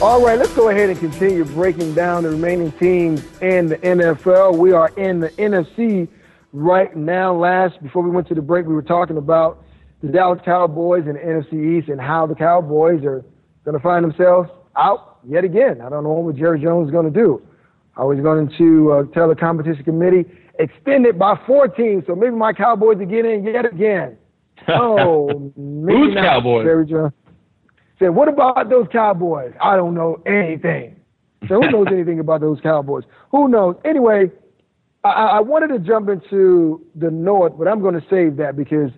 All 0.00 0.24
right, 0.24 0.38
let's 0.38 0.54
go 0.54 0.68
ahead 0.68 0.90
and 0.90 0.98
continue 1.00 1.44
breaking 1.44 1.94
down 1.94 2.22
the 2.22 2.30
remaining 2.30 2.70
teams 2.70 3.24
in 3.40 3.66
the 3.66 3.78
NFL. 3.78 4.58
We 4.58 4.70
are 4.70 4.90
in 4.96 5.18
the 5.18 5.30
NFC 5.30 6.06
right 6.52 6.94
now. 6.96 7.34
Last, 7.34 7.82
before 7.82 8.04
we 8.04 8.10
went 8.10 8.28
to 8.28 8.34
the 8.36 8.42
break, 8.42 8.66
we 8.66 8.74
were 8.74 8.82
talking 8.82 9.16
about 9.16 9.64
the 10.02 10.08
Dallas 10.08 10.40
Cowboys 10.44 11.04
and 11.06 11.16
the 11.16 11.20
NFC 11.20 11.78
East 11.78 11.88
and 11.88 12.00
how 12.00 12.26
the 12.26 12.34
Cowboys 12.34 13.04
are 13.04 13.24
going 13.64 13.76
to 13.76 13.82
find 13.82 14.04
themselves 14.04 14.50
out 14.76 15.18
yet 15.26 15.44
again. 15.44 15.80
I 15.80 15.88
don't 15.88 16.02
know 16.04 16.12
what 16.12 16.36
Jerry 16.36 16.60
Jones 16.60 16.88
is 16.88 16.92
going 16.92 17.12
to 17.12 17.18
do. 17.18 17.40
I 17.96 18.04
was 18.04 18.18
going 18.20 18.50
to 18.58 18.92
uh, 18.92 19.14
tell 19.14 19.28
the 19.28 19.34
competition 19.34 19.84
committee 19.84 20.24
extend 20.58 21.06
it 21.06 21.18
by 21.18 21.38
four 21.46 21.68
teams, 21.68 22.04
so 22.06 22.14
maybe 22.14 22.34
my 22.34 22.52
Cowboys 22.52 22.98
will 22.98 23.06
get 23.06 23.24
in 23.24 23.44
yet 23.44 23.64
again. 23.64 24.18
Oh, 24.68 25.52
maybe 25.56 25.98
Who's 25.98 26.14
not, 26.14 26.24
Cowboys? 26.24 26.64
Jerry 26.64 26.86
Jones 26.86 27.12
said, 27.98 28.10
"What 28.10 28.28
about 28.28 28.70
those 28.70 28.86
Cowboys?" 28.92 29.52
I 29.60 29.74
don't 29.74 29.92
know 29.92 30.22
anything. 30.24 30.94
So 31.48 31.60
who 31.60 31.68
knows 31.68 31.88
anything 31.90 32.20
about 32.20 32.42
those 32.42 32.60
Cowboys? 32.60 33.02
Who 33.32 33.48
knows? 33.48 33.74
Anyway, 33.84 34.30
I, 35.02 35.08
I 35.08 35.40
wanted 35.40 35.68
to 35.68 35.80
jump 35.80 36.08
into 36.08 36.86
the 36.94 37.10
North, 37.10 37.54
but 37.58 37.66
I'm 37.66 37.80
going 37.80 38.00
to 38.00 38.06
save 38.08 38.36
that 38.36 38.56
because 38.56 38.90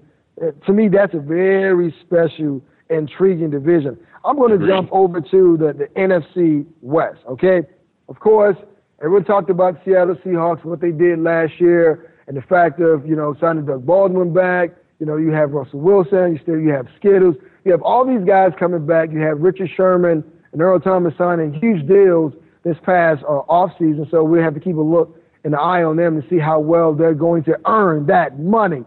to 0.66 0.72
me 0.72 0.88
that's 0.88 1.14
a 1.14 1.20
very 1.20 1.94
special, 2.04 2.62
intriguing 2.90 3.50
division. 3.50 3.98
I'm 4.24 4.36
going 4.36 4.58
to 4.58 4.66
jump 4.66 4.88
over 4.90 5.20
to 5.20 5.56
the, 5.58 5.72
the 5.72 5.86
NFC 6.00 6.66
West. 6.80 7.20
Okay, 7.28 7.62
of 8.08 8.20
course, 8.20 8.56
everyone 9.00 9.24
talked 9.24 9.50
about 9.50 9.80
Seattle 9.84 10.16
Seahawks, 10.24 10.64
what 10.64 10.80
they 10.80 10.92
did 10.92 11.18
last 11.18 11.52
year, 11.60 12.14
and 12.26 12.36
the 12.36 12.42
fact 12.42 12.80
of 12.80 13.06
you 13.06 13.14
know 13.16 13.36
signing 13.40 13.66
Doug 13.66 13.86
Baldwin 13.86 14.32
back. 14.32 14.70
You 15.00 15.06
know, 15.06 15.16
you 15.16 15.30
have 15.30 15.50
Russell 15.50 15.80
Wilson, 15.80 16.34
you 16.34 16.38
still 16.42 16.58
you 16.58 16.70
have 16.70 16.86
Skittles, 16.96 17.36
you 17.64 17.72
have 17.72 17.82
all 17.82 18.06
these 18.06 18.26
guys 18.26 18.52
coming 18.58 18.86
back. 18.86 19.10
You 19.12 19.20
have 19.20 19.40
Richard 19.40 19.70
Sherman 19.76 20.24
and 20.52 20.62
Earl 20.62 20.80
Thomas 20.80 21.14
signing 21.18 21.52
huge 21.52 21.86
deals 21.86 22.32
this 22.64 22.76
past 22.82 23.22
uh, 23.24 23.42
offseason, 23.48 24.10
so 24.10 24.24
we 24.24 24.40
have 24.40 24.54
to 24.54 24.60
keep 24.60 24.76
a 24.76 24.80
look 24.80 25.20
and 25.44 25.52
an 25.52 25.60
eye 25.60 25.82
on 25.82 25.96
them 25.96 26.20
to 26.20 26.28
see 26.28 26.38
how 26.38 26.58
well 26.58 26.94
they're 26.94 27.14
going 27.14 27.44
to 27.44 27.58
earn 27.66 28.06
that 28.06 28.38
money. 28.38 28.84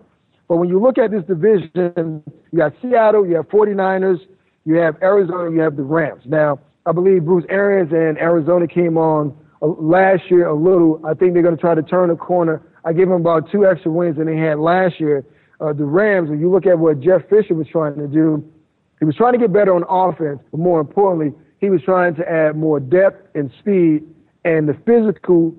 But 0.48 0.58
when 0.58 0.70
you 0.70 0.80
look 0.82 0.98
at 0.98 1.12
this 1.12 1.24
division, 1.26 2.24
you 2.52 2.58
got 2.58 2.74
Seattle, 2.82 3.28
you 3.28 3.36
have 3.36 3.48
49ers, 3.50 4.20
you 4.66 4.76
have 4.76 4.96
Arizona, 5.02 5.52
you 5.52 5.60
have 5.60 5.76
the 5.76 5.84
Rams. 5.84 6.24
Now, 6.26 6.60
I 6.86 6.94
believe 6.94 7.26
Bruce 7.26 7.46
Arians 7.50 7.92
and 7.92 8.18
Arizona 8.18 8.68
came 8.68 8.98
on 8.98 9.36
uh, 9.62 9.68
last 9.68 10.24
year 10.30 10.48
a 10.48 10.56
little. 10.56 11.02
I 11.06 11.14
think 11.14 11.34
they're 11.34 11.44
going 11.44 11.56
to 11.56 11.62
try 11.62 11.76
to 11.76 11.84
turn 11.84 12.10
a 12.10 12.16
corner. 12.16 12.62
I 12.86 12.94
give 12.94 13.10
them 13.10 13.20
about 13.20 13.52
two 13.52 13.66
extra 13.66 13.92
wins 13.92 14.18
than 14.18 14.28
they 14.28 14.38
had 14.38 14.60
last 14.60 15.00
year. 15.00 15.26
Uh, 15.60 15.74
the 15.74 15.84
Rams, 15.84 16.30
when 16.30 16.40
you 16.40 16.50
look 16.50 16.66
at 16.66 16.80
what 16.80 17.02
Jeff 17.02 17.28
Fisher 17.30 17.56
was 17.56 17.68
trying 17.68 17.96
to 17.96 18.08
do, 18.08 18.44
he 19.00 19.06
was 19.06 19.16
trying 19.16 19.34
to 19.34 19.40
get 19.40 19.52
better 19.52 19.76
on 19.76 19.84
offense, 19.90 20.40
but 20.52 20.60
more 20.60 20.80
importantly, 20.80 21.34
he 21.60 21.70
was 21.70 21.82
trying 21.82 22.16
to 22.16 22.30
add 22.30 22.56
more 22.56 22.80
depth 22.80 23.36
and 23.36 23.52
speed 23.60 24.04
and 24.46 24.70
the 24.70 24.78
physical 24.86 25.54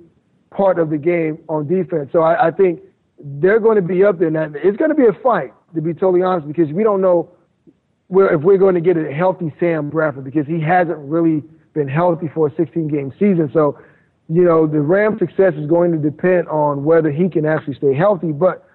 part 0.51 0.78
of 0.78 0.91
the 0.91 0.99
game 0.99 1.39
on 1.49 1.66
defense. 1.66 2.09
So 2.12 2.20
I, 2.22 2.49
I 2.49 2.51
think 2.51 2.80
they're 3.19 3.61
going 3.61 3.77
to 3.77 3.83
be 3.83 4.05
up 4.05 4.19
there. 4.19 4.31
Now, 4.31 4.51
it's 4.55 4.77
going 4.77 4.91
to 4.91 4.95
be 4.95 5.07
a 5.07 5.23
fight, 5.23 5.53
to 5.75 5.81
be 5.81 5.93
totally 5.93 6.23
honest, 6.23 6.47
because 6.47 6.73
we 6.73 6.83
don't 6.83 7.01
know 7.01 7.31
where, 8.09 8.35
if 8.35 8.43
we're 8.43 8.59
going 8.59 8.75
to 8.75 8.81
get 8.81 8.97
a 8.97 9.12
healthy 9.12 9.53
Sam 9.61 9.91
Bradford 9.91 10.25
because 10.25 10.47
he 10.47 10.61
hasn't 10.61 10.99
really 10.99 11.43
been 11.75 11.89
healthy 11.89 12.29
for 12.35 12.49
a 12.49 12.55
16 12.57 12.89
game 12.89 13.12
season. 13.19 13.51
So, 13.53 13.79
you 14.29 14.43
know, 14.43 14.66
the 14.66 14.81
Rams' 14.81 15.19
success 15.19 15.55
is 15.55 15.66
going 15.66 15.93
to 15.93 15.99
depend 15.99 16.49
on 16.49 16.85
whether 16.85 17.11
he 17.11 17.29
can 17.29 17.47
actually 17.47 17.75
stay 17.75 17.95
healthy. 17.95 18.33
But 18.33 18.66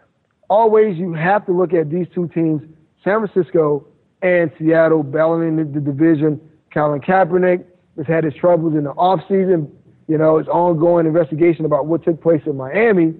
always 0.49 0.97
you 0.97 1.13
have 1.13 1.45
to 1.45 1.51
look 1.51 1.73
at 1.73 1.89
these 1.89 2.07
two 2.13 2.27
teams, 2.29 2.61
San 3.03 3.25
Francisco 3.25 3.87
and 4.21 4.51
Seattle, 4.57 5.03
battling 5.03 5.57
the, 5.57 5.63
the 5.63 5.79
division. 5.79 6.39
Colin 6.73 7.01
Kaepernick 7.01 7.65
has 7.97 8.07
had 8.07 8.23
his 8.23 8.33
troubles 8.35 8.73
in 8.73 8.83
the 8.83 8.93
offseason. 8.93 9.69
You 10.07 10.17
know, 10.17 10.37
it's 10.37 10.49
ongoing 10.49 11.05
investigation 11.05 11.65
about 11.65 11.85
what 11.85 12.03
took 12.03 12.21
place 12.21 12.41
in 12.45 12.57
Miami. 12.57 13.13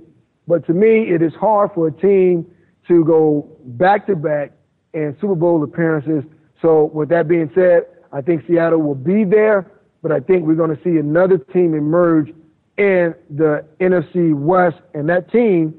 But 0.48 0.66
to 0.68 0.74
me, 0.74 1.14
it 1.14 1.22
is 1.22 1.34
hard 1.40 1.72
for 1.74 1.88
a 1.88 1.92
team 1.92 2.46
to 2.88 3.06
go 3.06 3.48
back 3.66 4.06
to 4.08 4.16
back 4.16 4.52
in 4.94 5.16
Super 5.22 5.36
Bowl 5.36 5.64
appearances. 5.64 6.24
So, 6.62 6.92
with 6.94 7.10
that 7.10 7.28
being 7.28 7.50
said, 7.56 7.84
I 8.12 8.22
think 8.22 8.44
Seattle 8.48 8.80
will 8.80 8.96
be 8.96 9.24
there, 9.24 9.72
but 10.02 10.12
I 10.12 10.20
think 10.20 10.46
we're 10.46 10.56
going 10.56 10.76
to 10.76 10.84
see 10.84 10.98
another 10.98 11.38
team 11.38 11.74
emerge 11.74 12.30
in 12.78 13.14
the 13.30 13.66
NFC 13.80 14.34
West, 14.34 14.78
and 14.94 15.08
that 15.10 15.32
team 15.32 15.74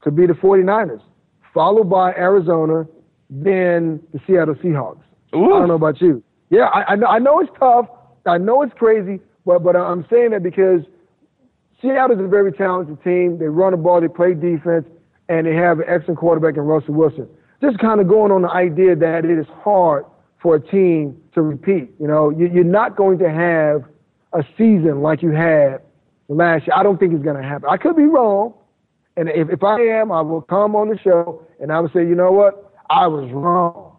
could 0.00 0.16
be 0.16 0.26
the 0.26 0.34
49ers, 0.34 1.02
followed 1.52 1.90
by 1.90 2.12
Arizona, 2.12 2.86
then 3.30 4.00
the 4.12 4.20
Seattle 4.26 4.54
Seahawks. 4.56 5.02
Ooh. 5.34 5.54
I 5.54 5.58
don't 5.60 5.68
know 5.68 5.74
about 5.74 6.00
you. 6.00 6.22
Yeah, 6.50 6.64
I, 6.66 6.92
I, 6.92 6.96
know, 6.96 7.06
I 7.06 7.18
know 7.18 7.40
it's 7.40 7.50
tough. 7.58 7.86
I 8.26 8.38
know 8.38 8.62
it's 8.62 8.72
crazy, 8.74 9.20
but 9.44 9.62
but 9.62 9.76
I'm 9.76 10.06
saying 10.10 10.30
that 10.30 10.42
because 10.42 10.82
Seattle 11.80 12.18
is 12.18 12.24
a 12.24 12.28
very 12.28 12.52
talented 12.52 13.02
team. 13.04 13.38
They 13.38 13.46
run 13.46 13.72
the 13.72 13.76
ball, 13.76 14.00
they 14.00 14.08
play 14.08 14.34
defense, 14.34 14.86
and 15.28 15.46
they 15.46 15.54
have 15.54 15.78
an 15.78 15.84
excellent 15.88 16.18
quarterback 16.18 16.56
in 16.56 16.62
Russell 16.62 16.94
Wilson. 16.94 17.28
Just 17.60 17.78
kind 17.78 18.00
of 18.00 18.08
going 18.08 18.32
on 18.32 18.42
the 18.42 18.50
idea 18.50 18.96
that 18.96 19.24
it 19.24 19.38
is 19.38 19.46
hard 19.62 20.04
for 20.40 20.56
a 20.56 20.60
team 20.60 21.20
to 21.34 21.42
repeat. 21.42 21.90
You 22.00 22.06
know, 22.06 22.30
you're 22.30 22.64
not 22.64 22.96
going 22.96 23.18
to 23.18 23.30
have 23.30 23.84
a 24.32 24.44
season 24.56 25.02
like 25.02 25.22
you 25.22 25.30
had 25.30 25.80
last 26.28 26.66
year. 26.66 26.74
I 26.76 26.82
don't 26.82 26.98
think 26.98 27.14
it's 27.14 27.24
going 27.24 27.40
to 27.40 27.42
happen. 27.42 27.68
I 27.70 27.76
could 27.76 27.96
be 27.96 28.04
wrong. 28.04 28.54
And 29.16 29.28
if, 29.28 29.50
if 29.50 29.64
I 29.64 29.80
am, 29.80 30.12
I 30.12 30.20
will 30.20 30.42
come 30.42 30.76
on 30.76 30.88
the 30.88 30.98
show 30.98 31.44
and 31.60 31.72
I 31.72 31.80
will 31.80 31.88
say, 31.88 32.00
you 32.00 32.14
know 32.14 32.30
what? 32.30 32.72
I 32.88 33.06
was 33.08 33.30
wrong. 33.32 33.96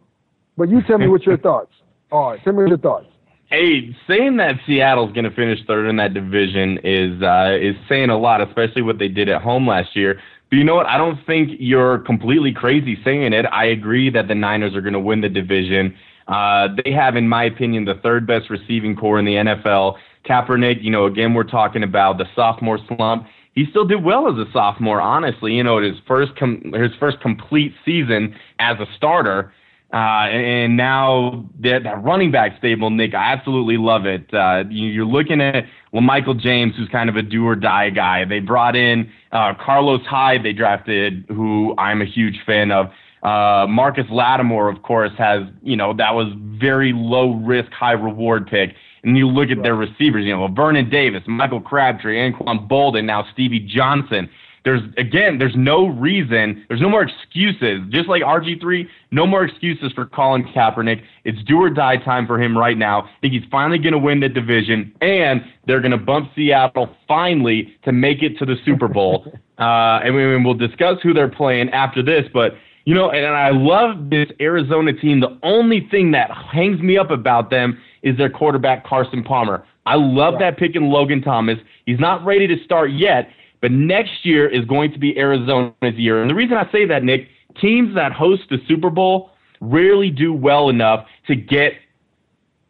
But 0.57 0.69
you 0.69 0.82
tell 0.82 0.97
me 0.97 1.07
what 1.07 1.25
your 1.25 1.38
thoughts 1.47 1.73
are. 2.11 2.38
Tell 2.39 2.53
me 2.53 2.67
your 2.67 2.77
thoughts. 2.77 3.07
Hey, 3.50 3.95
saying 4.08 4.38
that 4.38 4.60
Seattle's 4.68 5.12
going 5.12 5.24
to 5.24 5.32
finish 5.32 5.60
third 5.66 5.89
in 5.89 5.95
that 5.95 6.14
division 6.14 6.78
is 6.84 7.20
uh, 7.24 7.58
is 7.60 7.76
saying 7.88 8.12
a 8.12 8.18
lot, 8.18 8.41
especially 8.41 8.84
what 8.84 9.00
they 9.00 9.08
did 9.08 9.28
at 9.28 9.41
home 9.41 9.68
last 9.68 9.95
year. 9.95 10.22
But 10.52 10.58
you 10.58 10.64
know 10.64 10.76
what? 10.76 10.86
I 10.86 11.00
don't 11.00 11.18
think 11.26 11.52
you're 11.60 11.97
completely 12.00 12.54
crazy 12.54 13.00
saying 13.04 13.34
it. 13.34 13.45
I 13.52 13.66
agree 13.66 14.12
that 14.12 14.28
the 14.28 14.36
Niners 14.36 14.76
are 14.76 14.82
going 14.82 14.93
to 14.93 15.00
win 15.00 15.22
the 15.22 15.30
division. 15.30 15.95
Uh, 16.28 16.68
they 16.84 16.91
have, 16.91 17.16
in 17.16 17.28
my 17.28 17.43
opinion, 17.43 17.86
the 17.86 17.95
third 18.04 18.28
best 18.28 18.52
receiving 18.52 18.95
core 18.95 19.18
in 19.18 19.26
the 19.26 19.34
NFL. 19.34 19.95
Kaepernick, 20.28 20.84
you 20.84 20.91
know, 20.91 21.06
again, 21.06 21.34
we're 21.34 21.43
talking 21.43 21.82
about 21.82 22.20
the 22.20 22.26
sophomore 22.36 22.78
slump. 22.88 23.26
He 23.56 23.66
still 23.72 23.86
did 23.86 24.04
well 24.04 24.28
as 24.32 24.38
a 24.38 24.52
sophomore, 24.52 25.02
honestly. 25.02 25.54
You 25.54 25.64
know, 25.64 25.82
his 25.82 25.95
first 26.08 26.36
com- 26.36 26.72
his 26.74 26.91
first 27.00 27.20
complete 27.22 27.74
season 27.84 28.36
as 28.60 28.80
a 28.80 28.86
starter. 28.95 29.52
Uh, 29.91 30.29
and 30.29 30.77
now 30.77 31.49
that, 31.59 31.83
that 31.83 32.03
running 32.03 32.31
back 32.31 32.55
stable, 32.59 32.91
Nick, 32.91 33.15
I 33.15 33.33
absolutely 33.33 33.77
love 33.77 34.05
it. 34.05 34.31
Uh, 34.31 34.63
you, 34.69 35.01
are 35.01 35.05
looking 35.05 35.41
at 35.41 35.65
well, 35.91 36.03
Michael 36.03 36.35
James, 36.35 36.75
who's 36.77 36.89
kind 36.89 37.09
of 37.09 37.15
a 37.15 37.23
do 37.23 37.47
or 37.47 37.55
die 37.55 37.89
guy. 37.89 38.23
They 38.25 38.39
brought 38.39 38.75
in 38.75 39.11
uh, 39.31 39.53
Carlos 39.59 40.01
Hyde, 40.05 40.43
they 40.43 40.53
drafted, 40.53 41.25
who 41.27 41.73
I'm 41.77 42.01
a 42.01 42.05
huge 42.05 42.39
fan 42.45 42.71
of. 42.71 42.87
Uh, 43.23 43.65
Marcus 43.67 44.05
Lattimore, 44.09 44.69
of 44.69 44.81
course, 44.83 45.11
has, 45.17 45.43
you 45.61 45.75
know, 45.75 45.93
that 45.93 46.13
was 46.13 46.31
very 46.37 46.93
low 46.93 47.33
risk, 47.33 47.71
high 47.71 47.93
reward 47.93 48.47
pick. 48.47 48.75
And 49.03 49.17
you 49.17 49.27
look 49.27 49.49
at 49.49 49.63
their 49.63 49.75
receivers, 49.75 50.25
you 50.25 50.35
know, 50.35 50.47
Vernon 50.47 50.89
Davis, 50.89 51.23
Michael 51.25 51.61
Crabtree, 51.61 52.17
Anquan 52.17 52.69
Boldin, 52.69 53.05
now 53.05 53.25
Stevie 53.33 53.59
Johnson. 53.59 54.29
There's 54.66 54.82
again, 54.97 55.39
there's 55.39 55.55
no 55.55 55.88
reason, 55.88 56.66
there's 56.68 56.82
no 56.82 56.89
more 56.89 57.03
excuses. 57.03 57.82
Just 57.89 58.10
like 58.10 58.22
RG3, 58.22 58.88
no 59.12 59.26
more 59.26 59.43
excuses 59.43 59.91
for 59.93 60.05
Colin 60.05 60.43
Kaepernick. 60.43 61.01
It's 61.24 61.41
do 61.43 61.57
or 61.57 61.70
die 61.70 61.97
time 61.97 62.28
for 62.28 62.41
him 62.41 62.57
right 62.57 62.78
now. 62.78 63.03
I 63.03 63.10
think 63.22 63.34
he's 63.34 63.49
finally 63.49 63.78
going 63.78 63.93
to 63.93 63.99
win 63.99 64.20
the 64.20 64.30
division, 64.30 64.93
and 65.01 65.41
they're 65.66 65.82
going 65.82 65.91
to 65.91 65.97
bump 65.97 66.32
Seattle 66.36 66.95
finally 67.07 67.78
to 67.84 67.91
make 67.91 68.22
it 68.22 68.38
to 68.39 68.45
the 68.45 68.55
Super 68.66 68.88
Bowl. 68.88 69.32
uh, 69.60 69.99
and 70.03 70.14
we, 70.16 70.43
we'll 70.43 70.53
discuss 70.53 70.97
who 71.01 71.14
they're 71.14 71.30
playing 71.30 71.70
after 71.70 72.03
this, 72.03 72.26
but. 72.34 72.53
You 72.86 72.95
know, 72.95 73.12
and 73.12 73.28
I 73.28 73.51
love 73.51 74.10
this 74.10 74.30
Arizona 74.41 74.93
team. 74.93 75.20
The 75.20 75.38
only 75.43 75.88
thing 75.91 76.10
that 76.12 76.32
hangs 76.32 76.82
me 76.82 76.97
up 76.97 77.12
about 77.12 77.51
them 77.51 77.78
is 78.01 78.18
their 78.18 78.32
quarterback, 78.32 78.84
Carson 78.84 79.24
Palmer. 79.24 79.64
I 79.86 79.95
love 79.95 80.36
that 80.39 80.57
pick 80.57 80.76
in 80.76 80.89
Logan 80.89 81.22
Thomas. 81.22 81.57
He's 81.86 81.99
not 81.99 82.24
ready 82.24 82.47
to 82.47 82.64
start 82.64 82.91
yet, 82.91 83.30
but 83.62 83.72
next 83.72 84.26
year 84.26 84.47
is 84.47 84.66
going 84.66 84.91
to 84.93 84.99
be 84.99 85.18
Arizona's 85.18 85.95
year. 85.95 86.22
And 86.22 86.30
the 86.30 86.36
reason 86.36 86.57
I 86.57 86.70
say 86.72 86.86
that, 86.86 87.03
Nick, 87.03 87.28
teams 87.60 87.93
that 87.95 88.12
host 88.12 88.43
the 88.49 88.57
Super 88.68 88.89
Bowl 88.89 89.32
rarely 89.62 90.10
do 90.10 90.34
well 90.34 90.70
enough 90.70 91.05
to 91.28 91.36
get 91.36 91.74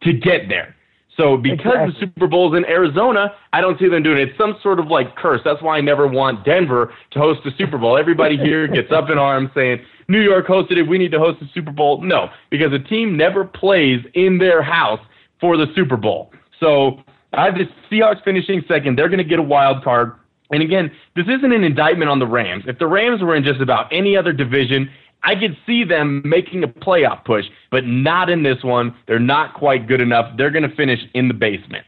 to 0.02 0.12
get 0.12 0.48
there. 0.48 0.74
So 1.16 1.36
because 1.36 1.58
exactly. 1.66 1.92
the 1.92 1.98
Super 2.00 2.26
Bowl's 2.26 2.56
in 2.56 2.64
Arizona, 2.64 3.34
I 3.52 3.60
don't 3.60 3.78
see 3.78 3.88
them 3.88 4.02
doing 4.02 4.18
it. 4.18 4.30
It's 4.30 4.38
some 4.38 4.56
sort 4.62 4.78
of 4.80 4.86
like 4.86 5.16
curse. 5.16 5.42
That's 5.44 5.60
why 5.60 5.76
I 5.76 5.80
never 5.82 6.06
want 6.06 6.44
Denver 6.44 6.94
to 7.10 7.18
host 7.18 7.40
the 7.44 7.50
Super 7.58 7.76
Bowl. 7.76 7.98
Everybody 7.98 8.38
here 8.38 8.66
gets 8.72 8.90
up 8.90 9.10
in 9.10 9.18
arms 9.18 9.50
saying 9.54 9.84
New 10.08 10.20
York 10.20 10.46
hosted 10.46 10.78
it. 10.78 10.88
We 10.88 10.96
need 10.96 11.10
to 11.10 11.18
host 11.18 11.40
the 11.40 11.48
Super 11.52 11.72
Bowl. 11.72 12.00
No, 12.00 12.30
because 12.48 12.72
a 12.72 12.78
team 12.78 13.16
never 13.16 13.44
plays 13.44 14.00
in 14.14 14.38
their 14.38 14.62
house 14.62 15.00
for 15.40 15.56
the 15.58 15.66
Super 15.74 15.96
Bowl. 15.96 16.32
So 16.58 17.00
I 17.34 17.44
have 17.44 17.54
the 17.54 17.66
Seahawks 17.90 18.24
finishing 18.24 18.62
second. 18.66 18.98
They're 18.98 19.08
going 19.08 19.18
to 19.18 19.24
get 19.24 19.38
a 19.38 19.42
wild 19.42 19.84
card. 19.84 20.12
And 20.50 20.62
again, 20.62 20.90
this 21.14 21.26
isn't 21.26 21.52
an 21.52 21.64
indictment 21.64 22.10
on 22.10 22.18
the 22.18 22.26
Rams. 22.26 22.64
If 22.66 22.78
the 22.78 22.86
Rams 22.86 23.22
were 23.22 23.36
in 23.36 23.44
just 23.44 23.60
about 23.60 23.92
any 23.92 24.16
other 24.16 24.32
division, 24.32 24.90
I 25.22 25.34
could 25.34 25.56
see 25.66 25.84
them 25.84 26.22
making 26.24 26.64
a 26.64 26.68
playoff 26.68 27.24
push, 27.24 27.44
but 27.70 27.84
not 27.84 28.30
in 28.30 28.42
this 28.42 28.62
one. 28.62 28.94
They're 29.06 29.18
not 29.18 29.54
quite 29.54 29.86
good 29.86 30.00
enough. 30.00 30.36
They're 30.36 30.50
going 30.50 30.68
to 30.68 30.74
finish 30.74 31.00
in 31.14 31.28
the 31.28 31.34
basement. 31.34 31.84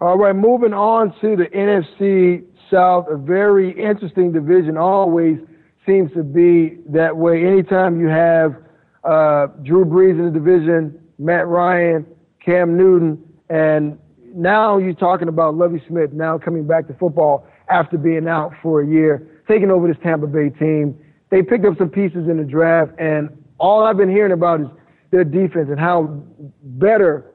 All 0.00 0.16
right, 0.16 0.34
moving 0.34 0.72
on 0.72 1.14
to 1.20 1.36
the 1.36 1.46
NFC 1.46 2.44
South, 2.70 3.06
a 3.10 3.16
very 3.16 3.70
interesting 3.70 4.32
division. 4.32 4.76
Always 4.76 5.38
seems 5.86 6.12
to 6.12 6.22
be 6.22 6.78
that 6.88 7.16
way. 7.16 7.46
Anytime 7.46 8.00
you 8.00 8.08
have 8.08 8.56
uh, 9.04 9.46
Drew 9.62 9.84
Brees 9.84 10.18
in 10.18 10.26
the 10.26 10.30
division, 10.30 11.00
Matt 11.18 11.46
Ryan, 11.46 12.06
Cam 12.44 12.76
Newton, 12.76 13.22
and 13.48 13.98
now 14.34 14.78
you're 14.78 14.94
talking 14.94 15.28
about 15.28 15.54
Lovie 15.54 15.82
Smith 15.88 16.12
now 16.12 16.38
coming 16.38 16.66
back 16.66 16.88
to 16.88 16.94
football 16.94 17.46
after 17.68 17.96
being 17.96 18.28
out 18.28 18.52
for 18.62 18.82
a 18.82 18.86
year, 18.86 19.42
taking 19.48 19.70
over 19.70 19.86
this 19.88 19.96
Tampa 20.02 20.26
Bay 20.26 20.50
team. 20.50 20.98
They 21.30 21.42
picked 21.42 21.64
up 21.64 21.78
some 21.78 21.88
pieces 21.88 22.28
in 22.28 22.36
the 22.36 22.44
draft, 22.44 22.92
and 22.98 23.28
all 23.58 23.84
I've 23.84 23.96
been 23.96 24.10
hearing 24.10 24.32
about 24.32 24.60
is 24.60 24.66
their 25.10 25.24
defense 25.24 25.68
and 25.70 25.78
how 25.78 26.22
better 26.62 27.32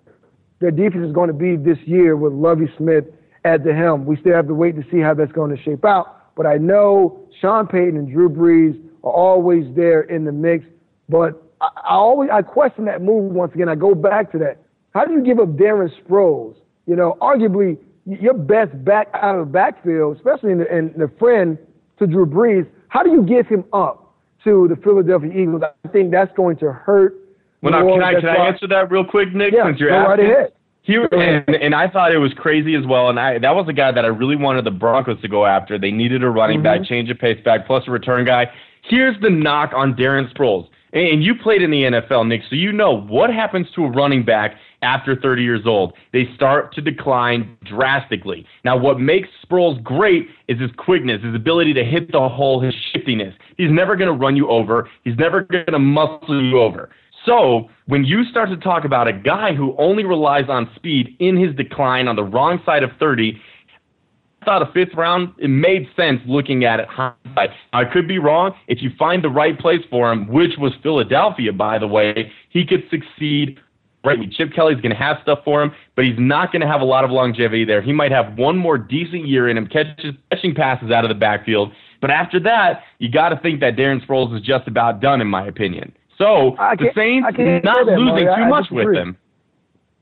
their 0.59 0.71
defense 0.71 1.05
is 1.07 1.13
going 1.13 1.29
to 1.29 1.33
be 1.33 1.55
this 1.55 1.77
year 1.85 2.17
with 2.17 2.33
Lovie 2.33 2.71
Smith 2.77 3.05
at 3.45 3.63
the 3.63 3.73
helm. 3.73 4.05
We 4.05 4.17
still 4.17 4.33
have 4.33 4.47
to 4.47 4.53
wait 4.53 4.75
to 4.75 4.83
see 4.91 4.99
how 4.99 5.13
that's 5.13 5.31
going 5.31 5.55
to 5.55 5.63
shape 5.63 5.85
out. 5.85 6.35
But 6.35 6.45
I 6.45 6.57
know 6.57 7.27
Sean 7.39 7.67
Payton 7.67 7.97
and 7.97 8.11
Drew 8.11 8.29
Brees 8.29 8.79
are 9.03 9.11
always 9.11 9.65
there 9.75 10.01
in 10.01 10.25
the 10.25 10.31
mix. 10.31 10.65
But 11.07 11.41
I, 11.61 11.69
I 11.77 11.95
always 11.95 12.29
I 12.29 12.41
question 12.41 12.85
that 12.85 13.01
move 13.01 13.31
once 13.31 13.53
again. 13.55 13.69
I 13.69 13.75
go 13.75 13.95
back 13.95 14.31
to 14.33 14.37
that. 14.39 14.57
How 14.93 15.05
do 15.05 15.13
you 15.13 15.23
give 15.23 15.39
up 15.39 15.49
Darren 15.49 15.89
Sproles 16.03 16.55
you 16.89 16.95
know, 16.95 17.17
arguably 17.21 17.77
your 18.05 18.33
best 18.33 18.83
back 18.83 19.07
out 19.13 19.37
of 19.37 19.45
the 19.45 19.51
backfield, 19.53 20.17
especially 20.17 20.51
in 20.51 20.57
the, 20.57 20.75
in 20.75 20.91
the 20.97 21.11
friend 21.19 21.55
to 21.99 22.07
Drew 22.07 22.25
Brees, 22.25 22.67
how 22.87 23.03
do 23.03 23.11
you 23.11 23.21
give 23.21 23.47
him 23.47 23.63
up 23.71 24.15
to 24.43 24.67
the 24.67 24.75
Philadelphia 24.75 25.31
Eagles? 25.31 25.61
I 25.85 25.87
think 25.89 26.11
that's 26.11 26.35
going 26.35 26.57
to 26.57 26.73
hurt. 26.73 27.15
Well, 27.61 27.73
now, 27.73 27.93
can 27.93 28.01
I 28.01 28.13
can 28.19 28.29
I 28.29 28.47
answer 28.47 28.67
that 28.67 28.89
real 28.89 29.05
quick, 29.05 29.33
Nick? 29.35 29.53
Yeah, 29.53 29.67
since 29.67 29.79
you're 29.79 29.91
go 29.91 30.09
right 30.09 30.19
ahead. 30.19 30.53
He, 30.81 30.95
and, 30.95 31.47
and 31.49 31.75
I 31.75 31.87
thought 31.87 32.11
it 32.11 32.17
was 32.17 32.33
crazy 32.33 32.73
as 32.73 32.87
well. 32.87 33.09
And 33.09 33.19
I 33.19 33.37
that 33.37 33.53
was 33.53 33.67
a 33.67 33.73
guy 33.73 33.91
that 33.91 34.03
I 34.05 34.07
really 34.07 34.37
wanted 34.37 34.65
the 34.65 34.71
Broncos 34.71 35.21
to 35.21 35.27
go 35.27 35.45
after. 35.45 35.77
They 35.77 35.91
needed 35.91 36.23
a 36.23 36.29
running 36.29 36.63
mm-hmm. 36.63 36.79
back, 36.79 36.85
change 36.85 37.11
of 37.11 37.19
pace 37.19 37.37
back, 37.43 37.67
plus 37.67 37.83
a 37.85 37.91
return 37.91 38.25
guy. 38.25 38.47
Here's 38.83 39.19
the 39.21 39.29
knock 39.29 39.71
on 39.75 39.93
Darren 39.93 40.33
Sproles. 40.33 40.67
And 40.93 41.23
you 41.23 41.35
played 41.35 41.61
in 41.61 41.69
the 41.69 41.83
NFL, 41.83 42.27
Nick, 42.27 42.41
so 42.49 42.55
you 42.55 42.71
know 42.71 43.01
what 43.01 43.29
happens 43.29 43.67
to 43.75 43.85
a 43.85 43.91
running 43.91 44.25
back 44.25 44.55
after 44.81 45.15
30 45.15 45.43
years 45.43 45.61
old. 45.65 45.93
They 46.13 46.29
start 46.35 46.73
to 46.75 46.81
decline 46.81 47.57
drastically. 47.65 48.45
Now, 48.63 48.77
what 48.77 48.99
makes 48.99 49.27
Sproles 49.45 49.81
great 49.83 50.27
is 50.47 50.59
his 50.59 50.71
quickness, 50.77 51.23
his 51.23 51.35
ability 51.35 51.73
to 51.73 51.83
hit 51.83 52.11
the 52.11 52.29
hole, 52.29 52.61
his 52.61 52.73
shiftiness. 52.91 53.33
He's 53.57 53.71
never 53.71 53.95
going 53.95 54.07
to 54.07 54.17
run 54.17 54.35
you 54.35 54.49
over. 54.49 54.89
He's 55.03 55.17
never 55.17 55.41
going 55.41 55.65
to 55.65 55.79
muscle 55.79 56.43
you 56.43 56.59
over. 56.59 56.89
So 57.25 57.69
when 57.87 58.05
you 58.05 58.23
start 58.25 58.49
to 58.49 58.57
talk 58.57 58.85
about 58.85 59.07
a 59.07 59.13
guy 59.13 59.53
who 59.53 59.75
only 59.77 60.05
relies 60.05 60.49
on 60.49 60.69
speed 60.75 61.15
in 61.19 61.37
his 61.37 61.53
decline 61.55 62.07
on 62.07 62.15
the 62.15 62.23
wrong 62.23 62.61
side 62.65 62.83
of 62.83 62.91
30, 62.99 63.39
I 64.41 64.45
thought 64.45 64.61
a 64.61 64.71
fifth 64.71 64.95
round, 64.95 65.33
it 65.37 65.49
made 65.49 65.87
sense 65.97 66.21
looking 66.25 66.63
at 66.63 66.79
it 66.79 66.87
hindsight. 66.87 67.49
I 67.73 67.83
could 67.83 68.07
be 68.07 68.19
wrong. 68.19 68.53
If 68.67 68.81
you 68.81 68.89
find 68.97 69.21
the 69.21 69.29
right 69.29 69.59
place 69.59 69.81
for 69.89 70.11
him, 70.11 70.29
which 70.29 70.51
was 70.57 70.71
Philadelphia, 70.81 71.51
by 71.51 71.77
the 71.77 71.87
way, 71.87 72.31
he 72.49 72.65
could 72.65 72.83
succeed 72.89 73.59
Right, 74.01 74.31
Chip 74.31 74.53
Kelly's 74.53 74.79
going 74.79 74.91
to 74.91 74.97
have 74.97 75.17
stuff 75.23 75.39
for 75.43 75.61
him, 75.61 75.73
but 75.95 76.05
he's 76.05 76.17
not 76.17 76.53
going 76.53 76.61
to 76.61 76.67
have 76.67 76.79
a 76.79 76.85
lot 76.85 77.03
of 77.03 77.11
longevity 77.11 77.65
there. 77.65 77.81
He 77.81 77.91
might 77.91 78.11
have 78.11 78.37
one 78.37 78.57
more 78.57 78.77
decent 78.77 79.27
year 79.27 79.49
in 79.49 79.57
him, 79.57 79.67
catches, 79.67 80.15
catching 80.31 80.55
passes 80.55 80.89
out 80.89 81.03
of 81.03 81.09
the 81.09 81.15
backfield. 81.15 81.73
But 81.99 82.09
after 82.09 82.39
that, 82.41 82.83
you 82.99 83.11
got 83.11 83.29
to 83.29 83.37
think 83.37 83.59
that 83.59 83.75
Darren 83.75 84.05
Sproles 84.05 84.33
is 84.33 84.41
just 84.41 84.69
about 84.69 85.01
done, 85.01 85.19
in 85.19 85.27
my 85.27 85.45
opinion. 85.45 85.93
So 86.17 86.55
the 86.57 86.91
Saints 86.95 87.25
not 87.63 87.85
that, 87.85 87.97
losing 87.97 88.25
Mario. 88.25 88.35
too 88.35 88.41
I 88.43 88.47
much 88.47 88.63
disagree. 88.65 88.85
with 88.85 88.95
him. 88.95 89.17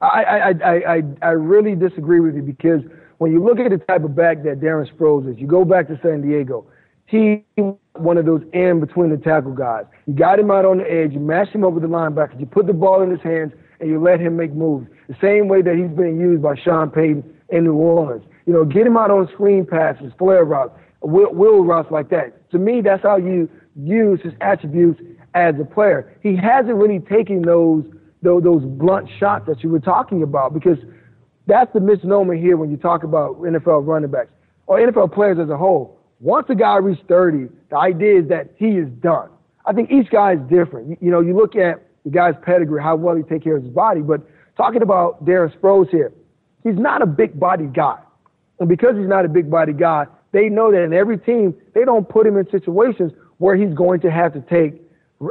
I, 0.02 0.06
I, 0.06 0.50
I, 0.50 0.96
I, 0.96 1.02
I 1.24 1.30
really 1.30 1.76
disagree 1.76 2.20
with 2.20 2.36
you 2.36 2.44
because 2.44 2.82
when 3.18 3.32
you 3.32 3.44
look 3.44 3.60
at 3.60 3.72
the 3.72 3.78
type 3.78 4.04
of 4.04 4.16
back 4.16 4.44
that 4.44 4.60
Darren 4.60 4.92
Sproles 4.96 5.28
is, 5.32 5.40
you 5.40 5.48
go 5.48 5.66
back 5.66 5.88
to 5.88 6.00
San 6.04 6.22
Diego. 6.22 6.68
He 7.08 7.44
one 7.94 8.18
of 8.18 8.26
those 8.26 8.42
in 8.54 8.80
between 8.80 9.10
the 9.10 9.18
tackle 9.18 9.54
guys. 9.54 9.86
You 10.06 10.14
got 10.14 10.40
him 10.40 10.52
out 10.52 10.66
on 10.66 10.78
the 10.78 10.92
edge, 10.92 11.14
you 11.14 11.20
mash 11.20 11.50
him 11.50 11.64
up 11.64 11.74
with 11.74 11.84
the 11.84 11.90
linebackers, 11.90 12.40
you 12.40 12.46
put 12.46 12.68
the 12.68 12.74
ball 12.74 13.02
in 13.02 13.10
his 13.10 13.22
hands, 13.22 13.54
and 13.80 13.90
you 13.90 14.02
let 14.02 14.20
him 14.20 14.36
make 14.36 14.54
moves. 14.54 14.88
The 15.08 15.16
same 15.22 15.48
way 15.48 15.62
that 15.62 15.76
he's 15.76 15.96
being 15.96 16.20
used 16.20 16.42
by 16.42 16.56
Sean 16.56 16.90
Payton 16.90 17.24
in 17.50 17.64
New 17.64 17.74
Orleans. 17.74 18.24
You 18.46 18.54
know, 18.54 18.66
get 18.66 18.88
him 18.88 18.98
out 18.98 19.12
on 19.12 19.28
screen 19.34 19.66
passes, 19.66 20.12
flare 20.18 20.46
routes, 20.46 20.74
will, 21.02 21.34
wheel 21.34 21.64
routes 21.64 21.92
like 21.92 22.10
that. 22.10 22.50
To 22.52 22.60
me, 22.60 22.82
that's 22.82 23.04
how 23.04 23.18
you 23.18 23.50
use 23.76 24.20
his 24.22 24.34
attributes 24.42 25.02
as 25.34 25.56
a 25.60 25.66
player. 25.66 26.18
He 26.22 26.36
hasn't 26.36 26.76
really 26.76 27.00
taken 27.00 27.42
those 27.42 27.86
those, 28.24 28.44
those 28.44 28.64
blunt 28.64 29.08
shots 29.20 29.46
that 29.48 29.64
you 29.64 29.70
were 29.70 29.80
talking 29.80 30.24
about 30.24 30.52
because 30.54 30.80
that's 31.46 31.72
the 31.74 31.80
misnomer 31.80 32.34
here 32.34 32.58
when 32.58 32.72
you 32.72 32.78
talk 32.78 33.04
about 33.04 33.40
NFL 33.40 33.86
running 33.86 34.10
backs 34.10 34.32
or 34.66 34.80
NFL 34.80 35.14
players 35.14 35.38
as 35.40 35.50
a 35.50 35.58
whole. 35.58 36.00
Once 36.20 36.48
a 36.50 36.56
guy 36.56 36.78
reaches 36.78 37.04
30, 37.08 37.48
the 37.70 37.78
idea 37.78 38.22
is 38.22 38.28
that 38.28 38.50
he 38.58 38.70
is 38.70 38.90
done. 39.02 39.30
I 39.66 39.74
think 39.74 39.92
each 39.92 40.10
guy 40.10 40.34
is 40.34 40.40
different. 40.50 40.90
You, 40.90 40.98
you 41.00 41.12
know, 41.12 41.22
you 41.22 41.36
look 41.36 41.56
at 41.56 41.87
the 42.08 42.14
guy's 42.14 42.36
pedigree, 42.42 42.82
how 42.82 42.96
well 42.96 43.16
he 43.16 43.24
take 43.24 43.44
care 43.44 43.58
of 43.58 43.64
his 43.64 43.74
body, 43.74 44.00
but 44.00 44.22
talking 44.56 44.82
about 44.82 45.26
Darren 45.26 45.54
Sproles 45.60 45.90
here, 45.90 46.14
he's 46.64 46.78
not 46.78 47.02
a 47.02 47.06
big 47.06 47.38
body 47.38 47.66
guy. 47.66 48.00
And 48.60 48.70
because 48.70 48.96
he's 48.98 49.10
not 49.10 49.26
a 49.26 49.28
big 49.28 49.52
body 49.52 49.74
guy, 49.74 50.06
they 50.32 50.48
know 50.48 50.72
that 50.72 50.84
in 50.84 50.94
every 50.94 51.18
team, 51.18 51.54
they 51.76 51.84
don't 51.84 52.08
put 52.08 52.26
him 52.26 52.38
in 52.38 52.50
situations 52.50 53.12
where 53.40 53.58
he's 53.58 53.74
going 53.74 54.00
to 54.02 54.10
have 54.10 54.34
to 54.34 54.42
take 54.42 54.82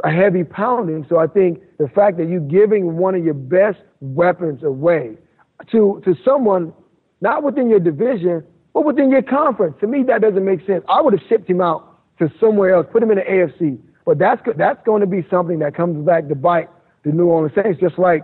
a 0.03 0.11
heavy 0.11 0.43
pounding. 0.43 1.03
So 1.09 1.17
I 1.17 1.25
think 1.25 1.61
the 1.79 1.87
fact 1.87 2.17
that 2.17 2.29
you're 2.29 2.39
giving 2.41 2.95
one 2.97 3.15
of 3.15 3.25
your 3.25 3.33
best 3.33 3.79
weapons 3.99 4.61
away 4.61 5.17
to, 5.71 5.99
to 6.05 6.15
someone 6.23 6.73
not 7.21 7.41
within 7.41 7.69
your 7.69 7.79
division, 7.79 8.43
but 8.73 8.85
within 8.85 9.09
your 9.09 9.23
conference, 9.23 9.75
to 9.81 9.87
me, 9.87 10.03
that 10.03 10.21
doesn't 10.21 10.45
make 10.45 10.63
sense. 10.67 10.85
I 10.87 11.01
would 11.01 11.13
have 11.13 11.27
shipped 11.27 11.49
him 11.49 11.59
out 11.59 11.97
to 12.19 12.31
somewhere 12.39 12.75
else, 12.75 12.85
put 12.91 13.01
him 13.01 13.09
in 13.09 13.17
the 13.17 13.23
AFC. 13.23 13.79
But 14.07 14.19
that's, 14.19 14.41
that's 14.55 14.81
going 14.85 15.01
to 15.01 15.05
be 15.05 15.27
something 15.29 15.59
that 15.59 15.75
comes 15.75 16.03
back 16.05 16.29
to 16.29 16.35
bite 16.35 16.69
the 17.03 17.11
New 17.11 17.25
Orleans 17.25 17.53
Saints, 17.61 17.77
just 17.77 17.99
like 17.99 18.23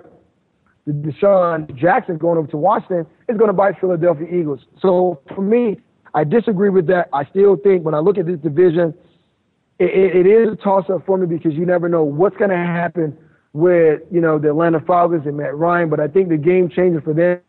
the 0.87 0.93
DeSean 0.93 1.75
Jackson 1.75 2.17
going 2.17 2.37
over 2.37 2.47
to 2.47 2.57
Washington 2.57 3.05
is 3.27 3.37
going 3.37 3.49
to 3.49 3.53
bite 3.53 3.77
Philadelphia 3.81 4.25
Eagles. 4.27 4.61
So 4.81 5.19
for 5.35 5.41
me, 5.41 5.81
I 6.13 6.23
disagree 6.23 6.69
with 6.69 6.87
that. 6.87 7.09
I 7.11 7.25
still 7.25 7.57
think 7.57 7.83
when 7.83 7.93
I 7.93 7.99
look 7.99 8.17
at 8.17 8.25
this 8.25 8.39
division, 8.39 8.93
it, 9.77 10.25
it 10.25 10.25
is 10.25 10.53
a 10.53 10.55
toss 10.55 10.85
up 10.89 11.05
for 11.05 11.17
me 11.17 11.27
because 11.27 11.53
you 11.53 11.65
never 11.65 11.89
know 11.89 12.05
what's 12.05 12.37
going 12.37 12.51
to 12.51 12.55
happen 12.55 13.17
with 13.51 13.99
you 14.09 14.21
know 14.21 14.39
the 14.39 14.49
Atlanta 14.49 14.79
Falcons 14.79 15.25
and 15.25 15.35
Matt 15.35 15.53
Ryan. 15.57 15.89
But 15.89 15.99
I 15.99 16.07
think 16.07 16.29
the 16.29 16.37
game 16.37 16.69
changer 16.69 17.01
for 17.01 17.13
them 17.13 17.41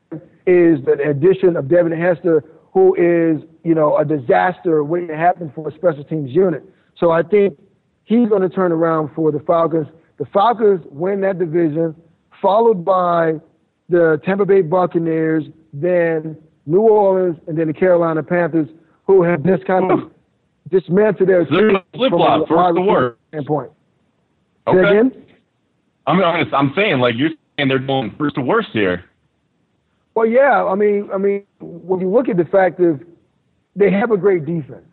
is 0.45 0.85
the 0.85 0.99
addition 1.09 1.57
of 1.57 1.69
Devin 1.69 1.93
Hester, 1.93 2.43
who 2.73 2.95
is 2.97 3.49
you 3.63 3.77
know 3.77 3.97
a 3.97 4.05
disaster 4.05 4.83
waiting 4.83 5.09
to 5.09 5.17
happen 5.17 5.53
for 5.55 5.69
a 5.69 5.75
special 5.77 6.03
teams 6.03 6.31
unit. 6.31 6.65
So 6.97 7.11
I 7.13 7.23
think 7.23 7.59
he's 8.05 8.29
going 8.29 8.43
to 8.43 8.49
turn 8.49 8.73
around 8.73 9.11
for 9.15 9.33
the 9.33 9.41
Falcons. 9.41 9.87
The 10.19 10.27
Falcons 10.27 10.81
win 10.91 11.21
that 11.23 11.39
division, 11.39 11.95
followed 12.41 12.85
by 12.85 13.35
the 13.89 14.21
Tampa 14.25 14.47
Bay 14.47 14.61
Buccaneers, 14.63 15.45
then 15.73 16.37
New 16.67 16.81
Orleans, 16.81 17.37
and 17.47 17.59
then 17.59 17.67
the 17.67 17.73
Carolina 17.75 18.23
Panthers, 18.23 18.69
who 19.07 19.23
have 19.23 19.43
just 19.45 19.65
kind 19.67 19.91
of 19.91 20.11
dismantled 20.71 21.29
their 21.29 21.45
They're 21.45 21.83
flip-flop, 21.95 22.49
from 22.49 22.59
a 22.59 22.63
first 22.65 22.77
to 22.77 22.81
wide 22.81 22.87
worst. 22.87 23.19
standpoint. 23.29 23.71
Say 24.67 24.73
Okay. 24.79 24.99
again? 24.99 25.25
I'm 26.07 26.23
honest. 26.23 26.55
I'm 26.55 26.73
saying 26.75 27.01
like 27.01 27.17
you're 27.17 27.31
saying 27.59 27.69
they're 27.69 27.79
going 27.79 28.15
first 28.17 28.35
to 28.37 28.41
worst 28.41 28.69
here. 28.73 29.05
Well, 30.15 30.27
yeah. 30.27 30.65
I 30.65 30.75
mean, 30.75 31.11
I 31.13 31.19
mean, 31.19 31.45
when 31.61 32.01
you 32.01 32.09
look 32.09 32.29
at 32.29 32.37
the 32.37 32.45
fact 32.45 32.81
of 32.81 33.03
they 33.77 33.91
have 33.91 34.11
a 34.11 34.17
great 34.17 34.45
defense, 34.47 34.87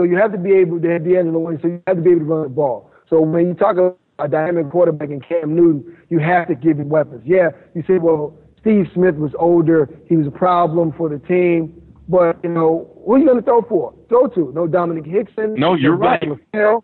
so 0.00 0.04
you 0.04 0.16
have 0.16 0.32
to 0.32 0.38
be 0.38 0.52
able 0.52 0.80
to 0.80 0.94
at 0.94 1.04
the 1.04 1.14
end 1.14 1.28
of 1.28 1.34
the 1.34 1.38
way, 1.38 1.58
so 1.60 1.68
you 1.68 1.82
have 1.86 1.96
to 1.96 2.02
be 2.02 2.12
able 2.12 2.20
to 2.20 2.24
run 2.24 2.42
the 2.44 2.48
ball. 2.48 2.90
So 3.10 3.20
when 3.20 3.48
you 3.48 3.52
talk 3.52 3.76
about 3.76 3.98
a 4.18 4.28
dynamic 4.28 4.70
quarterback 4.70 5.10
in 5.10 5.20
Cam 5.20 5.54
Newton, 5.54 5.94
you 6.08 6.18
have 6.18 6.48
to 6.48 6.54
give 6.54 6.78
him 6.78 6.88
weapons. 6.88 7.22
Yeah, 7.26 7.50
you 7.74 7.84
say, 7.86 7.98
well, 7.98 8.34
Steve 8.58 8.86
Smith 8.94 9.16
was 9.16 9.32
older, 9.38 9.90
he 10.08 10.16
was 10.16 10.26
a 10.26 10.30
problem 10.30 10.94
for 10.96 11.10
the 11.10 11.18
team, 11.18 11.82
but 12.08 12.38
you 12.42 12.48
know, 12.48 12.90
who 13.04 13.12
are 13.12 13.18
you 13.18 13.26
going 13.26 13.36
to 13.36 13.42
throw 13.42 13.60
for? 13.60 13.92
Throw 14.08 14.26
to? 14.28 14.50
No 14.54 14.66
Domenik 14.66 15.06
Hixon. 15.06 15.54
No, 15.54 15.74
you're 15.74 15.96
Rob 15.96 16.22
right. 16.22 16.40
LaFell, 16.54 16.82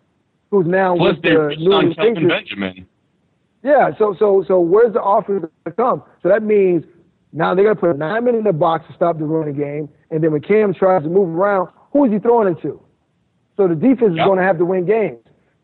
who's 0.50 0.66
now 0.66 0.94
Plus 0.94 1.14
with 1.14 1.22
the 1.22 1.56
New 1.58 1.72
England 1.72 1.96
Patriots. 1.96 2.28
Benjamin. 2.28 2.86
Yeah, 3.62 3.92
so 3.98 4.14
so 4.18 4.44
so 4.46 4.60
where's 4.60 4.92
the 4.92 5.02
offense 5.02 5.46
gonna 5.64 5.74
come? 5.74 6.02
So 6.22 6.28
that 6.28 6.42
means 6.42 6.84
now 7.32 7.54
they're 7.54 7.64
gonna 7.64 7.76
put 7.76 7.96
nine 7.96 8.24
men 8.26 8.34
in 8.34 8.44
the 8.44 8.52
box 8.52 8.86
to 8.88 8.94
stop 8.94 9.18
the 9.18 9.24
running 9.24 9.56
game, 9.56 9.88
and 10.10 10.22
then 10.22 10.32
when 10.32 10.42
Cam 10.42 10.74
tries 10.74 11.02
to 11.02 11.08
move 11.08 11.30
around, 11.30 11.70
who 11.92 12.04
is 12.04 12.12
he 12.12 12.18
throwing 12.18 12.54
it 12.54 12.60
to? 12.60 12.80
So 13.56 13.68
the 13.68 13.74
defense 13.74 14.12
is 14.12 14.18
gonna 14.18 14.42
have 14.42 14.58
to 14.58 14.64
win 14.64 14.86
games. 14.86 15.18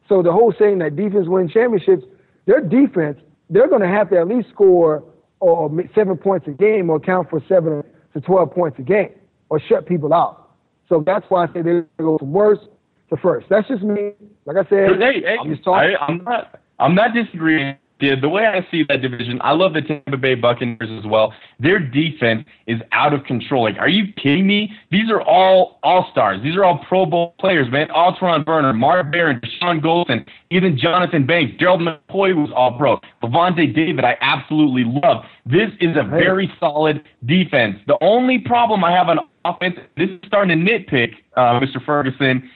So 0.09 0.23
the 0.23 0.33
whole 0.33 0.53
saying 0.59 0.79
that 0.79 0.97
defense 0.97 1.27
win 1.29 1.49
championships, 1.49 2.05
their 2.47 2.61
defense, 2.61 3.19
they're 3.51 3.69
gonna 3.69 3.89
have 3.89 4.11
to 4.11 4.19
at 4.19 4.29
least 4.29 4.49
score 4.51 5.05
or 5.41 5.71
seven 5.95 6.17
points 6.17 6.47
a 6.49 6.53
game 6.53 6.91
or 6.91 7.01
count 7.01 7.29
for 7.31 7.43
seven 7.49 7.83
to 8.15 8.21
twelve 8.21 8.53
points 8.53 8.79
a 8.79 8.83
game 8.83 9.13
or 9.49 9.61
shut 9.61 9.87
people 9.87 10.13
out. 10.15 10.51
So 10.89 11.03
that's 11.05 11.25
why 11.29 11.45
I 11.45 11.47
say 11.49 11.63
they're 11.63 11.87
gonna 11.99 12.11
go 12.13 12.19
from 12.19 12.33
worst 12.33 12.63
to 13.11 13.17
first. 13.17 13.47
That's 13.49 13.69
just 13.69 13.83
me. 13.83 14.13
Like 14.47 14.57
I 14.57 14.69
said, 14.69 15.01
Hey, 15.01 15.21
hey, 15.21 15.37
I'm 15.41 15.51
just 15.51 15.65
talking. 15.65 15.97
I, 16.01 16.05
I'm 16.05 16.25
not. 16.25 16.61
I'm 16.79 16.95
not 16.95 17.15
disagreeing. 17.15 17.77
The, 18.03 18.17
the 18.17 18.29
way 18.29 18.47
I 18.47 18.67
see 18.69 18.85
that 18.89 19.01
division, 19.01 19.39
I 19.43 19.53
love 19.53 19.75
the 19.75 19.81
Tampa 19.81 20.17
Bay 20.17 20.35
Buccaneers 20.35 20.91
as 20.99 21.09
well. 21.09 21.33
Their 21.61 21.79
defense 21.79 22.45
is 22.67 22.81
out 22.91 23.15
of 23.15 23.23
control. 23.23 23.63
Like, 23.63 23.79
are 23.79 23.89
you 23.89 24.13
kidding 24.15 24.45
me? 24.45 24.73
These 24.91 25.09
are 25.09 25.23
all 25.23 25.79
all 25.85 26.09
stars. 26.11 26.43
These 26.43 26.57
are 26.57 26.65
all 26.65 26.85
Pro 26.89 27.07
Bowl 27.07 27.37
players, 27.39 27.71
man. 27.71 27.87
Alterraun 27.91 28.45
Verner, 28.45 28.73
Mark 28.73 29.13
Barron, 29.13 29.41
Dashon 29.41 29.81
Goldson, 29.81 30.27
even 30.51 30.77
Jonathan 30.77 31.25
Banks, 31.25 31.53
Gerald 31.61 31.81
McCoy 31.81 32.35
was 32.35 32.51
all 32.57 32.77
pro. 32.77 32.99
Lavonte 33.23 33.73
David, 33.73 34.05
I 34.05 34.17
absolutely 34.21 34.83
love. 34.85 35.25
This 35.47 35.71
is 35.81 35.97
a 35.97 36.03
very 36.03 36.53
solid 36.59 37.05
defense. 37.27 37.77
The 37.87 37.99
only 38.01 38.41
problem 38.41 38.83
I 38.83 38.91
have 38.91 39.11
on 39.11 39.21
offense, 39.45 39.77
this 39.97 40.11
is 40.11 40.19
starting 40.27 40.67
to 40.67 40.73
nitpick, 40.73 41.13
uh, 41.37 41.61
Mr. 41.61 41.85
Ferguson, 41.87 42.51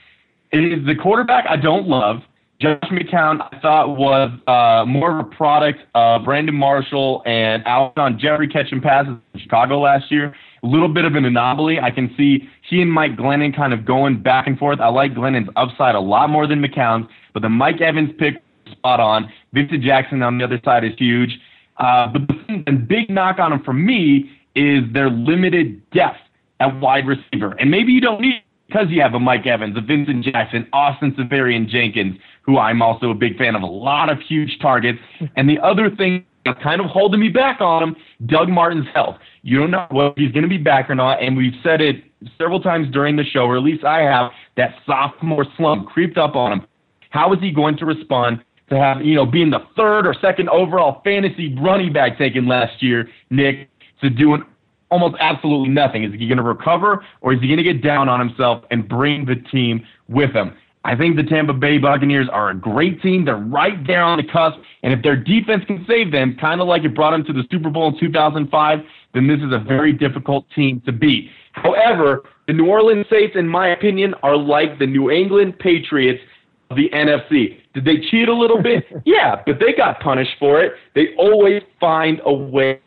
is 0.51 0.85
the 0.85 0.95
quarterback 1.01 1.45
I 1.47 1.55
don't 1.55 1.87
love. 1.87 2.17
Josh 2.59 2.79
McCown, 2.89 3.39
I 3.39 3.59
thought 3.59 3.97
was 3.97 4.31
uh, 4.47 4.83
more 4.87 5.19
of 5.19 5.27
a 5.27 5.29
product 5.29 5.79
of 5.93 6.25
Brandon 6.25 6.55
Marshall 6.55 7.21
and 7.27 7.63
Alshon 7.65 8.17
Jeffery 8.17 8.47
catching 8.47 8.81
passes 8.81 9.13
in 9.33 9.39
Chicago 9.39 9.79
last 9.79 10.11
year. 10.11 10.35
A 10.63 10.67
little 10.67 10.87
bit 10.87 11.05
of 11.05 11.13
an 11.13 11.23
anomaly. 11.25 11.79
I 11.79 11.91
can 11.91 12.11
see 12.17 12.49
he 12.67 12.81
and 12.81 12.91
Mike 12.91 13.15
Glennon 13.15 13.55
kind 13.55 13.73
of 13.73 13.85
going 13.85 14.23
back 14.23 14.47
and 14.47 14.57
forth. 14.57 14.79
I 14.79 14.87
like 14.87 15.13
Glennon's 15.13 15.49
upside 15.55 15.93
a 15.93 15.99
lot 15.99 16.31
more 16.31 16.47
than 16.47 16.59
McCown's, 16.59 17.07
but 17.31 17.43
the 17.43 17.49
Mike 17.49 17.79
Evans 17.79 18.09
pick 18.17 18.41
spot 18.71 18.99
on. 18.99 19.31
Vincent 19.53 19.83
Jackson 19.83 20.23
on 20.23 20.39
the 20.39 20.43
other 20.43 20.59
side 20.65 20.83
is 20.83 20.93
huge. 20.97 21.39
Uh, 21.77 22.07
but 22.07 22.27
the, 22.27 22.63
the 22.65 22.71
big 22.71 23.07
knock 23.11 23.37
on 23.37 23.53
him 23.53 23.61
for 23.63 23.73
me 23.73 24.31
is 24.55 24.81
their 24.93 25.11
limited 25.11 25.87
depth 25.91 26.17
at 26.59 26.79
wide 26.79 27.05
receiver. 27.05 27.51
And 27.59 27.69
maybe 27.69 27.91
you 27.91 28.01
don't 28.01 28.19
need 28.19 28.41
because 28.67 28.87
you 28.89 29.01
have 29.01 29.13
a 29.13 29.19
Mike 29.19 29.45
Evans, 29.45 29.77
a 29.77 29.81
Vincent 29.81 30.25
Jackson, 30.25 30.67
Austin 30.73 31.13
Seferian-Jenkins, 31.15 32.17
who 32.47 32.57
I'm 32.57 32.81
also 32.81 33.11
a 33.11 33.13
big 33.13 33.37
fan 33.37 33.55
of, 33.55 33.61
a 33.61 33.67
lot 33.67 34.09
of 34.09 34.19
huge 34.21 34.57
targets. 34.59 34.99
And 35.35 35.47
the 35.47 35.59
other 35.59 35.91
thing 35.95 36.25
that's 36.45 36.61
kind 36.63 36.81
of 36.81 36.87
holding 36.87 37.19
me 37.19 37.29
back 37.29 37.61
on 37.61 37.83
him, 37.83 37.95
Doug 38.25 38.49
Martin's 38.49 38.87
health. 38.93 39.17
You 39.43 39.59
don't 39.59 39.71
know 39.71 39.85
whether 39.91 40.13
he's 40.15 40.31
going 40.31 40.43
to 40.43 40.49
be 40.49 40.57
back 40.57 40.89
or 40.89 40.95
not, 40.95 41.21
and 41.21 41.37
we've 41.37 41.53
said 41.61 41.81
it 41.81 42.03
several 42.37 42.61
times 42.61 42.91
during 42.91 43.15
the 43.17 43.25
show, 43.25 43.41
or 43.41 43.57
at 43.57 43.63
least 43.63 43.83
I 43.83 43.99
have, 43.99 44.31
that 44.55 44.75
sophomore 44.85 45.45
slump 45.57 45.87
creeped 45.89 46.17
up 46.17 46.35
on 46.35 46.53
him. 46.53 46.67
How 47.09 47.33
is 47.33 47.39
he 47.39 47.51
going 47.51 47.77
to 47.77 47.85
respond 47.85 48.43
to 48.69 48.77
have, 48.77 49.01
you 49.01 49.15
know, 49.15 49.25
being 49.25 49.49
the 49.49 49.61
third 49.75 50.07
or 50.07 50.13
second 50.13 50.49
overall 50.49 51.01
fantasy 51.03 51.55
running 51.55 51.93
back 51.93 52.17
taken 52.17 52.47
last 52.47 52.81
year, 52.81 53.09
Nick, 53.29 53.69
to 54.01 54.09
doing 54.09 54.43
almost 54.89 55.15
absolutely 55.19 55.69
nothing. 55.69 56.03
Is 56.03 56.11
he 56.13 56.27
going 56.27 56.37
to 56.37 56.43
recover 56.43 57.03
or 57.21 57.33
is 57.33 57.41
he 57.41 57.47
going 57.47 57.57
to 57.57 57.63
get 57.63 57.81
down 57.81 58.09
on 58.09 58.19
himself 58.19 58.63
and 58.71 58.87
bring 58.87 59.25
the 59.25 59.35
team 59.35 59.85
with 60.07 60.31
him? 60.31 60.55
I 60.87 60.95
think 60.95 61.17
the 61.17 61.23
Tampa 61.23 61.51
Bay 61.51 61.77
Buccaneers 61.79 62.29
are 62.31 62.49
a 62.49 62.55
great 62.55 63.01
team. 63.01 63.25
They're 63.25 63.35
right 63.35 63.85
there 63.85 64.01
on 64.01 64.17
the 64.17 64.23
cusp. 64.23 64.57
And 64.83 64.93
if 64.93 65.03
their 65.03 65.17
defense 65.17 65.65
can 65.67 65.85
save 65.85 66.13
them, 66.13 66.37
kind 66.39 66.61
of 66.61 66.67
like 66.67 66.85
it 66.85 66.95
brought 66.95 67.11
them 67.11 67.25
to 67.25 67.33
the 67.33 67.43
Super 67.51 67.69
Bowl 67.69 67.89
in 67.89 67.99
2005, 67.99 68.79
then 69.13 69.27
this 69.27 69.39
is 69.39 69.51
a 69.51 69.59
very 69.59 69.91
difficult 69.91 70.45
team 70.55 70.81
to 70.85 70.93
beat. 70.93 71.29
However, 71.51 72.23
the 72.47 72.53
New 72.53 72.67
Orleans 72.67 73.05
Saints, 73.09 73.35
in 73.35 73.49
my 73.49 73.67
opinion, 73.67 74.13
are 74.23 74.37
like 74.37 74.79
the 74.79 74.87
New 74.87 75.11
England 75.11 75.59
Patriots 75.59 76.21
of 76.69 76.77
the 76.77 76.89
NFC. 76.93 77.59
Did 77.73 77.83
they 77.83 77.97
cheat 78.09 78.29
a 78.29 78.33
little 78.33 78.63
bit? 78.63 78.85
yeah, 79.05 79.41
but 79.45 79.59
they 79.59 79.73
got 79.73 79.99
punished 79.99 80.37
for 80.39 80.61
it. 80.61 80.71
They 80.95 81.13
always 81.17 81.63
find 81.81 82.21
a 82.23 82.33
way 82.33 82.79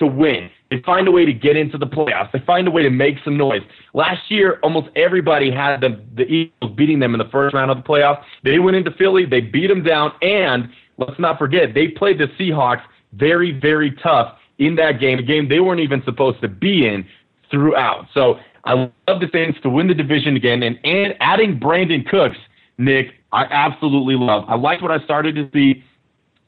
to 0.00 0.06
win. 0.08 0.50
They 0.74 0.82
find 0.82 1.06
a 1.06 1.12
way 1.12 1.24
to 1.24 1.32
get 1.32 1.56
into 1.56 1.78
the 1.78 1.86
playoffs. 1.86 2.32
They 2.32 2.40
find 2.40 2.66
a 2.66 2.70
way 2.70 2.82
to 2.82 2.90
make 2.90 3.18
some 3.24 3.36
noise. 3.36 3.62
Last 3.92 4.28
year, 4.28 4.58
almost 4.64 4.88
everybody 4.96 5.48
had 5.48 5.80
the, 5.80 6.02
the 6.16 6.24
Eagles 6.24 6.74
beating 6.74 6.98
them 6.98 7.14
in 7.14 7.18
the 7.18 7.28
first 7.30 7.54
round 7.54 7.70
of 7.70 7.76
the 7.76 7.84
playoffs. 7.84 8.24
They 8.42 8.58
went 8.58 8.76
into 8.76 8.90
Philly, 8.90 9.24
they 9.24 9.40
beat 9.40 9.68
them 9.68 9.84
down, 9.84 10.10
and 10.20 10.68
let's 10.98 11.16
not 11.20 11.38
forget, 11.38 11.74
they 11.74 11.88
played 11.88 12.18
the 12.18 12.26
Seahawks 12.40 12.82
very, 13.12 13.52
very 13.52 13.92
tough 14.02 14.36
in 14.58 14.74
that 14.74 14.98
game, 14.98 15.20
a 15.20 15.22
game 15.22 15.48
they 15.48 15.60
weren't 15.60 15.80
even 15.80 16.02
supposed 16.04 16.40
to 16.40 16.48
be 16.48 16.88
in 16.88 17.06
throughout. 17.52 18.06
So 18.12 18.40
I 18.64 18.72
love 18.72 19.20
the 19.20 19.28
Saints 19.32 19.60
to 19.62 19.70
win 19.70 19.86
the 19.86 19.94
division 19.94 20.34
again, 20.34 20.64
and, 20.64 20.76
and 20.82 21.14
adding 21.20 21.60
Brandin 21.60 22.04
Cooks, 22.08 22.38
Nick, 22.78 23.14
I 23.30 23.44
absolutely 23.44 24.16
love. 24.16 24.44
I 24.48 24.56
liked 24.56 24.82
what 24.82 24.90
I 24.90 24.98
started 25.04 25.36
to 25.36 25.48
see 25.52 25.84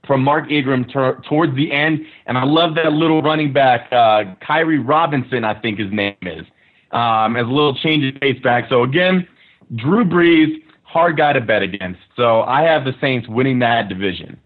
from 0.07 0.23
Mark 0.23 0.51
Ingram 0.51 0.85
ter- 0.85 1.21
towards 1.29 1.55
the 1.57 1.73
end, 1.73 2.07
and 2.27 2.39
I 2.39 2.45
love 2.45 2.75
that 2.77 2.93
little 2.93 3.23
running 3.23 3.53
back, 3.53 3.89
uh, 3.93 4.35
Khiry 4.43 4.83
Robinson, 4.87 5.45
I 5.45 5.55
think 5.61 5.79
his 5.79 5.93
name 5.93 6.17
is, 6.23 6.47
um, 6.93 7.37
as 7.37 7.45
a 7.45 7.51
little 7.51 7.75
change 7.75 8.15
of 8.15 8.21
pace 8.21 8.41
back. 8.43 8.69
So 8.69 8.83
again, 8.83 9.27
Drew 9.75 10.05
Brees, 10.05 10.63
hard 10.83 11.17
guy 11.17 11.33
to 11.33 11.41
bet 11.41 11.63
against. 11.63 12.01
So 12.15 12.43
I 12.43 12.63
have 12.63 12.85
the 12.85 12.95
Saints 13.01 13.29
winning 13.29 13.59
that 13.61 13.89
division. 13.89 14.39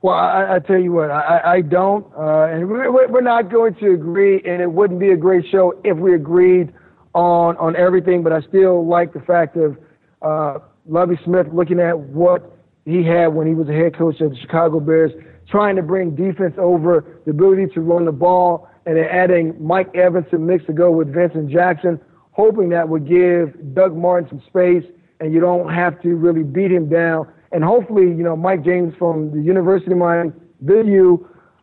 Well, 0.00 0.14
I, 0.14 0.54
I 0.54 0.58
tell 0.60 0.78
you 0.78 0.92
what, 0.92 1.10
I, 1.10 1.56
I 1.56 1.60
don't, 1.60 2.06
uh, 2.16 2.44
and 2.44 2.68
we're, 2.68 3.08
we're 3.08 3.20
not 3.20 3.50
going 3.50 3.74
to 3.76 3.94
agree, 3.94 4.40
and 4.46 4.62
it 4.62 4.70
wouldn't 4.70 5.00
be 5.00 5.10
a 5.10 5.16
great 5.16 5.44
show 5.50 5.80
if 5.84 5.96
we 5.96 6.14
agreed 6.14 6.72
on 7.14 7.56
on 7.56 7.74
everything. 7.74 8.22
But 8.22 8.32
I 8.32 8.40
still 8.42 8.86
like 8.86 9.12
the 9.12 9.20
fact 9.20 9.56
of 9.56 9.76
uh, 10.22 10.60
Lovie 10.86 11.18
Smith 11.24 11.48
looking 11.52 11.80
at 11.80 11.98
what 11.98 12.57
he 12.88 13.04
had 13.04 13.28
when 13.28 13.46
he 13.46 13.54
was 13.54 13.68
a 13.68 13.72
head 13.72 13.96
coach 13.96 14.20
of 14.20 14.30
the 14.30 14.36
Chicago 14.36 14.80
Bears, 14.80 15.12
trying 15.48 15.76
to 15.76 15.82
bring 15.82 16.14
defense 16.14 16.54
over, 16.58 17.20
the 17.24 17.30
ability 17.30 17.66
to 17.74 17.80
run 17.80 18.04
the 18.04 18.12
ball, 18.12 18.68
and 18.86 18.96
then 18.96 19.04
adding 19.04 19.54
Mike 19.60 19.94
Evans 19.94 20.26
to 20.30 20.38
mix 20.38 20.64
to 20.66 20.72
go 20.72 20.90
with 20.90 21.12
Vincent 21.12 21.50
Jackson, 21.50 22.00
hoping 22.32 22.68
that 22.70 22.88
would 22.88 23.06
give 23.08 23.74
Doug 23.74 23.96
Martin 23.96 24.28
some 24.28 24.42
space 24.46 24.84
and 25.20 25.32
you 25.32 25.40
don't 25.40 25.72
have 25.72 26.00
to 26.02 26.14
really 26.14 26.44
beat 26.44 26.70
him 26.70 26.88
down 26.88 27.26
and 27.52 27.64
hopefully, 27.64 28.04
you 28.04 28.22
know, 28.22 28.36
Mike 28.36 28.64
James 28.64 28.94
from 28.98 29.30
the 29.30 29.40
University 29.40 29.92
of 29.92 29.98
Miami, 29.98 30.32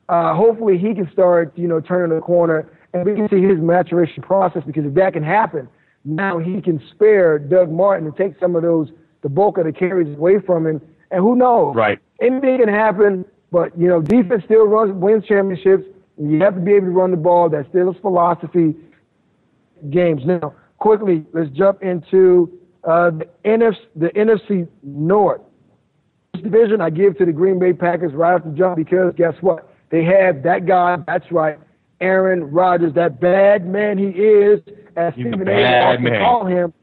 uh, 0.07 0.35
hopefully 0.35 0.77
he 0.77 0.93
can 0.93 1.09
start, 1.11 1.51
you 1.55 1.67
know, 1.67 1.79
turning 1.79 2.15
the 2.15 2.21
corner 2.21 2.69
and 2.93 3.05
we 3.05 3.15
can 3.15 3.29
see 3.29 3.41
his 3.41 3.59
maturation 3.59 4.23
process 4.23 4.63
because 4.65 4.85
if 4.85 4.93
that 4.95 5.13
can 5.13 5.23
happen, 5.23 5.67
now 6.03 6.39
he 6.39 6.61
can 6.61 6.81
spare 6.91 7.37
Doug 7.39 7.71
Martin 7.71 8.07
and 8.07 8.15
take 8.15 8.33
some 8.39 8.55
of 8.55 8.61
those, 8.61 8.89
the 9.21 9.29
bulk 9.29 9.57
of 9.57 9.65
the 9.65 9.71
carries 9.71 10.15
away 10.17 10.39
from 10.39 10.65
him. 10.65 10.81
And 11.11 11.21
who 11.21 11.35
knows? 11.35 11.75
Right. 11.75 11.99
Anything 12.21 12.59
can 12.59 12.69
happen, 12.69 13.25
but, 13.51 13.77
you 13.77 13.87
know, 13.87 14.01
defense 14.01 14.43
still 14.45 14.65
runs, 14.65 14.93
wins 14.93 15.25
championships. 15.25 15.83
You 16.17 16.39
have 16.41 16.55
to 16.55 16.61
be 16.61 16.73
able 16.73 16.87
to 16.87 16.91
run 16.91 17.11
the 17.11 17.17
ball. 17.17 17.49
That's 17.49 17.67
still 17.69 17.91
his 17.91 18.01
philosophy 18.01 18.75
games. 19.89 20.21
Now, 20.25 20.53
quickly, 20.77 21.25
let's 21.33 21.49
jump 21.51 21.83
into 21.83 22.59
uh, 22.83 23.11
the, 23.11 23.27
NFC, 23.43 23.77
the 23.95 24.09
NFC 24.09 24.67
North 24.83 25.41
division 26.41 26.81
I 26.81 26.89
give 26.89 27.17
to 27.17 27.25
the 27.25 27.31
Green 27.31 27.59
Bay 27.59 27.73
Packers 27.73 28.13
right 28.13 28.33
off 28.33 28.43
the 28.43 28.51
jump 28.51 28.75
because 28.75 29.13
guess 29.15 29.33
what? 29.41 29.73
They 29.89 30.03
have 30.03 30.43
that 30.43 30.65
guy, 30.65 30.97
that's 31.07 31.31
right, 31.31 31.59
Aaron 32.01 32.51
Rodgers, 32.51 32.93
that 32.95 33.19
bad 33.19 33.65
man 33.65 33.97
he 33.97 34.07
is, 34.07 34.59
as 34.95 35.13
He's 35.15 35.27
Stephen 35.27 35.47
A. 35.47 36.19
call 36.19 36.45
him, 36.45 36.73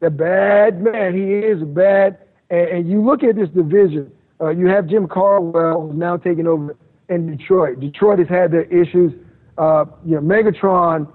the 0.00 0.10
bad 0.10 0.82
man. 0.82 1.14
He 1.14 1.32
is 1.34 1.62
bad. 1.62 2.18
And, 2.52 2.68
and 2.68 2.88
you 2.88 3.04
look 3.04 3.24
at 3.24 3.34
this 3.34 3.48
division, 3.48 4.12
uh, 4.40 4.50
you 4.50 4.66
have 4.66 4.86
Jim 4.86 5.08
Caldwell 5.08 5.88
who's 5.88 5.98
now 5.98 6.16
taking 6.16 6.46
over 6.46 6.76
in 7.08 7.36
Detroit. 7.36 7.80
Detroit 7.80 8.20
has 8.20 8.28
had 8.28 8.52
their 8.52 8.64
issues. 8.64 9.12
Uh, 9.58 9.84
you 10.04 10.14
know, 10.14 10.20
Megatron 10.20 11.08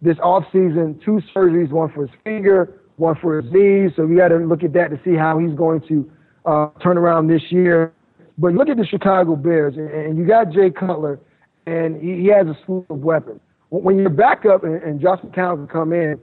this 0.00 0.16
offseason, 0.18 1.02
two 1.02 1.20
surgeries, 1.34 1.70
one 1.70 1.90
for 1.92 2.06
his 2.06 2.16
finger, 2.22 2.80
one 2.96 3.16
for 3.20 3.40
his 3.40 3.50
knees. 3.52 3.90
So 3.96 4.04
we 4.04 4.16
got 4.16 4.28
to 4.28 4.36
look 4.36 4.62
at 4.62 4.72
that 4.74 4.90
to 4.90 5.00
see 5.04 5.16
how 5.16 5.38
he's 5.38 5.56
going 5.56 5.80
to 5.88 6.10
uh, 6.44 6.68
turnaround 6.80 7.28
this 7.28 7.50
year. 7.50 7.92
But 8.36 8.52
look 8.52 8.68
at 8.68 8.76
the 8.76 8.86
Chicago 8.86 9.36
Bears, 9.36 9.76
and 9.76 10.18
you 10.18 10.26
got 10.26 10.50
Jay 10.50 10.70
Cutler, 10.70 11.20
and 11.66 12.00
he, 12.02 12.22
he 12.22 12.26
has 12.28 12.46
a 12.46 12.58
slew 12.66 12.84
of 12.90 12.98
weapons. 12.98 13.40
When 13.70 13.98
you're 13.98 14.10
back 14.10 14.44
up 14.44 14.64
and, 14.64 14.82
and 14.82 15.00
Josh 15.00 15.20
McCown 15.20 15.56
can 15.56 15.66
come 15.68 15.92
in 15.92 16.20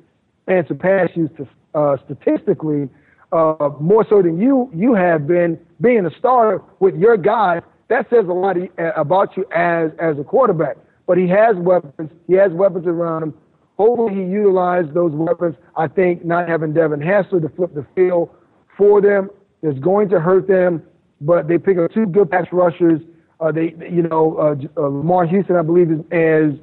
and 0.48 0.68
surpass 0.68 1.10
you 1.16 1.30
to, 1.30 1.48
uh, 1.74 1.98
statistically 2.06 2.90
uh, 3.32 3.70
more 3.80 4.06
so 4.10 4.22
than 4.22 4.40
you 4.40 4.70
you 4.74 4.94
have 4.94 5.28
been 5.28 5.60
being 5.80 6.06
a 6.06 6.12
starter 6.18 6.62
with 6.80 6.96
your 6.96 7.18
guys, 7.18 7.62
that 7.90 8.10
says 8.10 8.26
a 8.28 8.34
lot 8.34 8.58
about 8.96 9.36
you 9.38 9.46
as 9.54 9.92
as 10.00 10.18
a 10.20 10.24
quarterback. 10.24 10.78
But 11.08 11.18
he 11.18 11.28
has 11.28 11.56
weapons. 11.58 12.12
He 12.28 12.34
has 12.36 12.52
weapons 12.52 12.86
around 12.88 13.24
him. 13.24 13.34
Hopefully, 13.78 14.14
he 14.14 14.22
utilized 14.22 14.94
those 14.94 15.12
weapons. 15.14 15.56
I 15.76 15.88
think 15.88 16.24
not 16.24 16.48
having 16.48 16.74
Devin 16.74 17.02
Hester 17.02 17.40
to 17.40 17.50
flip 17.50 17.74
the 17.74 17.86
field 17.96 18.30
for 18.78 19.02
them 19.02 19.30
is 19.62 19.78
going 19.80 20.10
to 20.10 20.20
hurt 20.20 20.48
them, 20.48 20.84
but 21.20 21.48
they 21.48 21.58
pick 21.58 21.78
up 21.78 21.92
two 21.94 22.06
good 22.06 22.30
pass 22.30 22.46
rushers. 22.52 23.02
Uh, 23.40 23.52
they, 23.52 23.74
you 23.92 24.04
know, 24.04 24.38
uh, 24.38 24.56
uh, 24.80 24.88
Lamar 24.88 25.26
Houston, 25.26 25.56
I 25.56 25.64
believe, 25.64 25.92
is, 25.92 26.00
is, 26.12 26.60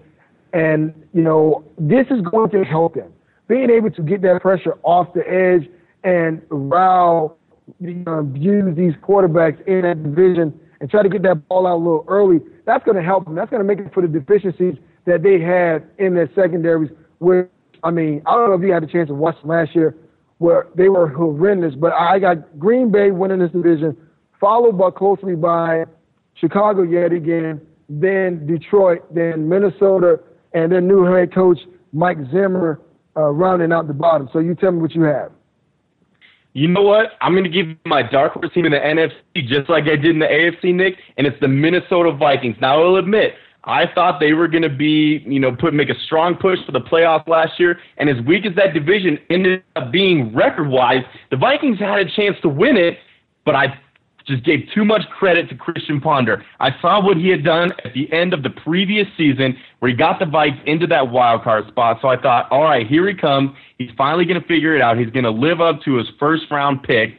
and 0.52 0.94
you 1.12 1.22
know, 1.22 1.64
this 1.76 2.06
is 2.10 2.20
going 2.22 2.50
to 2.50 2.64
help 2.64 2.94
them 2.94 3.12
being 3.48 3.70
able 3.70 3.90
to 3.90 4.02
get 4.02 4.22
that 4.22 4.40
pressure 4.42 4.74
off 4.82 5.12
the 5.14 5.28
edge 5.28 5.68
and 6.04 6.42
rile, 6.50 7.38
you 7.80 7.94
know, 7.94 8.30
use 8.34 8.76
these 8.76 8.94
quarterbacks 9.02 9.64
in 9.66 9.82
that 9.82 10.02
division 10.02 10.58
and 10.80 10.90
try 10.90 11.02
to 11.02 11.08
get 11.08 11.22
that 11.22 11.48
ball 11.48 11.66
out 11.66 11.76
a 11.76 11.82
little 11.82 12.04
early. 12.08 12.40
That's 12.64 12.84
going 12.84 12.96
to 12.96 13.02
help 13.02 13.24
them. 13.24 13.34
That's 13.34 13.50
going 13.50 13.60
to 13.60 13.66
make 13.66 13.78
it 13.84 13.92
for 13.92 14.02
the 14.02 14.08
deficiencies 14.08 14.76
that 15.06 15.22
they 15.22 15.40
had 15.40 15.88
in 15.98 16.14
their 16.14 16.30
secondaries. 16.34 16.90
Where 17.18 17.50
I 17.82 17.90
mean, 17.90 18.22
I 18.26 18.34
don't 18.34 18.48
know 18.48 18.54
if 18.54 18.62
you 18.62 18.72
had 18.72 18.82
a 18.82 18.86
chance 18.86 19.08
to 19.08 19.14
watch 19.14 19.36
last 19.44 19.74
year 19.74 19.96
where 20.38 20.68
they 20.74 20.88
were 20.88 21.08
horrendous. 21.08 21.74
But 21.74 21.92
I 21.92 22.18
got 22.18 22.58
Green 22.58 22.90
Bay 22.90 23.10
winning 23.10 23.40
this 23.40 23.50
division, 23.50 23.96
followed 24.40 24.78
by 24.78 24.90
closely 24.90 25.34
by 25.34 25.84
Chicago 26.34 26.82
yet 26.82 27.12
again, 27.12 27.60
then 27.88 28.46
Detroit, 28.46 29.02
then 29.14 29.48
Minnesota, 29.48 30.20
and 30.52 30.70
then 30.72 30.86
new 30.86 31.04
head 31.04 31.34
coach 31.34 31.58
Mike 31.92 32.18
Zimmer 32.30 32.80
uh, 33.16 33.30
rounding 33.30 33.72
out 33.72 33.88
the 33.88 33.94
bottom. 33.94 34.28
So 34.32 34.38
you 34.38 34.54
tell 34.54 34.72
me 34.72 34.78
what 34.78 34.94
you 34.94 35.02
have. 35.02 35.32
You 36.58 36.66
know 36.66 36.82
what? 36.82 37.12
I'm 37.20 37.34
going 37.34 37.44
to 37.44 37.50
give 37.50 37.68
my 37.86 38.02
dark 38.02 38.32
horse 38.32 38.52
team 38.52 38.66
in 38.66 38.72
the 38.72 38.78
NFC, 38.78 39.46
just 39.46 39.70
like 39.70 39.84
I 39.84 39.94
did 39.94 40.06
in 40.06 40.18
the 40.18 40.26
AFC, 40.26 40.74
Nick, 40.74 40.96
and 41.16 41.24
it's 41.24 41.38
the 41.40 41.46
Minnesota 41.46 42.10
Vikings. 42.10 42.56
Now, 42.60 42.82
I'll 42.82 42.96
admit, 42.96 43.34
I 43.62 43.84
thought 43.94 44.18
they 44.18 44.32
were 44.32 44.48
going 44.48 44.64
to 44.64 44.68
be, 44.68 45.22
you 45.24 45.38
know, 45.38 45.54
put 45.54 45.72
make 45.72 45.88
a 45.88 45.94
strong 46.06 46.34
push 46.34 46.58
for 46.66 46.72
the 46.72 46.80
playoffs 46.80 47.28
last 47.28 47.60
year. 47.60 47.78
And 47.98 48.10
as 48.10 48.16
weak 48.26 48.44
as 48.44 48.56
that 48.56 48.74
division 48.74 49.20
ended 49.30 49.62
up 49.76 49.92
being 49.92 50.34
record 50.34 50.68
wise, 50.68 51.04
the 51.30 51.36
Vikings 51.36 51.78
had 51.78 52.00
a 52.00 52.10
chance 52.10 52.36
to 52.42 52.48
win 52.48 52.76
it, 52.76 52.98
but 53.44 53.54
I 53.54 53.78
just 54.28 54.44
gave 54.44 54.68
too 54.74 54.84
much 54.84 55.02
credit 55.18 55.48
to 55.48 55.56
Christian 55.56 56.00
Ponder. 56.00 56.44
I 56.60 56.70
saw 56.80 57.04
what 57.04 57.16
he 57.16 57.28
had 57.28 57.44
done 57.44 57.72
at 57.84 57.94
the 57.94 58.10
end 58.12 58.32
of 58.32 58.42
the 58.42 58.50
previous 58.50 59.06
season 59.16 59.56
where 59.80 59.90
he 59.90 59.96
got 59.96 60.18
the 60.18 60.26
Vikes 60.26 60.62
into 60.64 60.86
that 60.88 61.10
wild 61.10 61.42
card 61.42 61.66
spot. 61.68 61.98
So 62.00 62.08
I 62.08 62.20
thought, 62.20 62.50
all 62.52 62.64
right, 62.64 62.86
here 62.86 63.08
he 63.08 63.14
comes. 63.14 63.50
He's 63.78 63.90
finally 63.96 64.24
going 64.24 64.40
to 64.40 64.46
figure 64.46 64.76
it 64.76 64.82
out. 64.82 64.98
He's 64.98 65.10
going 65.10 65.24
to 65.24 65.30
live 65.30 65.60
up 65.60 65.82
to 65.82 65.96
his 65.96 66.06
first 66.18 66.44
round 66.50 66.82
pick 66.82 67.18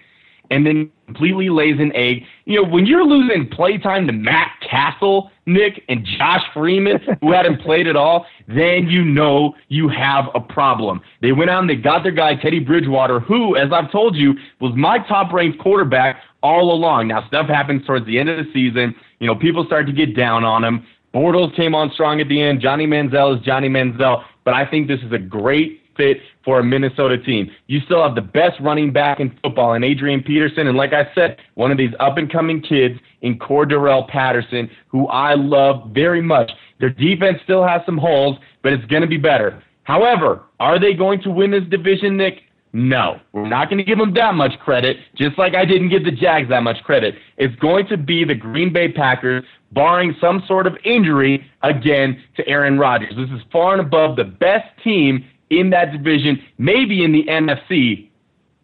and 0.51 0.65
then 0.65 0.91
completely 1.05 1.49
lays 1.49 1.79
an 1.79 1.95
egg. 1.95 2.23
You 2.45 2.61
know, 2.61 2.69
when 2.69 2.85
you're 2.85 3.05
losing 3.05 3.47
playtime 3.49 4.07
to 4.07 4.13
Matt 4.13 4.51
Cassel, 4.67 5.31
Nick, 5.45 5.83
and 5.89 6.05
Josh 6.17 6.43
Freeman, 6.53 6.99
who 7.21 7.31
hadn't 7.31 7.61
played 7.65 7.87
at 7.87 7.95
all, 7.95 8.25
then 8.47 8.87
you 8.87 9.03
know 9.03 9.55
you 9.67 9.89
have 9.89 10.25
a 10.35 10.39
problem. 10.39 11.01
They 11.21 11.31
went 11.31 11.49
out 11.49 11.61
and 11.61 11.69
they 11.69 11.75
got 11.75 12.03
their 12.03 12.11
guy, 12.11 12.35
Teddy 12.35 12.59
Bridgewater, 12.59 13.19
who, 13.19 13.55
as 13.55 13.71
I've 13.71 13.91
told 13.91 14.15
you, 14.15 14.33
was 14.59 14.73
my 14.75 14.99
top 15.07 15.33
ranked 15.33 15.59
quarterback 15.59 16.21
all 16.41 16.73
along. 16.73 17.07
Now, 17.07 17.27
stuff 17.27 17.47
happens 17.47 17.85
towards 17.85 18.05
the 18.05 18.19
end 18.19 18.29
of 18.29 18.37
the 18.37 18.51
season. 18.53 18.95
You 19.19 19.27
know, 19.27 19.35
people 19.35 19.65
start 19.65 19.85
to 19.87 19.93
get 19.93 20.15
down 20.15 20.43
on 20.43 20.63
him. 20.63 20.85
Bortles 21.13 21.55
came 21.55 21.73
on 21.73 21.91
strong 21.91 22.21
at 22.21 22.29
the 22.29 22.41
end. 22.41 22.61
Johnny 22.61 22.85
Manziel 22.85 23.37
is 23.37 23.43
Johnny 23.43 23.69
Manziel. 23.69 24.23
But 24.43 24.53
I 24.53 24.69
think 24.69 24.87
this 24.87 24.99
is 25.01 25.11
a 25.11 25.17
great 25.17 25.81
fit 25.97 26.17
for 26.45 26.59
a 26.59 26.63
Minnesota 26.63 27.17
team. 27.17 27.51
You 27.67 27.81
still 27.81 28.01
have 28.01 28.15
the 28.15 28.21
best 28.21 28.59
running 28.61 28.93
back 28.93 29.19
in 29.19 29.37
football 29.43 29.73
in 29.73 29.83
Adrian 29.83 30.23
Peterson. 30.23 30.67
And 30.67 30.77
like 30.77 30.93
I 30.93 31.13
said, 31.13 31.37
one 31.55 31.71
of 31.71 31.77
these 31.77 31.93
up 31.99 32.17
and 32.17 32.31
coming 32.31 32.61
kids 32.61 32.99
in 33.21 33.37
Cordarrelle 33.37 34.07
Patterson, 34.07 34.69
who 34.87 35.07
I 35.07 35.33
love 35.33 35.89
very 35.91 36.21
much. 36.21 36.51
Their 36.79 36.89
defense 36.89 37.39
still 37.43 37.67
has 37.67 37.81
some 37.85 37.97
holes, 37.97 38.37
but 38.63 38.71
it's 38.71 38.85
going 38.85 39.01
to 39.01 39.07
be 39.07 39.17
better. 39.17 39.61
However, 39.83 40.43
are 40.59 40.79
they 40.79 40.93
going 40.93 41.21
to 41.23 41.31
win 41.31 41.51
this 41.51 41.65
division, 41.69 42.15
Nick? 42.15 42.43
No, 42.71 43.19
we're 43.31 43.47
not 43.47 43.69
going 43.69 43.79
to 43.79 43.83
give 43.83 43.97
them 43.97 44.13
that 44.13 44.35
much 44.35 44.59
credit, 44.59 44.97
just 45.15 45.39
like 45.39 45.55
I 45.55 45.65
didn't 45.65 45.89
give 45.89 46.05
the 46.05 46.11
Jags 46.11 46.49
that 46.49 46.61
much 46.61 46.83
credit. 46.83 47.15
It's 47.37 47.55
going 47.55 47.87
to 47.87 47.97
be 47.97 48.23
the 48.23 48.35
Green 48.35 48.71
Bay 48.71 48.91
Packers, 48.91 49.43
barring 49.71 50.15
some 50.21 50.43
sort 50.47 50.67
of 50.67 50.77
injury, 50.83 51.49
again, 51.63 52.21
to 52.37 52.47
Aaron 52.47 52.77
Rodgers. 52.77 53.15
This 53.15 53.29
is 53.31 53.41
far 53.51 53.73
and 53.73 53.81
above 53.81 54.17
the 54.17 54.23
best 54.23 54.67
team 54.83 55.25
in 55.49 55.71
that 55.71 55.91
division, 55.91 56.39
maybe 56.59 57.03
in 57.03 57.11
the 57.11 57.23
NFC. 57.23 58.09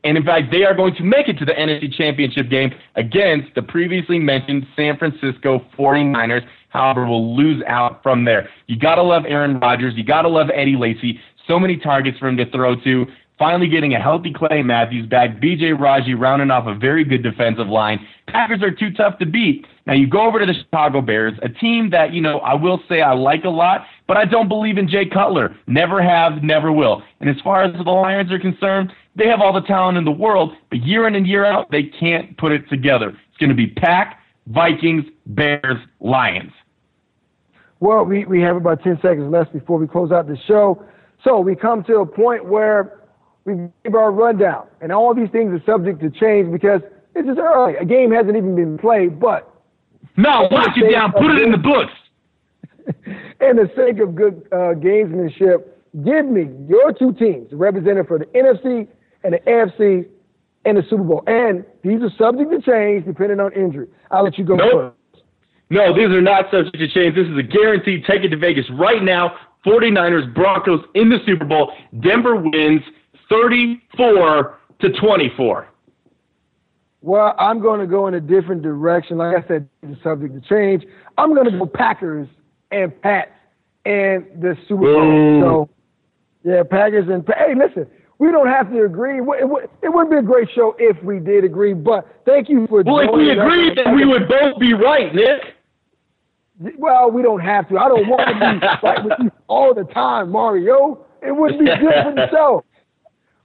And 0.04 0.18
in 0.18 0.24
fact, 0.24 0.52
they 0.52 0.64
are 0.64 0.76
going 0.76 0.94
to 0.96 1.04
make 1.04 1.28
it 1.28 1.40
to 1.40 1.46
the 1.46 1.54
NFC 1.54 1.92
Championship 1.92 2.48
game 2.48 2.72
against 2.94 3.56
the 3.56 3.64
previously 3.64 4.20
mentioned 4.20 4.68
San 4.76 4.98
Francisco 4.98 5.66
49ers. 5.78 6.46
However, 6.70 7.08
will 7.08 7.36
lose 7.36 7.64
out 7.68 8.04
from 8.04 8.24
there. 8.24 8.50
You 8.68 8.78
got 8.78 8.96
to 8.96 9.02
love 9.02 9.24
Aaron 9.28 9.60
Rodgers. 9.60 9.96
You 9.96 10.04
got 10.04 10.22
to 10.24 10.30
love 10.30 10.48
Eddie 10.54 10.76
Lacy. 10.76 11.20
So 11.48 11.60
many 11.60 11.78
targets 11.78 12.20
for 12.20 12.28
him 12.28 12.38
to 12.38 12.46
throw 12.52 12.76
to. 12.84 13.08
Finally 13.38 13.68
getting 13.68 13.94
a 13.94 14.00
healthy 14.00 14.32
Clay 14.34 14.64
Matthews 14.64 15.08
back. 15.08 15.42
BJ 15.42 15.78
Raji 15.78 16.14
rounding 16.14 16.52
off 16.52 16.68
a 16.68 16.74
very 16.74 17.04
good 17.04 17.22
defensive 17.22 17.68
line. 17.68 18.06
Packers 18.28 18.62
are 18.62 18.72
too 18.72 18.94
tough 18.94 19.20
to 19.20 19.26
beat. 19.26 19.66
Now 19.86 19.94
you 19.94 20.08
go 20.08 20.26
over 20.26 20.40
to 20.40 20.46
the 20.46 20.54
Chicago 20.54 21.02
Bears, 21.02 21.34
a 21.44 21.50
team 21.50 21.90
that, 21.90 22.14
you 22.14 22.22
know, 22.22 22.40
I 22.40 22.54
will 22.54 22.82
say 22.88 23.02
I 23.02 23.14
like 23.14 23.44
a 23.44 23.50
lot, 23.50 23.86
but 24.08 24.16
I 24.16 24.24
don't 24.24 24.48
believe 24.48 24.78
in 24.78 24.88
Jay 24.88 25.06
Cutler. 25.06 25.56
Never 25.68 26.02
have, 26.02 26.44
never 26.44 26.72
will. 26.72 27.04
And 27.20 27.30
as 27.30 27.36
far 27.44 27.64
as 27.64 27.74
the 27.74 27.92
Lions 27.92 28.32
are 28.32 28.40
concerned, 28.40 28.94
they 29.18 29.28
have 29.28 29.42
all 29.42 29.54
the 29.54 29.62
talent 29.62 29.98
in 29.98 30.06
the 30.06 30.12
world, 30.12 30.54
but 30.70 30.82
year 30.84 31.08
in 31.08 31.16
and 31.16 31.28
year 31.28 31.46
out, 31.46 31.70
they 31.72 31.84
can't 31.84 32.38
put 32.38 32.54
it 32.54 32.70
together. 32.70 33.10
It's 33.10 33.38
going 33.38 33.50
to 33.50 33.56
be 33.56 33.68
Pack, 33.68 34.20
Vikings, 34.48 35.06
Bears, 35.28 35.78
Lions. 36.00 36.52
Well, 37.82 38.06
we, 38.06 38.26
we 38.26 38.42
have 38.42 38.56
about 38.56 38.82
10 38.82 39.00
seconds 39.02 39.32
left 39.32 39.52
before 39.52 39.78
we 39.78 39.88
close 39.88 40.12
out 40.12 40.28
the 40.28 40.38
show. 40.48 40.84
So 41.24 41.40
we 41.40 41.56
come 41.56 41.84
to 41.86 41.98
a 41.98 42.06
point 42.06 42.46
where 42.46 43.05
we 43.46 43.54
gave 43.84 43.96
our 43.96 44.12
rundown, 44.12 44.68
and 44.82 44.92
all 44.92 45.14
these 45.14 45.30
things 45.30 45.54
are 45.54 45.64
subject 45.66 46.02
to 46.02 46.10
change 46.10 46.52
because 46.52 46.82
it's 47.14 47.28
just 47.28 47.40
early. 47.40 47.76
A 47.76 47.86
game 47.86 48.12
hasn't 48.12 48.36
even 48.36 48.56
been 48.56 48.78
played, 48.78 49.20
but. 49.20 49.52
No, 50.18 50.48
watch 50.52 50.78
it 50.78 50.92
down. 50.92 51.12
Put 51.12 51.32
it 51.32 51.42
in 51.42 51.52
the 51.52 51.58
books. 51.58 51.94
in 53.06 53.56
the 53.56 53.70
sake 53.76 54.00
of 54.00 54.16
good 54.16 54.48
uh, 54.52 54.74
gamesmanship, 54.76 55.66
give 56.04 56.26
me 56.26 56.50
your 56.68 56.94
two 56.94 57.14
teams 57.14 57.48
represented 57.52 58.08
for 58.08 58.20
the 58.20 58.26
NFC 58.26 58.88
and 59.24 59.34
the 59.34 59.40
AFC 59.40 60.08
in 60.66 60.76
the 60.76 60.84
Super 60.90 61.04
Bowl. 61.04 61.24
And 61.28 61.66
these 61.84 62.02
are 62.02 62.12
subject 62.18 62.52
to 62.52 62.62
change 62.62 63.06
depending 63.06 63.40
on 63.40 63.54
injury. 63.54 63.88
I'll 64.12 64.24
let 64.24 64.38
you 64.38 64.46
go 64.46 64.56
nope. 64.56 64.72
first. 64.72 65.24
No, 65.70 65.96
these 65.96 66.10
are 66.10 66.22
not 66.22 66.46
subject 66.52 66.78
to 66.78 66.88
change. 66.88 67.16
This 67.16 67.28
is 67.28 67.38
a 67.38 67.44
guaranteed. 67.44 68.06
Take 68.06 68.24
it 68.24 68.30
to 68.30 68.38
Vegas 68.38 68.66
right 68.72 69.04
now. 69.04 69.36
49ers, 69.66 70.34
Broncos 70.36 70.82
in 70.94 71.10
the 71.10 71.18
Super 71.26 71.46
Bowl. 71.46 71.74
Denver 72.02 72.36
wins 72.36 72.82
34 73.30 74.58
to 74.82 74.90
24. 74.92 75.68
Well, 77.02 77.36
I'm 77.38 77.62
going 77.62 77.80
to 77.80 77.88
go 77.88 78.08
in 78.08 78.16
a 78.16 78.20
different 78.20 78.64
direction. 78.64 79.18
Like 79.18 79.44
I 79.44 79.48
said, 79.48 79.70
the 79.84 79.96
subject 80.04 80.34
to 80.34 80.42
change. 80.50 80.84
I'm 81.20 81.36
going 81.36 81.46
to 81.46 81.58
go 81.58 81.68
Packers 81.68 82.28
and 82.72 83.00
Pats 83.02 83.30
and 83.86 84.26
the 84.42 84.58
Super 84.68 84.82
Bowl. 84.82 85.42
So, 85.42 85.70
yeah, 86.44 86.64
Packers 86.64 87.08
and 87.08 87.24
hey, 87.28 87.54
listen, 87.56 87.88
we 88.18 88.32
don't 88.32 88.48
have 88.48 88.72
to 88.72 88.86
agree. 88.86 89.18
It, 89.18 89.48
would, 89.48 89.70
it 89.84 89.90
wouldn't 89.90 90.10
be 90.10 90.18
a 90.18 90.24
great 90.24 90.50
show 90.56 90.76
if 90.80 91.02
we 91.04 91.20
did 91.20 91.44
agree. 91.44 91.74
But 91.74 92.08
thank 92.26 92.50
you 92.50 92.66
for. 92.68 92.82
Well, 92.82 93.00
if 93.00 93.12
we 93.14 93.30
agreed, 93.30 93.78
then 93.78 93.96
we 93.96 94.06
would 94.06 94.28
both 94.28 94.60
be 94.60 94.74
right, 94.74 95.14
Nick. 95.14 95.54
Well, 96.80 97.12
we 97.12 97.22
don't 97.22 97.42
have 97.42 97.70
to. 97.70 97.78
I 97.78 97.88
don't 97.88 98.08
want 98.08 98.28
to 98.28 98.34
be 98.34 98.66
right 98.88 99.04
with 99.04 99.14
you 99.20 99.32
all 99.48 99.76
the 99.76 99.84
time, 99.84 100.32
Mario. 100.32 101.06
It 101.22 101.36
wouldn't 101.36 101.60
be 101.60 101.66
good 101.68 101.94
for 102.04 102.14
the 102.16 102.30
show. 102.32 102.65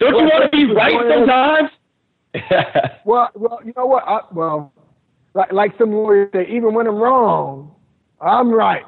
Don't 0.01 0.17
you 0.17 0.25
want 0.25 0.51
to 0.51 0.57
be 0.57 0.73
right 0.73 0.95
sometimes? 1.09 1.71
well, 3.05 3.29
well, 3.35 3.61
you 3.65 3.73
know 3.77 3.87
what? 3.87 4.03
I, 4.07 4.21
well, 4.33 4.73
like, 5.35 5.53
like 5.53 5.73
some 5.79 5.93
lawyers 5.93 6.31
say, 6.33 6.47
even 6.51 6.75
when 6.75 6.87
I'm 6.87 6.97
wrong, 6.97 7.75
I'm 8.21 8.51
right. 8.51 8.85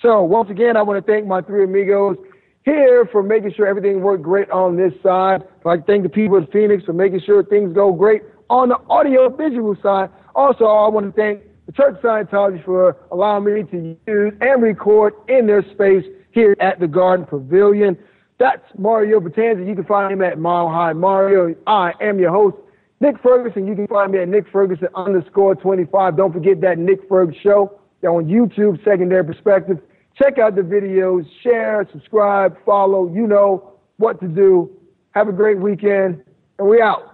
So 0.00 0.22
once 0.22 0.50
again, 0.50 0.76
I 0.76 0.82
want 0.82 1.04
to 1.04 1.12
thank 1.12 1.26
my 1.26 1.42
three 1.42 1.64
amigos 1.64 2.16
here 2.64 3.08
for 3.12 3.22
making 3.22 3.52
sure 3.54 3.66
everything 3.66 4.00
worked 4.00 4.22
great 4.22 4.50
on 4.50 4.76
this 4.76 4.92
side. 5.02 5.42
I'd 5.42 5.64
like 5.64 5.80
to 5.80 5.86
thank 5.86 6.02
the 6.02 6.08
people 6.08 6.38
in 6.38 6.46
Phoenix 6.46 6.84
for 6.84 6.92
making 6.92 7.20
sure 7.26 7.44
things 7.44 7.74
go 7.74 7.92
great 7.92 8.22
on 8.48 8.70
the 8.70 8.78
audio 8.88 9.28
visual 9.28 9.76
side. 9.82 10.10
Also, 10.34 10.64
I 10.64 10.88
want 10.88 11.06
to 11.06 11.12
thank 11.12 11.42
the 11.66 11.72
Church 11.72 11.96
of 11.96 12.02
Scientology 12.02 12.64
for 12.64 12.96
allowing 13.10 13.44
me 13.44 13.62
to 13.64 13.96
use 14.06 14.32
and 14.40 14.62
record 14.62 15.14
in 15.28 15.46
their 15.46 15.62
space 15.72 16.04
here 16.30 16.56
at 16.60 16.80
the 16.80 16.88
Garden 16.88 17.26
Pavilion. 17.26 17.96
That's 18.42 18.76
Mario 18.76 19.20
Batanza. 19.20 19.64
You 19.64 19.76
can 19.76 19.84
find 19.84 20.12
him 20.12 20.20
at 20.20 20.36
Mile 20.36 20.68
High 20.68 20.94
Mario. 20.94 21.54
I 21.68 21.92
am 22.00 22.18
your 22.18 22.32
host, 22.32 22.56
Nick 23.00 23.14
Ferguson. 23.22 23.68
You 23.68 23.76
can 23.76 23.86
find 23.86 24.10
me 24.10 24.18
at 24.18 24.26
Nick 24.26 24.50
Ferguson 24.50 24.88
underscore 24.96 25.54
25. 25.54 26.16
Don't 26.16 26.32
forget 26.32 26.60
that 26.62 26.76
Nick 26.76 27.08
Ferg 27.08 27.40
show. 27.40 27.78
They're 28.00 28.10
on 28.10 28.24
YouTube, 28.24 28.82
Secondary 28.82 29.24
Perspective. 29.24 29.78
Check 30.20 30.38
out 30.38 30.56
the 30.56 30.62
videos, 30.62 31.24
share, 31.44 31.86
subscribe, 31.92 32.56
follow. 32.66 33.08
You 33.14 33.28
know 33.28 33.74
what 33.98 34.18
to 34.18 34.26
do. 34.26 34.72
Have 35.12 35.28
a 35.28 35.32
great 35.32 35.60
weekend, 35.60 36.20
and 36.58 36.68
we 36.68 36.82
out. 36.82 37.11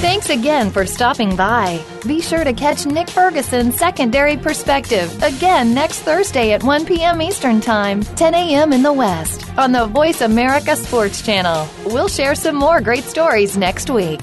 Thanks 0.00 0.30
again 0.30 0.70
for 0.70 0.86
stopping 0.86 1.36
by. 1.36 1.84
Be 2.06 2.22
sure 2.22 2.42
to 2.42 2.54
catch 2.54 2.86
Nick 2.86 3.10
Ferguson's 3.10 3.78
Secondary 3.78 4.34
Perspective 4.34 5.14
again 5.22 5.74
next 5.74 6.00
Thursday 6.00 6.52
at 6.52 6.62
1 6.62 6.86
p.m. 6.86 7.20
Eastern 7.20 7.60
Time, 7.60 8.02
10 8.02 8.34
a.m. 8.34 8.72
in 8.72 8.82
the 8.82 8.92
West 8.92 9.46
on 9.58 9.72
the 9.72 9.84
Voice 9.84 10.22
America 10.22 10.74
Sports 10.74 11.20
Channel. 11.20 11.68
We'll 11.84 12.08
share 12.08 12.34
some 12.34 12.56
more 12.56 12.80
great 12.80 13.04
stories 13.04 13.58
next 13.58 13.90
week. 13.90 14.22